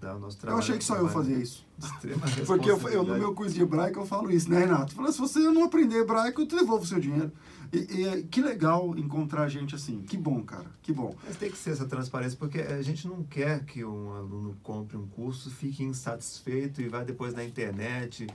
Tá, 0.00 0.18
eu 0.48 0.58
achei 0.58 0.76
que 0.76 0.84
só 0.84 0.96
eu 0.96 1.08
fazia 1.08 1.36
isso. 1.36 1.64
Porque 2.46 2.70
eu, 2.70 2.78
eu, 2.90 3.02
no 3.02 3.14
meu 3.14 3.34
curso 3.34 3.54
de 3.54 3.62
hebraico 3.62 4.00
eu 4.00 4.06
falo 4.06 4.30
isso, 4.30 4.50
né, 4.50 4.58
Renato? 4.58 4.92
Se 5.10 5.18
você 5.18 5.38
não 5.38 5.64
aprender 5.64 5.96
hebraico, 5.96 6.42
eu 6.42 6.46
te 6.46 6.54
devolvo 6.54 6.84
o 6.84 6.86
seu 6.86 7.00
dinheiro. 7.00 7.32
E, 7.72 7.78
e, 7.78 8.22
que 8.24 8.42
legal 8.42 8.96
encontrar 8.98 9.48
gente 9.48 9.74
assim. 9.74 10.02
Que 10.02 10.16
bom, 10.16 10.42
cara. 10.42 10.66
Que 10.82 10.92
bom. 10.92 11.14
Mas 11.24 11.36
tem 11.36 11.50
que 11.50 11.56
ser 11.56 11.70
essa 11.70 11.86
transparência, 11.86 12.38
porque 12.38 12.60
a 12.60 12.82
gente 12.82 13.08
não 13.08 13.22
quer 13.24 13.64
que 13.64 13.84
um 13.84 14.12
aluno 14.14 14.56
compre 14.62 14.96
um 14.96 15.06
curso, 15.06 15.50
fique 15.50 15.82
insatisfeito 15.82 16.82
e 16.82 16.88
vá 16.88 17.02
depois 17.02 17.32
na 17.32 17.42
internet, 17.42 18.26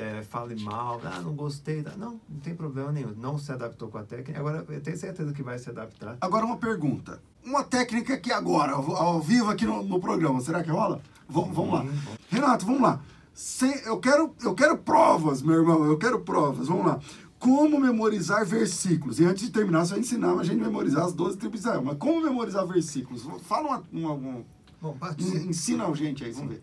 é, 0.00 0.22
fale 0.22 0.62
mal, 0.62 1.00
ah, 1.04 1.20
não 1.20 1.34
gostei. 1.34 1.84
Não, 1.96 2.20
não 2.28 2.40
tem 2.42 2.54
problema 2.54 2.92
nenhum. 2.92 3.14
Não 3.16 3.38
se 3.38 3.52
adaptou 3.52 3.88
com 3.88 3.98
a 3.98 4.02
técnica. 4.02 4.38
Agora, 4.38 4.64
eu 4.68 4.80
tenho 4.80 4.96
certeza 4.96 5.32
que 5.32 5.42
vai 5.42 5.58
se 5.58 5.68
adaptar. 5.68 6.16
Agora, 6.20 6.44
uma 6.44 6.56
pergunta 6.56 7.20
uma 7.44 7.64
técnica 7.64 8.14
aqui 8.14 8.32
agora, 8.32 8.72
ao, 8.72 8.96
ao 8.96 9.20
vivo 9.20 9.50
aqui 9.50 9.66
no, 9.66 9.82
no, 9.82 10.00
programa. 10.00 10.40
Será 10.40 10.62
que 10.62 10.70
rola? 10.70 11.00
V 11.28 11.40
vamos 11.52 11.72
lá. 11.72 11.86
Renato, 12.28 12.64
vamos 12.64 12.82
lá. 12.82 13.02
Sem, 13.34 13.74
eu, 13.84 13.98
quero, 13.98 14.34
eu 14.42 14.54
quero 14.54 14.78
provas, 14.78 15.42
meu 15.42 15.56
irmão. 15.56 15.84
Eu 15.84 15.98
quero 15.98 16.20
provas. 16.20 16.68
Vamos 16.68 16.86
lá. 16.86 17.00
Como 17.38 17.80
memorizar 17.80 18.46
versículos? 18.46 19.18
E 19.18 19.24
antes 19.24 19.44
de 19.44 19.50
terminar, 19.50 19.84
você 19.84 19.92
vai 19.92 20.00
ensinar 20.00 20.38
a 20.38 20.44
gente 20.44 20.60
a 20.60 20.64
memorizar 20.64 21.04
as 21.04 21.12
12 21.12 21.36
tribos 21.36 21.60
de 21.60 21.66
Israel. 21.66 21.82
Mas 21.84 21.96
como 21.98 22.22
memorizar 22.22 22.64
versículos? 22.66 23.26
Fala 23.42 23.82
uma, 23.90 24.12
uma, 24.12 24.12
uma 24.12 24.44
Bom, 24.80 24.96
ensina 25.48 25.86
a 25.86 25.94
gente 25.94 26.24
aí, 26.24 26.32
vamos 26.32 26.54
ver. 26.54 26.62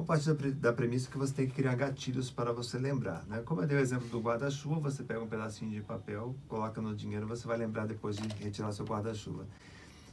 Vamos 0.00 0.06
partir 0.08 0.28
da, 0.28 0.34
pre- 0.34 0.52
da 0.52 0.72
premissa 0.72 1.10
que 1.10 1.18
você 1.18 1.34
tem 1.34 1.46
que 1.46 1.52
criar 1.52 1.74
gatilhos 1.74 2.30
para 2.30 2.54
você 2.54 2.78
lembrar. 2.78 3.22
Né? 3.26 3.42
Como 3.44 3.60
eu 3.60 3.66
dei 3.66 3.76
o 3.76 3.80
exemplo 3.80 4.08
do 4.08 4.18
guarda-chuva, 4.18 4.80
você 4.80 5.02
pega 5.02 5.20
um 5.20 5.26
pedacinho 5.26 5.70
de 5.70 5.82
papel, 5.82 6.34
coloca 6.48 6.80
no 6.80 6.96
dinheiro, 6.96 7.26
você 7.26 7.46
vai 7.46 7.58
lembrar 7.58 7.86
depois 7.86 8.16
de 8.16 8.26
retirar 8.42 8.72
seu 8.72 8.86
guarda-chuva. 8.86 9.46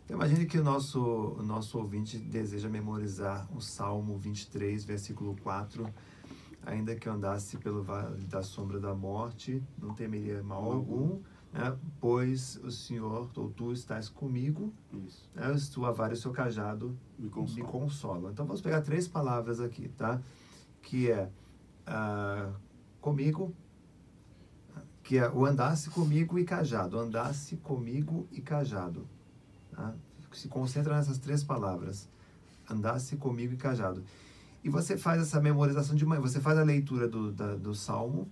Então, 0.03 0.17
imagine 0.17 0.45
que 0.45 0.57
o 0.59 0.63
nosso, 0.63 0.99
o 0.99 1.41
nosso 1.41 1.77
ouvinte 1.77 2.17
deseja 2.17 2.67
memorizar 2.67 3.47
o 3.55 3.61
Salmo 3.61 4.17
23, 4.17 4.83
versículo 4.83 5.37
4. 5.41 5.87
Ainda 6.65 6.93
que 6.93 7.07
eu 7.07 7.13
andasse 7.13 7.55
pelo 7.55 7.81
vale 7.81 8.25
da 8.25 8.43
sombra 8.43 8.81
da 8.81 8.93
morte, 8.93 9.63
não 9.81 9.93
temeria 9.93 10.43
mal 10.43 10.69
algum, 10.69 11.21
né? 11.53 11.77
pois 11.99 12.57
o 12.63 12.69
Senhor, 12.71 13.29
ou 13.35 13.49
tu, 13.49 13.71
estás 13.71 14.09
comigo, 14.09 14.73
Isso. 15.05 15.29
né? 15.33 15.45
a 15.47 15.73
tua 15.73 15.91
vara 15.91 16.13
e 16.13 16.17
o 16.17 16.19
seu 16.19 16.31
cajado 16.31 16.97
Me 17.17 17.29
consola. 17.29 17.55
me 17.55 17.71
consolam. 17.71 18.31
Então 18.31 18.45
vamos 18.45 18.61
pegar 18.61 18.81
três 18.81 19.07
palavras 19.07 19.59
aqui, 19.59 19.87
tá? 19.89 20.21
Que 20.81 21.11
é 21.11 21.29
ah, 21.85 22.51
comigo, 22.99 23.53
que 25.03 25.17
é 25.17 25.29
o 25.29 25.45
andasse 25.45 25.89
comigo 25.89 26.37
e 26.37 26.43
cajado. 26.43 26.99
Andasse 26.99 27.55
comigo 27.57 28.27
e 28.31 28.41
cajado. 28.41 29.07
Tá? 29.71 29.93
Se 30.33 30.47
concentra 30.49 30.95
nessas 30.95 31.17
três 31.17 31.43
palavras. 31.43 32.09
Andasse 32.69 33.15
comigo 33.15 33.53
e 33.53 33.57
cajado. 33.57 34.03
E 34.63 34.69
você 34.69 34.97
faz 34.97 35.21
essa 35.21 35.39
memorização 35.39 35.95
de 35.95 36.05
manhã, 36.05 36.19
você 36.19 36.41
faz 36.41 36.57
a 36.57 36.63
leitura 36.63 37.07
do, 37.07 37.31
da- 37.31 37.55
do 37.55 37.73
salmo 37.73 38.27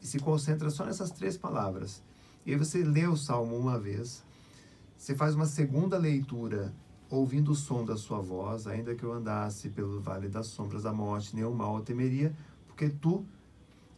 e 0.00 0.06
se 0.06 0.20
concentra 0.20 0.70
só 0.70 0.84
nessas 0.84 1.10
três 1.10 1.36
palavras. 1.36 2.03
E 2.44 2.52
aí 2.52 2.58
você 2.58 2.84
lê 2.84 3.06
o 3.06 3.16
salmo 3.16 3.56
uma 3.56 3.78
vez, 3.78 4.22
você 4.96 5.14
faz 5.14 5.34
uma 5.34 5.46
segunda 5.46 5.96
leitura 5.96 6.74
ouvindo 7.10 7.52
o 7.52 7.54
som 7.54 7.84
da 7.84 7.96
sua 7.96 8.20
voz, 8.20 8.66
ainda 8.66 8.94
que 8.94 9.04
eu 9.04 9.12
andasse 9.12 9.68
pelo 9.70 10.00
vale 10.00 10.28
das 10.28 10.48
sombras 10.48 10.82
da 10.82 10.92
morte, 10.92 11.34
nenhum 11.34 11.54
mal 11.54 11.76
eu 11.76 11.82
temeria, 11.82 12.34
porque 12.66 12.88
tu 12.88 13.24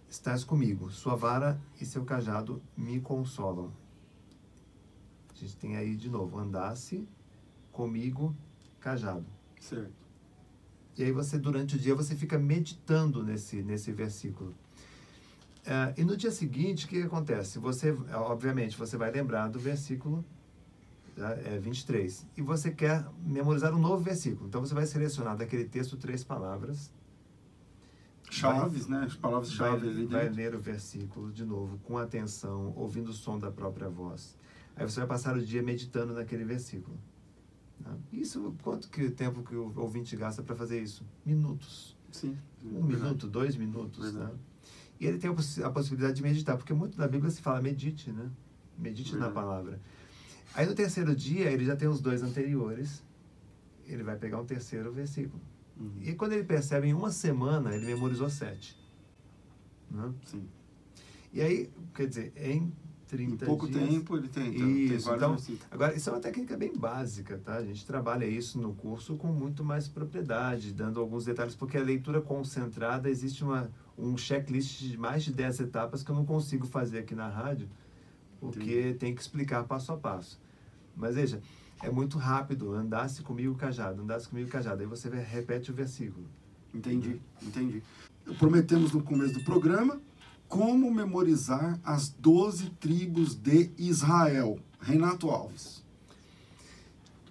estás 0.08 0.44
comigo. 0.44 0.90
Sua 0.90 1.16
vara 1.16 1.60
e 1.80 1.84
seu 1.84 2.04
cajado 2.04 2.60
me 2.76 3.00
consolam. 3.00 3.70
A 5.34 5.38
gente 5.38 5.56
tem 5.56 5.76
aí 5.76 5.96
de 5.96 6.08
novo, 6.08 6.38
andasse 6.38 7.06
comigo, 7.72 8.34
cajado. 8.80 9.26
Certo. 9.60 9.92
E 10.96 11.04
aí 11.04 11.12
você, 11.12 11.38
durante 11.38 11.76
o 11.76 11.78
dia, 11.78 11.94
você 11.94 12.16
fica 12.16 12.38
meditando 12.38 13.22
nesse, 13.22 13.62
nesse 13.62 13.92
versículo. 13.92 14.54
Eh, 15.66 15.94
e 15.98 16.04
no 16.04 16.16
dia 16.16 16.30
seguinte, 16.30 16.86
o 16.86 16.88
que 16.88 17.02
acontece? 17.02 17.58
Você, 17.58 17.90
obviamente, 18.14 18.76
você 18.76 18.96
vai 18.96 19.10
lembrar 19.10 19.48
do 19.48 19.58
versículo 19.58 20.24
tá? 21.16 21.30
é, 21.44 21.58
23. 21.58 22.26
E 22.36 22.42
você 22.42 22.70
quer 22.70 23.04
memorizar 23.24 23.74
um 23.74 23.78
novo 23.78 24.02
versículo. 24.02 24.46
Então 24.48 24.60
você 24.60 24.74
vai 24.74 24.86
selecionar 24.86 25.36
daquele 25.36 25.64
texto 25.64 25.96
três 25.96 26.22
palavras. 26.22 26.92
Chaves, 28.30 28.86
né? 28.88 29.04
As 29.04 29.12
Vai, 29.12 29.20
palavras-chave 29.20 29.88
ali 29.88 30.06
vai 30.06 30.24
dentro. 30.24 30.36
ler 30.36 30.54
o 30.54 30.60
versículo 30.60 31.30
de 31.32 31.44
novo, 31.44 31.78
com 31.84 31.96
atenção, 31.96 32.72
ouvindo 32.76 33.08
o 33.10 33.12
som 33.12 33.38
da 33.38 33.50
própria 33.50 33.88
voz. 33.88 34.36
Aí 34.76 34.84
você 34.84 34.98
vai 35.00 35.08
passar 35.08 35.36
o 35.36 35.40
dia 35.44 35.62
meditando 35.62 36.12
naquele 36.12 36.44
versículo. 36.44 36.96
tá? 37.82 37.94
Isso, 38.12 38.54
quanto 38.62 38.88
que 38.90 39.10
tempo 39.10 39.42
que 39.42 39.54
o 39.54 39.72
ouvinte 39.76 40.16
gasta 40.16 40.42
para 40.42 40.56
fazer 40.56 40.82
isso? 40.82 41.04
Minutos. 41.24 41.96
Sim. 42.10 42.36
Um 42.64 42.82
minuto, 42.82 43.28
dois 43.28 43.56
minutos, 43.56 44.12
Verdade. 44.12 44.32
né? 44.32 44.38
E 44.98 45.06
ele 45.06 45.18
tem 45.18 45.30
a 45.30 45.34
possi- 45.34 45.62
a 45.62 45.70
possibilidade 45.70 46.16
de 46.16 46.22
meditar, 46.22 46.56
porque 46.56 46.72
muito 46.72 46.96
da 46.96 47.06
Bíblia 47.06 47.30
se 47.30 47.42
fala 47.42 47.60
medite, 47.60 48.10
né? 48.10 48.30
Medite 48.78 49.12
na 49.12 49.26
Verdade. 49.26 49.34
palavra. 49.34 49.80
Aí 50.54 50.66
no 50.66 50.74
terceiro 50.74 51.14
dia, 51.14 51.50
ele 51.50 51.64
já 51.64 51.76
tem 51.76 51.86
os 51.88 52.00
dois 52.00 52.22
anteriores, 52.22 53.02
ele 53.86 54.02
vai 54.02 54.16
pegar 54.16 54.40
um 54.40 54.44
terceiro 54.46 54.90
versículo. 54.92 55.40
Uhum. 55.78 55.92
E 56.00 56.14
quando 56.14 56.32
ele 56.32 56.44
percebe, 56.44 56.86
em 56.88 56.94
uma 56.94 57.10
semana, 57.10 57.74
ele 57.74 57.84
memorizou 57.84 58.30
sete. 58.30 58.76
Né? 59.90 60.12
Sim. 60.24 60.48
E 61.32 61.40
aí, 61.42 61.70
quer 61.94 62.06
dizer, 62.08 62.32
em 62.36 62.56
Em 62.58 62.72
30 63.06 63.44
pouco 63.46 63.68
dias... 63.68 63.88
tempo 63.88 64.16
ele 64.16 64.28
tem, 64.28 64.52
tem 64.52 64.84
Isso, 64.86 65.06
vários 65.06 65.48
então, 65.48 65.58
agora, 65.70 65.94
isso 65.94 66.08
é 66.08 66.12
uma 66.12 66.20
técnica 66.20 66.56
bem 66.56 66.72
básica, 66.74 67.38
tá? 67.38 67.56
A 67.56 67.64
gente 67.64 67.84
trabalha 67.86 68.24
isso 68.24 68.58
no 68.58 68.74
curso 68.74 69.16
com 69.16 69.28
muito 69.28 69.62
mais 69.62 69.86
propriedade, 69.86 70.72
dando 70.72 70.98
alguns 70.98 71.24
detalhes, 71.26 71.54
porque 71.54 71.76
a 71.76 71.82
leitura 71.82 72.20
concentrada, 72.20 73.08
existe 73.10 73.44
uma, 73.44 73.70
um 73.98 74.16
checklist 74.16 74.80
de 74.80 74.98
mais 74.98 75.24
de 75.24 75.32
10 75.32 75.60
etapas 75.60 76.02
que 76.02 76.10
eu 76.10 76.14
não 76.14 76.24
consigo 76.24 76.66
fazer 76.66 76.98
aqui 76.98 77.14
na 77.14 77.28
rádio, 77.28 77.68
porque 78.40 78.94
tem 78.98 79.14
que 79.14 79.20
explicar 79.20 79.64
passo 79.64 79.92
a 79.92 79.96
passo. 79.96 80.40
Mas 80.94 81.14
veja, 81.14 81.40
é 81.82 81.90
muito 81.90 82.18
rápido, 82.18 82.72
andasse 82.72 83.22
comigo 83.22 83.54
cajado, 83.54 84.02
andasse 84.02 84.28
comigo 84.28 84.48
cajado, 84.48 84.80
aí 84.82 84.86
você 84.86 85.08
repete 85.08 85.70
o 85.70 85.74
versículo. 85.74 86.26
Entendi, 86.74 87.20
entendi. 87.42 87.82
Prometemos 88.38 88.92
no 88.92 89.02
começo 89.02 89.34
do 89.34 89.44
programa 89.44 90.00
como 90.48 90.92
memorizar 90.92 91.78
as 91.84 92.08
12 92.08 92.70
tribos 92.70 93.34
de 93.34 93.70
Israel. 93.78 94.58
Renato 94.80 95.30
Alves. 95.30 95.84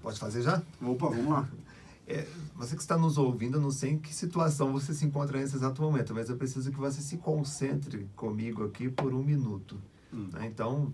Pode 0.01 0.19
fazer 0.19 0.41
já? 0.41 0.61
Opa, 0.81 1.09
vamos 1.09 1.29
lá. 1.29 1.49
É, 2.07 2.27
você 2.55 2.75
que 2.75 2.81
está 2.81 2.97
nos 2.97 3.17
ouvindo, 3.17 3.57
eu 3.57 3.61
não 3.61 3.71
sei 3.71 3.91
em 3.91 3.97
que 3.97 4.13
situação 4.13 4.71
você 4.71 4.93
se 4.93 5.05
encontra 5.05 5.39
nesse 5.39 5.55
exato 5.55 5.81
momento, 5.81 6.13
mas 6.13 6.29
eu 6.29 6.37
preciso 6.37 6.71
que 6.71 6.77
você 6.77 7.01
se 7.01 7.17
concentre 7.17 8.07
comigo 8.15 8.63
aqui 8.63 8.89
por 8.89 9.13
um 9.13 9.23
minuto. 9.23 9.81
Hum. 10.13 10.29
né? 10.31 10.45
Então, 10.45 10.93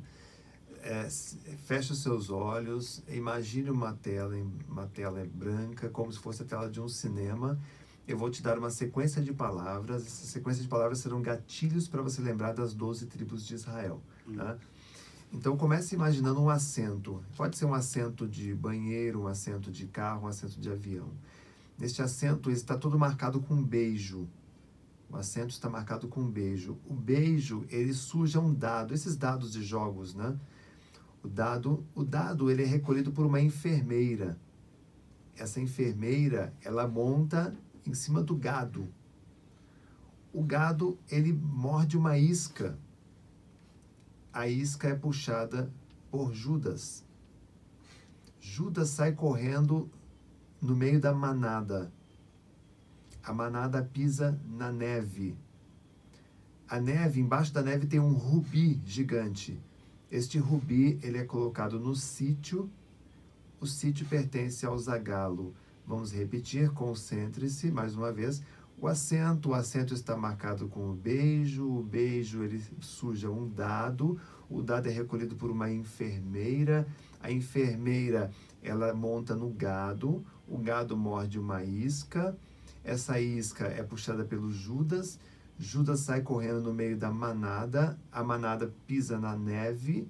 é, 0.81 1.07
feche 1.65 1.91
os 1.91 2.01
seus 2.01 2.29
olhos, 2.29 3.03
imagine 3.09 3.69
uma 3.69 3.93
tela, 3.93 4.35
uma 4.67 4.87
tela 4.87 5.25
branca, 5.33 5.89
como 5.89 6.11
se 6.11 6.19
fosse 6.19 6.43
a 6.43 6.45
tela 6.45 6.69
de 6.69 6.79
um 6.79 6.87
cinema. 6.87 7.59
Eu 8.07 8.17
vou 8.17 8.29
te 8.29 8.41
dar 8.41 8.57
uma 8.57 8.69
sequência 8.69 9.21
de 9.21 9.31
palavras. 9.31 10.05
Essa 10.05 10.25
sequência 10.25 10.63
de 10.63 10.67
palavras 10.67 10.99
serão 10.99 11.21
gatilhos 11.21 11.87
para 11.87 12.01
você 12.01 12.21
lembrar 12.21 12.53
das 12.53 12.73
12 12.73 13.05
tribos 13.05 13.45
de 13.45 13.53
Israel. 13.53 14.01
tá? 14.35 14.57
Então 15.33 15.55
comece 15.55 15.95
imaginando 15.95 16.41
um 16.41 16.49
assento. 16.49 17.23
Pode 17.37 17.57
ser 17.57 17.65
um 17.65 17.73
assento 17.73 18.27
de 18.27 18.53
banheiro, 18.53 19.21
um 19.21 19.27
assento 19.27 19.71
de 19.71 19.87
carro, 19.87 20.25
um 20.25 20.27
assento 20.27 20.59
de 20.59 20.69
avião. 20.69 21.09
Neste 21.77 22.01
assento 22.01 22.51
está 22.51 22.77
todo 22.77 22.99
marcado 22.99 23.39
com 23.39 23.53
um 23.53 23.63
beijo. 23.63 24.27
O 25.09 25.15
assento 25.15 25.51
está 25.51 25.69
marcado 25.69 26.09
com 26.09 26.21
um 26.21 26.29
beijo. 26.29 26.77
O 26.85 26.93
beijo, 26.93 27.65
ele 27.69 27.93
suja 27.93 28.41
um 28.41 28.53
dado. 28.53 28.93
Esses 28.93 29.15
dados 29.15 29.53
de 29.53 29.63
jogos, 29.63 30.13
né? 30.13 30.37
O 31.23 31.29
dado, 31.29 31.85
o 31.95 32.03
dado 32.03 32.51
ele 32.51 32.63
é 32.63 32.65
recolhido 32.65 33.11
por 33.11 33.25
uma 33.25 33.39
enfermeira. 33.39 34.37
Essa 35.35 35.61
enfermeira, 35.61 36.53
ela 36.61 36.87
monta 36.87 37.55
em 37.85 37.93
cima 37.93 38.21
do 38.21 38.35
gado. 38.35 38.87
O 40.33 40.43
gado, 40.43 40.97
ele 41.09 41.31
morde 41.31 41.97
uma 41.97 42.17
isca 42.17 42.77
a 44.33 44.47
isca 44.47 44.87
é 44.87 44.95
puxada 44.95 45.71
por 46.09 46.33
Judas. 46.33 47.03
Judas 48.39 48.89
sai 48.89 49.13
correndo 49.13 49.89
no 50.61 50.75
meio 50.75 50.99
da 50.99 51.13
manada. 51.13 51.91
A 53.23 53.33
manada 53.33 53.83
pisa 53.83 54.39
na 54.47 54.71
neve. 54.71 55.35
A 56.67 56.79
neve, 56.79 57.19
embaixo 57.19 57.53
da 57.53 57.61
neve 57.61 57.85
tem 57.85 57.99
um 57.99 58.13
rubi 58.13 58.81
gigante. 58.85 59.59
Este 60.09 60.37
rubi, 60.37 60.97
ele 61.03 61.17
é 61.17 61.25
colocado 61.25 61.79
no 61.79 61.95
sítio. 61.95 62.69
O 63.59 63.67
sítio 63.67 64.05
pertence 64.05 64.65
ao 64.65 64.77
Zagalo. 64.77 65.53
Vamos 65.85 66.13
repetir, 66.13 66.71
concentre-se 66.71 67.69
mais 67.69 67.95
uma 67.95 68.11
vez. 68.11 68.41
O 68.81 68.87
assento, 68.87 69.49
o 69.49 69.53
assento 69.53 69.93
está 69.93 70.17
marcado 70.17 70.67
com 70.67 70.89
o 70.89 70.95
beijo, 70.95 71.69
o 71.69 71.83
beijo 71.83 72.41
ele 72.41 72.59
suja 72.79 73.29
um 73.29 73.47
dado, 73.47 74.19
o 74.49 74.63
dado 74.63 74.87
é 74.87 74.91
recolhido 74.91 75.35
por 75.35 75.51
uma 75.51 75.69
enfermeira, 75.69 76.87
a 77.19 77.31
enfermeira 77.31 78.31
ela 78.63 78.91
monta 78.91 79.35
no 79.35 79.51
gado, 79.51 80.25
o 80.47 80.57
gado 80.57 80.97
morde 80.97 81.37
uma 81.37 81.63
isca, 81.63 82.35
essa 82.83 83.19
isca 83.19 83.67
é 83.67 83.83
puxada 83.83 84.25
pelo 84.25 84.51
Judas, 84.51 85.19
Judas 85.59 85.99
sai 85.99 86.21
correndo 86.21 86.61
no 86.61 86.73
meio 86.73 86.97
da 86.97 87.11
manada, 87.11 87.99
a 88.11 88.23
manada 88.23 88.73
pisa 88.87 89.19
na 89.19 89.37
neve, 89.37 90.07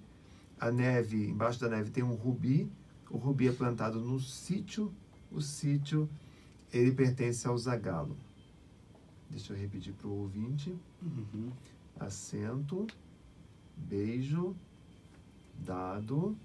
a 0.57 0.72
neve, 0.72 1.28
embaixo 1.28 1.59
da 1.59 1.67
neve 1.67 1.91
tem 1.91 2.05
um 2.05 2.13
rubi, 2.13 2.72
o 3.09 3.17
rubi 3.17 3.49
é 3.49 3.51
plantado 3.51 3.99
no 3.99 4.17
sítio, 4.17 4.93
o 5.30 5.41
sítio 5.41 6.07
ele 6.72 6.93
pertence 6.93 7.45
ao 7.45 7.57
Zagalo. 7.57 8.15
Deixa 9.32 9.53
eu 9.53 9.57
repetir 9.57 9.93
para 9.93 10.07
o 10.07 10.23
ouvinte. 10.23 10.75
Uhum. 11.01 11.51
Assento, 11.97 12.86
beijo, 13.77 14.53
dado. 15.63 16.36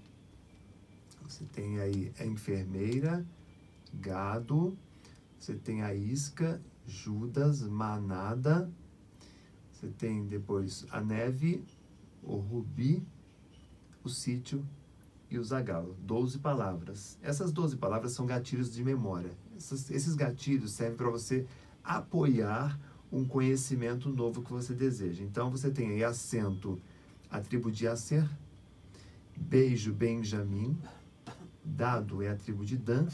Você 1.23 1.43
tem 1.45 1.79
aí 1.79 2.13
a 2.17 2.25
enfermeira, 2.25 3.25
gado. 3.93 4.77
Você 5.37 5.53
tem 5.53 5.83
a 5.83 5.93
isca, 5.93 6.61
Judas, 6.87 7.61
manada. 7.61 8.71
Você 9.73 9.87
tem 9.89 10.25
depois 10.25 10.85
a 10.89 11.01
neve, 11.01 11.63
o 12.23 12.37
rubi, 12.37 13.05
o 14.03 14.09
sítio 14.09 14.65
e 15.29 15.37
o 15.37 15.43
zagalo. 15.43 15.93
Doze 16.01 16.39
palavras. 16.39 17.19
Essas 17.21 17.51
doze 17.51 17.75
palavras 17.75 18.13
são 18.13 18.25
gatilhos 18.25 18.73
de 18.73 18.81
memória. 18.81 19.31
Essas- 19.57 19.91
esses 19.91 20.15
gatilhos 20.15 20.71
servem 20.71 20.95
para 20.97 21.09
você 21.09 21.45
apoiar 21.87 22.77
um 23.11 23.25
conhecimento 23.25 24.09
novo 24.09 24.41
que 24.41 24.51
você 24.51 24.73
deseja. 24.73 25.23
Então 25.23 25.49
você 25.49 25.71
tem 25.71 25.91
aí 25.91 26.03
acento 26.03 26.79
a 27.29 27.39
tribo 27.39 27.71
de 27.71 27.87
Acer, 27.87 28.29
beijo 29.35 29.93
Benjamim, 29.93 30.77
dado 31.63 32.21
é 32.21 32.29
a 32.29 32.35
tribo 32.35 32.65
de 32.65 32.77
Dan, 32.77 33.07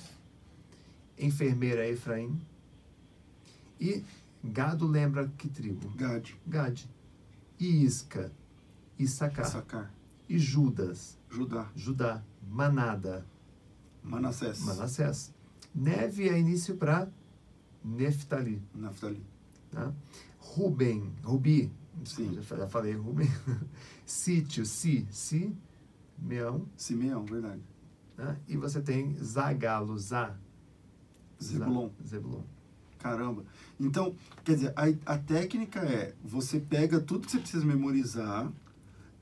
enfermeira 1.18 1.86
é 1.86 1.92
Efraim 1.92 2.42
e 3.80 4.04
gado 4.44 4.88
lembra 4.88 5.28
que 5.38 5.48
tribo? 5.48 5.90
Gad. 5.96 6.32
Gad. 6.48 6.86
E 7.60 7.84
Isca, 7.84 8.32
Issacar. 8.98 9.46
Sacar. 9.46 9.94
E 10.28 10.40
Judas, 10.40 11.18
Judá. 11.30 11.70
Judá, 11.76 12.24
manada, 12.48 13.26
Manassés. 14.04 14.60
Manassés. 14.62 15.34
Neve 15.74 16.30
é 16.30 16.40
início 16.40 16.76
para 16.76 17.08
Neftali. 17.84 18.62
Naftali. 18.74 19.24
Tá? 19.72 19.94
Ruben, 20.40 21.12
Rubi, 21.24 21.72
Sim. 22.06 22.40
já 22.42 22.68
falei 22.68 22.94
Ruben. 22.94 23.28
Sítio, 24.06 24.66
Si, 24.66 25.08
Si, 25.10 25.56
Meão. 26.18 26.68
Simeão, 26.78 27.26
verdade. 27.26 27.62
Né? 28.18 28.38
E 28.48 28.58
você 28.58 28.82
tem 28.82 29.16
Zagalo, 29.18 29.98
Zá. 29.98 30.36
Zebulon. 31.42 31.90
Zebulon. 32.06 32.44
Caramba. 33.00 33.44
Então, 33.80 34.16
quer 34.46 34.56
dizer, 34.56 34.74
a, 34.76 35.14
a 35.14 35.18
técnica 35.18 35.82
é 35.82 36.16
você 36.24 36.60
pega 36.60 37.02
tudo 37.02 37.26
que 37.26 37.32
você 37.32 37.40
precisa 37.40 37.66
memorizar 37.66 38.50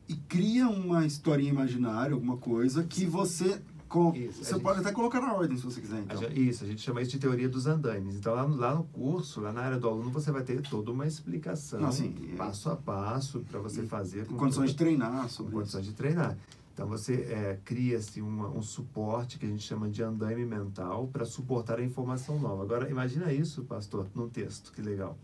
e 0.08 0.16
cria 0.16 0.68
uma 0.68 1.06
historinha 1.06 1.50
imaginária, 1.50 2.14
alguma 2.14 2.38
coisa 2.38 2.84
que 2.84 3.06
você. 3.06 3.62
Com, 3.92 4.16
Isso, 4.16 4.42
a 4.42 4.44
você 4.46 4.54
gente- 4.54 4.64
pode 4.64 4.80
até 4.80 4.92
colocar 4.94 5.20
na 5.20 5.34
ordem 5.34 5.58
se 5.58 5.64
você 5.66 5.82
quiser, 5.82 5.98
A 5.98 6.00
então. 6.00 6.18
gente- 6.18 6.50
Isso, 6.50 6.64
a 6.64 6.68
gente 6.68 6.82
chama 6.82 7.02
isso 7.02 7.12
de 7.12 7.20
teoria 7.20 7.50
dos 7.50 7.68
andaimes. 7.68 8.16
Então, 8.16 8.34
lá 8.34 8.48
no, 8.48 8.56
lá 8.56 8.74
no 8.74 8.86
curso, 8.86 9.42
lá 9.42 9.52
na 9.52 9.60
área 9.62 9.78
do 9.78 9.86
aluno, 9.90 10.10
você 10.10 10.32
vai 10.32 10.44
ter 10.44 10.62
toda 10.62 10.92
uma 10.92 11.06
explicação, 11.06 11.92
sim. 11.92 12.16
E- 12.22 12.36
passo 12.38 12.70
a 12.70 12.76
passo, 12.78 13.42
para 13.42 13.60
você 13.60 13.84
fazer. 13.84 14.26
com 14.28 14.38
Condições 14.38 14.70
de 14.72 14.78
toda- 14.78 14.86
treinar 14.90 15.24
com 15.24 15.28
sobre 15.30 15.52
condições 15.52 15.82
isso. 15.82 15.92
de 15.92 15.98
treinar. 15.98 16.38
Então 16.74 16.88
você 16.88 17.16
é, 17.30 17.60
cria-se 17.66 18.22
um 18.22 18.62
suporte 18.62 19.38
que 19.38 19.46
a 19.46 19.50
gente 19.50 19.62
chama 19.62 19.90
de 19.90 20.02
andaime 20.02 20.46
mental 20.46 21.08
para 21.12 21.26
suportar 21.26 21.78
a 21.80 21.84
informação 21.84 22.40
nova. 22.40 22.64
Agora 22.64 22.90
imagina 22.90 23.32
isso, 23.34 23.64
pastor, 23.66 24.08
num 24.16 24.30
texto, 24.30 24.72
que 24.72 24.82
legal. 24.82 25.18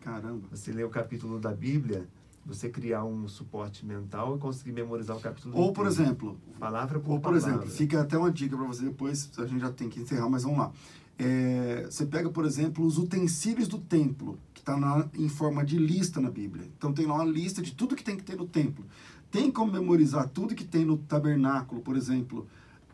Caramba. 0.00 0.48
Você 0.50 0.72
lê 0.72 0.82
o 0.82 0.90
capítulo 0.90 1.38
da 1.38 1.52
Bíblia, 1.52 2.08
você 2.44 2.68
criar 2.68 3.04
um 3.04 3.28
suporte 3.28 3.84
mental 3.84 4.36
e 4.36 4.38
conseguir 4.38 4.72
memorizar 4.72 5.16
o 5.16 5.20
capítulo 5.20 5.56
Ou, 5.56 5.72
por 5.72 5.86
inteiro. 5.86 6.02
exemplo, 6.04 6.40
palavra 6.58 6.98
por 6.98 7.12
Ou, 7.12 7.20
por 7.20 7.32
palavra. 7.32 7.50
exemplo, 7.50 7.70
fica 7.70 8.00
até 8.00 8.16
uma 8.16 8.30
dica 8.30 8.56
para 8.56 8.66
você 8.66 8.84
depois, 8.84 9.30
a 9.38 9.46
gente 9.46 9.60
já 9.60 9.70
tem 9.70 9.88
que 9.88 10.00
encerrar, 10.00 10.28
mas 10.28 10.42
vamos 10.42 10.58
lá. 10.58 10.72
É, 11.18 11.86
você 11.90 12.06
pega, 12.06 12.30
por 12.30 12.46
exemplo, 12.46 12.84
os 12.84 12.96
utensílios 12.96 13.68
do 13.68 13.78
templo, 13.78 14.38
que 14.54 14.60
está 14.60 14.74
em 15.14 15.28
forma 15.28 15.64
de 15.64 15.78
lista 15.78 16.18
na 16.20 16.30
Bíblia. 16.30 16.66
Então 16.78 16.92
tem 16.92 17.06
lá 17.06 17.14
uma 17.14 17.24
lista 17.24 17.60
de 17.60 17.72
tudo 17.74 17.94
que 17.94 18.02
tem 18.02 18.16
que 18.16 18.22
ter 18.24 18.36
no 18.36 18.46
templo. 18.46 18.84
Tem 19.30 19.50
como 19.50 19.70
memorizar 19.70 20.28
tudo 20.28 20.54
que 20.54 20.64
tem 20.64 20.84
no 20.84 20.96
tabernáculo, 20.96 21.82
por 21.82 21.94
exemplo, 21.94 22.46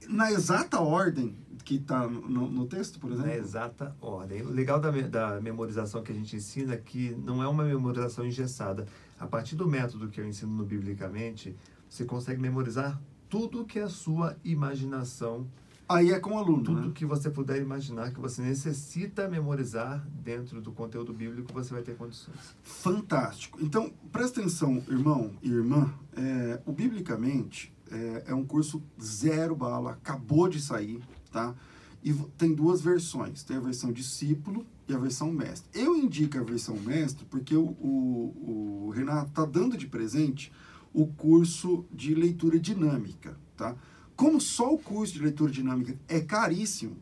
na 0.09 0.31
exata 0.31 0.81
ordem 0.81 1.37
que 1.65 1.77
está 1.77 2.07
no, 2.07 2.49
no 2.49 2.67
texto, 2.67 3.01
por 3.01 3.11
exemplo? 3.11 3.29
na 3.29 3.37
exata 3.37 3.97
ordem. 4.01 4.43
O 4.43 4.51
legal 4.51 4.79
da, 4.79 4.91
da 4.91 5.41
memorização 5.41 6.03
que 6.03 6.13
a 6.13 6.15
gente 6.15 6.37
ensina 6.37 6.75
é 6.75 6.77
que 6.77 7.11
não 7.25 7.43
é 7.43 7.49
uma 7.49 7.65
memorização 7.65 8.25
engessada. 8.25 8.87
A 9.19 9.27
partir 9.27 9.57
do 9.57 9.67
método 9.67 10.09
que 10.09 10.21
eu 10.21 10.27
ensino 10.27 10.53
no 10.53 10.65
Biblicamente, 10.65 11.57
você 11.89 12.05
consegue 12.05 12.41
memorizar 12.41 13.01
tudo 13.29 13.65
que 13.65 13.81
a 13.81 13.89
sua 13.89 14.37
imaginação 14.45 15.47
Aí 15.89 16.11
é 16.11 16.19
com 16.19 16.31
o 16.31 16.39
aluno, 16.39 16.65
tudo 16.65 16.87
né? 16.89 16.93
que 16.93 17.07
você 17.07 17.31
puder 17.31 17.61
imaginar 17.63 18.11
que 18.11 18.19
você 18.19 18.43
necessita 18.43 19.29
memorizar 19.29 20.05
dentro 20.11 20.61
do 20.61 20.73
conteúdo 20.73 21.13
bíblico, 21.13 21.53
você 21.53 21.73
vai 21.73 21.83
ter 21.83 21.95
condições. 21.95 22.57
Fantástico. 22.65 23.59
Então, 23.63 23.93
presta 24.11 24.41
atenção, 24.41 24.83
irmão 24.89 25.33
e 25.41 25.49
irmã. 25.49 25.95
É, 26.17 26.61
o 26.67 26.73
Biblicamente 26.73 27.73
é, 27.91 28.25
é 28.29 28.35
um 28.35 28.45
curso 28.45 28.83
zero 29.03 29.55
bala, 29.55 29.93
acabou 29.93 30.49
de 30.49 30.61
sair, 30.61 31.01
tá? 31.31 31.55
E 32.03 32.13
tem 32.39 32.55
duas 32.55 32.81
versões. 32.81 33.43
Tem 33.43 33.57
a 33.57 33.61
versão 33.61 33.93
discípulo 33.93 34.65
e 34.89 34.95
a 34.95 34.99
versão 34.99 35.33
mestre. 35.33 35.69
Eu 35.75 35.97
indico 35.97 36.39
a 36.39 36.43
versão 36.43 36.77
mestre 36.77 37.25
porque 37.29 37.55
o, 37.57 37.65
o, 37.81 38.85
o 38.87 38.91
Renato 38.91 39.31
está 39.31 39.45
dando 39.45 39.77
de 39.77 39.87
presente 39.89 40.53
o 40.95 41.07
curso 41.07 41.85
de 41.93 42.15
leitura 42.15 42.59
dinâmica, 42.59 43.37
tá? 43.57 43.77
Como 44.15 44.41
só 44.41 44.73
o 44.73 44.79
curso 44.79 45.13
de 45.15 45.21
leitura 45.21 45.51
dinâmica 45.51 45.99
é 46.09 46.21
caríssimo, 46.21 46.97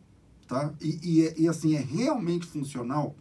tá? 0.48 0.72
E, 0.80 0.98
e, 1.02 1.26
é- 1.26 1.34
e 1.38 1.48
assim, 1.48 1.74
é 1.74 1.80
realmente 1.80 2.44
funcional, 2.46 3.14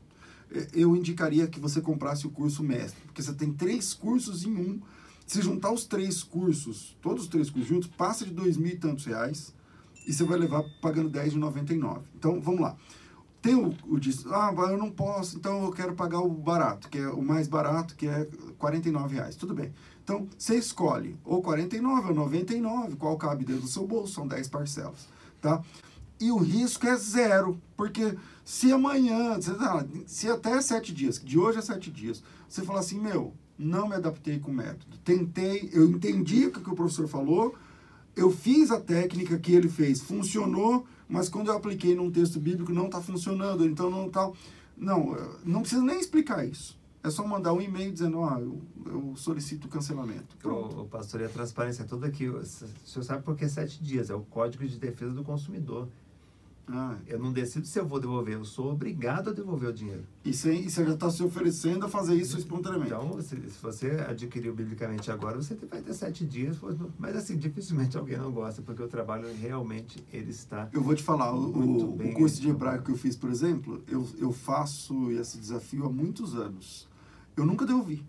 eh, 0.52 0.68
eu 0.74 0.96
indicaria 0.96 1.48
que 1.48 1.60
você 1.60 1.80
comprasse 1.80 2.26
o 2.26 2.32
curso 2.32 2.64
mestre, 2.64 3.02
porque 3.06 3.22
você 3.22 3.34
tem 3.34 3.52
três 3.54 3.94
cursos 3.94 4.46
em 4.46 4.56
um. 4.56 4.82
Se 5.26 5.42
juntar 5.42 5.72
os 5.72 5.86
três 5.86 6.22
cursos, 6.22 6.98
todos 7.02 7.24
os 7.24 7.30
três 7.30 7.50
cursos 7.50 7.70
juntos, 7.70 7.90
passa 7.90 8.26
de 8.26 8.32
dois 8.32 8.58
mil 8.58 8.74
e 8.74 8.78
tantos 8.78 9.06
reais 9.06 9.54
e 10.06 10.14
você 10.14 10.24
vai 10.24 10.38
levar 10.38 10.64
pagando 10.82 11.10
10 11.10 11.34
de 11.34 11.40
99. 11.40 12.08
Então, 12.16 12.40
vamos 12.42 12.62
lá. 12.62 12.76
Tem 13.42 13.56
o, 13.56 13.76
o 13.88 14.00
de, 14.00 14.12
ah, 14.28 14.54
eu 14.70 14.78
não 14.78 14.90
posso, 14.90 15.36
então 15.36 15.66
eu 15.66 15.72
quero 15.72 15.94
pagar 15.94 16.20
o 16.20 16.30
barato, 16.30 16.90
que 16.90 16.98
é 16.98 17.08
o 17.10 17.22
mais 17.22 17.48
barato, 17.48 17.96
que 17.96 18.08
é 18.08 18.28
49 18.58 19.16
reais. 19.16 19.36
Tudo 19.36 19.54
bem. 19.54 19.74
Então, 20.02 20.28
você 20.38 20.56
escolhe 20.56 21.18
ou 21.26 21.42
49 21.42 22.10
ou 22.10 22.16
99, 22.16 22.96
qual 22.96 23.18
cabe 23.18 23.44
dentro 23.44 23.64
do 23.64 23.68
seu 23.68 23.86
bolso, 23.86 24.14
são 24.14 24.28
10 24.28 24.48
parcelas, 24.48 25.08
tá? 25.42 25.62
E 26.20 26.32
o 26.32 26.38
risco 26.38 26.88
é 26.88 26.96
zero, 26.96 27.62
porque 27.76 28.18
se 28.46 28.72
amanhã, 28.72 29.38
ah, 29.60 29.86
se 30.06 30.30
até 30.30 30.62
sete 30.62 30.94
dias, 30.94 31.22
de 31.22 31.38
hoje 31.38 31.60
a 31.60 31.62
sete 31.62 31.92
dias, 31.92 32.24
você 32.48 32.62
falar 32.62 32.80
assim, 32.80 33.00
meu, 33.00 33.34
não 33.58 33.88
me 33.88 33.96
adaptei 33.96 34.40
com 34.40 34.52
o 34.52 34.54
método, 34.54 34.98
tentei, 35.04 35.70
eu 35.74 35.86
entendi 35.88 36.48
o 36.48 36.52
que 36.52 36.70
o 36.70 36.76
professor 36.76 37.08
falou, 37.08 37.56
eu 38.16 38.30
fiz 38.32 38.72
a 38.72 38.80
técnica 38.80 39.38
que 39.40 39.54
ele 39.54 39.70
fez, 39.70 40.02
funcionou, 40.02 40.86
mas 41.08 41.30
quando 41.30 41.48
eu 41.48 41.56
apliquei 41.56 41.96
num 41.96 42.12
texto 42.12 42.40
bíblico 42.40 42.72
não 42.72 42.86
está 42.86 43.02
funcionando, 43.02 43.66
então 43.66 43.90
não 43.90 44.08
está... 44.08 44.32
Não, 44.76 45.16
eh, 45.16 45.30
não 45.46 45.62
precisa 45.62 45.84
nem 45.84 46.00
explicar 46.00 46.46
isso. 46.46 46.80
É 47.04 47.10
só 47.10 47.28
mandar 47.28 47.54
um 47.54 47.62
e-mail 47.62 47.92
dizendo, 47.92 48.24
ah, 48.24 48.40
eu, 48.40 48.62
eu 48.86 49.14
solicito 49.16 49.68
cancelamento. 49.68 50.38
Pronto. 50.38 50.78
O, 50.78 50.82
o 50.84 50.88
pastor, 50.88 51.22
e 51.22 51.26
a 51.26 51.30
transparência 51.30 51.84
toda 51.86 52.08
aqui, 52.08 52.28
o 52.30 52.44
senhor 52.44 53.04
sabe 53.04 53.24
por 53.24 53.36
que 53.36 53.48
sete 53.48 53.84
dias? 53.84 54.10
É 54.10 54.16
o 54.16 54.22
Código 54.22 54.66
de 54.66 54.80
Defesa 54.80 55.12
do 55.12 55.24
Consumidor. 55.24 55.90
Ah, 56.66 56.96
Eu 57.08 57.20
não 57.20 57.34
decido 57.34 57.68
se 57.68 57.78
eu 57.78 57.86
vou 57.86 58.00
devolver, 58.00 58.36
eu 58.36 58.46
sou 58.46 58.72
obrigado 58.72 59.30
a 59.30 59.34
devolver 59.34 59.70
o 59.70 59.74
dinheiro. 59.74 60.04
e, 60.24 60.34
você, 60.34 60.54
e 60.54 60.70
você 60.72 60.86
já 60.86 60.94
está 60.94 61.10
se 61.12 61.22
oferecendo 61.22 61.86
a 61.86 61.90
fazer 61.90 62.16
isso 62.16 62.38
espontaneamente. 62.38 62.94
Então, 62.94 63.22
se, 63.22 63.36
se 63.36 63.62
você 63.62 63.92
adquiriu 64.08 64.56
biblicamente 64.56 65.12
agora, 65.12 65.36
você 65.36 65.56
vai 65.70 65.82
ter 65.82 65.94
sete 65.94 66.26
dias, 66.26 66.58
mas 66.98 67.18
assim, 67.18 67.36
dificilmente 67.38 67.98
alguém 67.98 68.18
não 68.18 68.32
gosta, 68.32 68.62
porque 68.62 68.82
o 68.82 68.88
trabalho 68.88 69.28
realmente 69.36 70.02
ele 70.14 70.32
está 70.32 70.70
Eu 70.72 70.82
vou 70.82 70.96
te 70.96 71.04
falar, 71.04 71.34
o, 71.36 71.52
Muito 71.52 71.86
o- 71.86 72.14
curso 72.14 72.40
de 72.42 72.50
hebraico 72.50 72.86
que 72.86 72.92
eu 72.92 72.98
fiz, 72.98 73.18
por 73.18 73.30
exemplo, 73.30 73.84
eu, 73.86 74.08
eu 74.18 74.32
faço 74.32 75.12
esse 75.12 75.38
desafio 75.38 75.86
há 75.86 75.90
muitos 75.90 76.34
anos. 76.34 76.88
Eu 77.36 77.46
nunca 77.46 77.66
devolvi, 77.66 78.06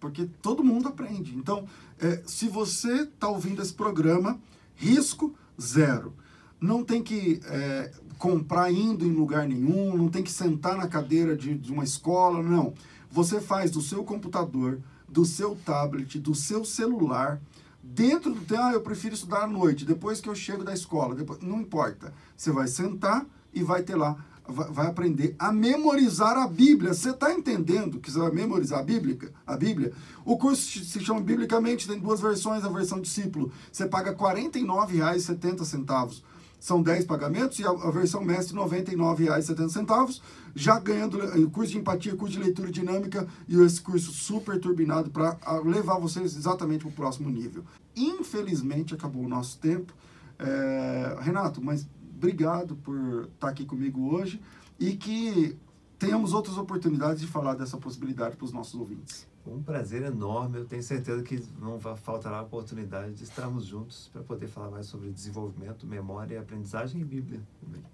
porque 0.00 0.28
todo 0.42 0.64
mundo 0.64 0.88
aprende. 0.88 1.36
Então, 1.36 1.64
é, 2.00 2.20
se 2.26 2.48
você 2.48 3.02
está 3.02 3.28
ouvindo 3.28 3.62
esse 3.62 3.72
programa, 3.74 4.40
risco 4.74 5.32
zero. 5.60 6.12
Não 6.60 6.84
tem 6.84 7.02
que 7.02 7.40
é, 7.44 7.90
comprar 8.18 8.72
indo 8.72 9.04
em 9.04 9.12
lugar 9.12 9.46
nenhum, 9.46 9.96
não 9.96 10.08
tem 10.08 10.22
que 10.22 10.32
sentar 10.32 10.76
na 10.76 10.88
cadeira 10.88 11.36
de, 11.36 11.54
de 11.54 11.72
uma 11.72 11.84
escola, 11.84 12.42
não. 12.42 12.74
Você 13.10 13.40
faz 13.40 13.70
do 13.70 13.80
seu 13.80 14.04
computador, 14.04 14.80
do 15.08 15.24
seu 15.24 15.56
tablet, 15.64 16.18
do 16.18 16.34
seu 16.34 16.64
celular, 16.64 17.40
dentro 17.82 18.34
do 18.34 18.40
tempo, 18.40 18.62
ah, 18.62 18.72
eu 18.72 18.80
prefiro 18.80 19.14
estudar 19.14 19.44
à 19.44 19.46
noite, 19.46 19.84
depois 19.84 20.20
que 20.20 20.28
eu 20.28 20.34
chego 20.34 20.64
da 20.64 20.74
escola, 20.74 21.14
depois, 21.14 21.40
não 21.40 21.60
importa. 21.60 22.12
Você 22.36 22.50
vai 22.50 22.66
sentar 22.66 23.24
e 23.54 23.62
vai 23.62 23.82
ter 23.82 23.94
lá, 23.94 24.16
vai, 24.46 24.70
vai 24.70 24.86
aprender 24.86 25.36
a 25.38 25.52
memorizar 25.52 26.36
a 26.36 26.48
Bíblia. 26.48 26.94
Você 26.94 27.10
está 27.10 27.32
entendendo 27.32 28.00
que 28.00 28.10
você 28.10 28.18
vai 28.18 28.32
memorizar 28.32 28.80
a 28.80 28.82
Bíblia? 28.82 29.32
A 29.46 29.56
Bíblia? 29.56 29.92
O 30.24 30.36
curso 30.36 30.84
se 30.84 31.00
chama 31.00 31.20
Biblicamente, 31.20 31.86
tem 31.86 31.98
duas 31.98 32.20
versões, 32.20 32.64
a 32.64 32.68
versão 32.68 33.00
discípulo. 33.00 33.52
Você 33.70 33.86
paga 33.86 34.10
R$ 34.10 34.16
49,70. 34.16 36.22
São 36.58 36.82
10 36.82 37.04
pagamentos 37.04 37.58
e 37.58 37.64
a, 37.64 37.70
a 37.70 37.90
versão 37.90 38.24
mestre 38.24 38.56
R$ 38.56 38.64
99,70, 38.64 40.20
já 40.54 40.78
ganhando 40.78 41.18
o 41.18 41.50
curso 41.50 41.72
de 41.72 41.78
empatia, 41.78 42.16
curso 42.16 42.34
de 42.34 42.42
leitura 42.42 42.70
dinâmica 42.70 43.26
e 43.46 43.60
esse 43.60 43.80
curso 43.80 44.10
super 44.12 44.58
turbinado 44.58 45.10
para 45.10 45.36
levar 45.64 45.98
vocês 45.98 46.36
exatamente 46.36 46.80
para 46.80 46.88
o 46.88 46.92
próximo 46.92 47.30
nível. 47.30 47.64
Infelizmente 47.94 48.94
acabou 48.94 49.24
o 49.24 49.28
nosso 49.28 49.58
tempo. 49.58 49.92
É, 50.38 51.16
Renato, 51.20 51.62
mas 51.62 51.86
obrigado 52.14 52.76
por 52.76 53.28
estar 53.34 53.48
aqui 53.48 53.64
comigo 53.64 54.14
hoje 54.14 54.40
e 54.78 54.96
que 54.96 55.56
tenhamos 55.98 56.32
outras 56.32 56.58
oportunidades 56.58 57.20
de 57.20 57.26
falar 57.26 57.54
dessa 57.54 57.76
possibilidade 57.76 58.36
para 58.36 58.44
os 58.44 58.52
nossos 58.52 58.74
ouvintes. 58.74 59.26
Um 59.54 59.62
prazer 59.62 60.02
enorme. 60.02 60.58
Eu 60.58 60.64
tenho 60.64 60.82
certeza 60.82 61.22
que 61.22 61.42
não 61.60 61.78
faltará 61.78 62.38
a 62.38 62.42
oportunidade 62.42 63.14
de 63.14 63.24
estarmos 63.24 63.64
juntos 63.64 64.08
para 64.12 64.22
poder 64.22 64.48
falar 64.48 64.70
mais 64.70 64.86
sobre 64.86 65.10
desenvolvimento, 65.10 65.86
memória, 65.86 66.40
aprendizagem 66.40 67.00
e 67.00 67.04
Bíblia. 67.04 67.40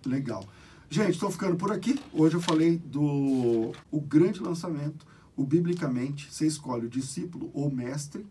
Legal. 0.07 0.45
Gente, 0.89 1.13
estou 1.13 1.31
ficando 1.31 1.57
por 1.57 1.73
aqui. 1.73 1.99
Hoje 2.13 2.37
eu 2.37 2.41
falei 2.41 2.79
do 2.79 3.73
o 3.91 4.01
grande 4.01 4.41
lançamento, 4.41 5.07
o 5.37 5.45
biblicamente, 5.45 6.31
você 6.31 6.47
escolhe 6.47 6.87
o 6.87 6.91
discípulo 6.91 7.51
ou 7.55 7.71
mestre, 7.71 8.27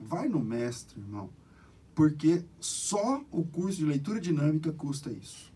vai 0.00 0.28
no 0.28 0.40
mestre, 0.40 1.00
irmão, 1.00 1.28
porque 1.94 2.44
só 2.58 3.22
o 3.30 3.44
curso 3.44 3.78
de 3.78 3.84
leitura 3.84 4.20
dinâmica 4.20 4.72
custa 4.72 5.10
isso, 5.10 5.52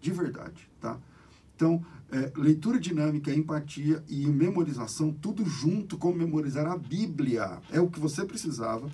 de 0.00 0.12
verdade, 0.12 0.68
tá? 0.80 0.98
Então, 1.56 1.84
é, 2.14 2.30
leitura 2.36 2.78
dinâmica, 2.78 3.34
empatia 3.34 4.04
e 4.08 4.24
memorização, 4.28 5.12
tudo 5.12 5.44
junto 5.44 5.98
com 5.98 6.12
memorizar 6.12 6.64
a 6.64 6.78
Bíblia, 6.78 7.58
é 7.72 7.80
o 7.80 7.88
que 7.88 7.98
você 7.98 8.24
precisava. 8.24 8.88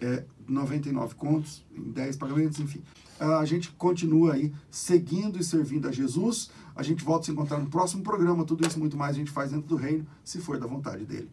É, 0.00 0.24
99 0.48 1.14
contos, 1.14 1.64
em 1.76 1.90
10 1.90 2.16
pagamentos, 2.16 2.58
enfim. 2.60 2.82
A 3.18 3.44
gente 3.44 3.70
continua 3.72 4.34
aí 4.34 4.52
seguindo 4.70 5.38
e 5.38 5.44
servindo 5.44 5.88
a 5.88 5.92
Jesus. 5.92 6.50
A 6.74 6.82
gente 6.82 7.04
volta 7.04 7.22
a 7.22 7.26
se 7.26 7.32
encontrar 7.32 7.58
no 7.58 7.68
próximo 7.68 8.02
programa. 8.02 8.44
Tudo 8.44 8.66
isso 8.66 8.80
muito 8.80 8.96
mais 8.96 9.14
a 9.14 9.18
gente 9.18 9.30
faz 9.30 9.52
dentro 9.52 9.68
do 9.68 9.76
reino, 9.76 10.04
se 10.24 10.40
for 10.40 10.58
da 10.58 10.66
vontade 10.66 11.04
dele. 11.04 11.30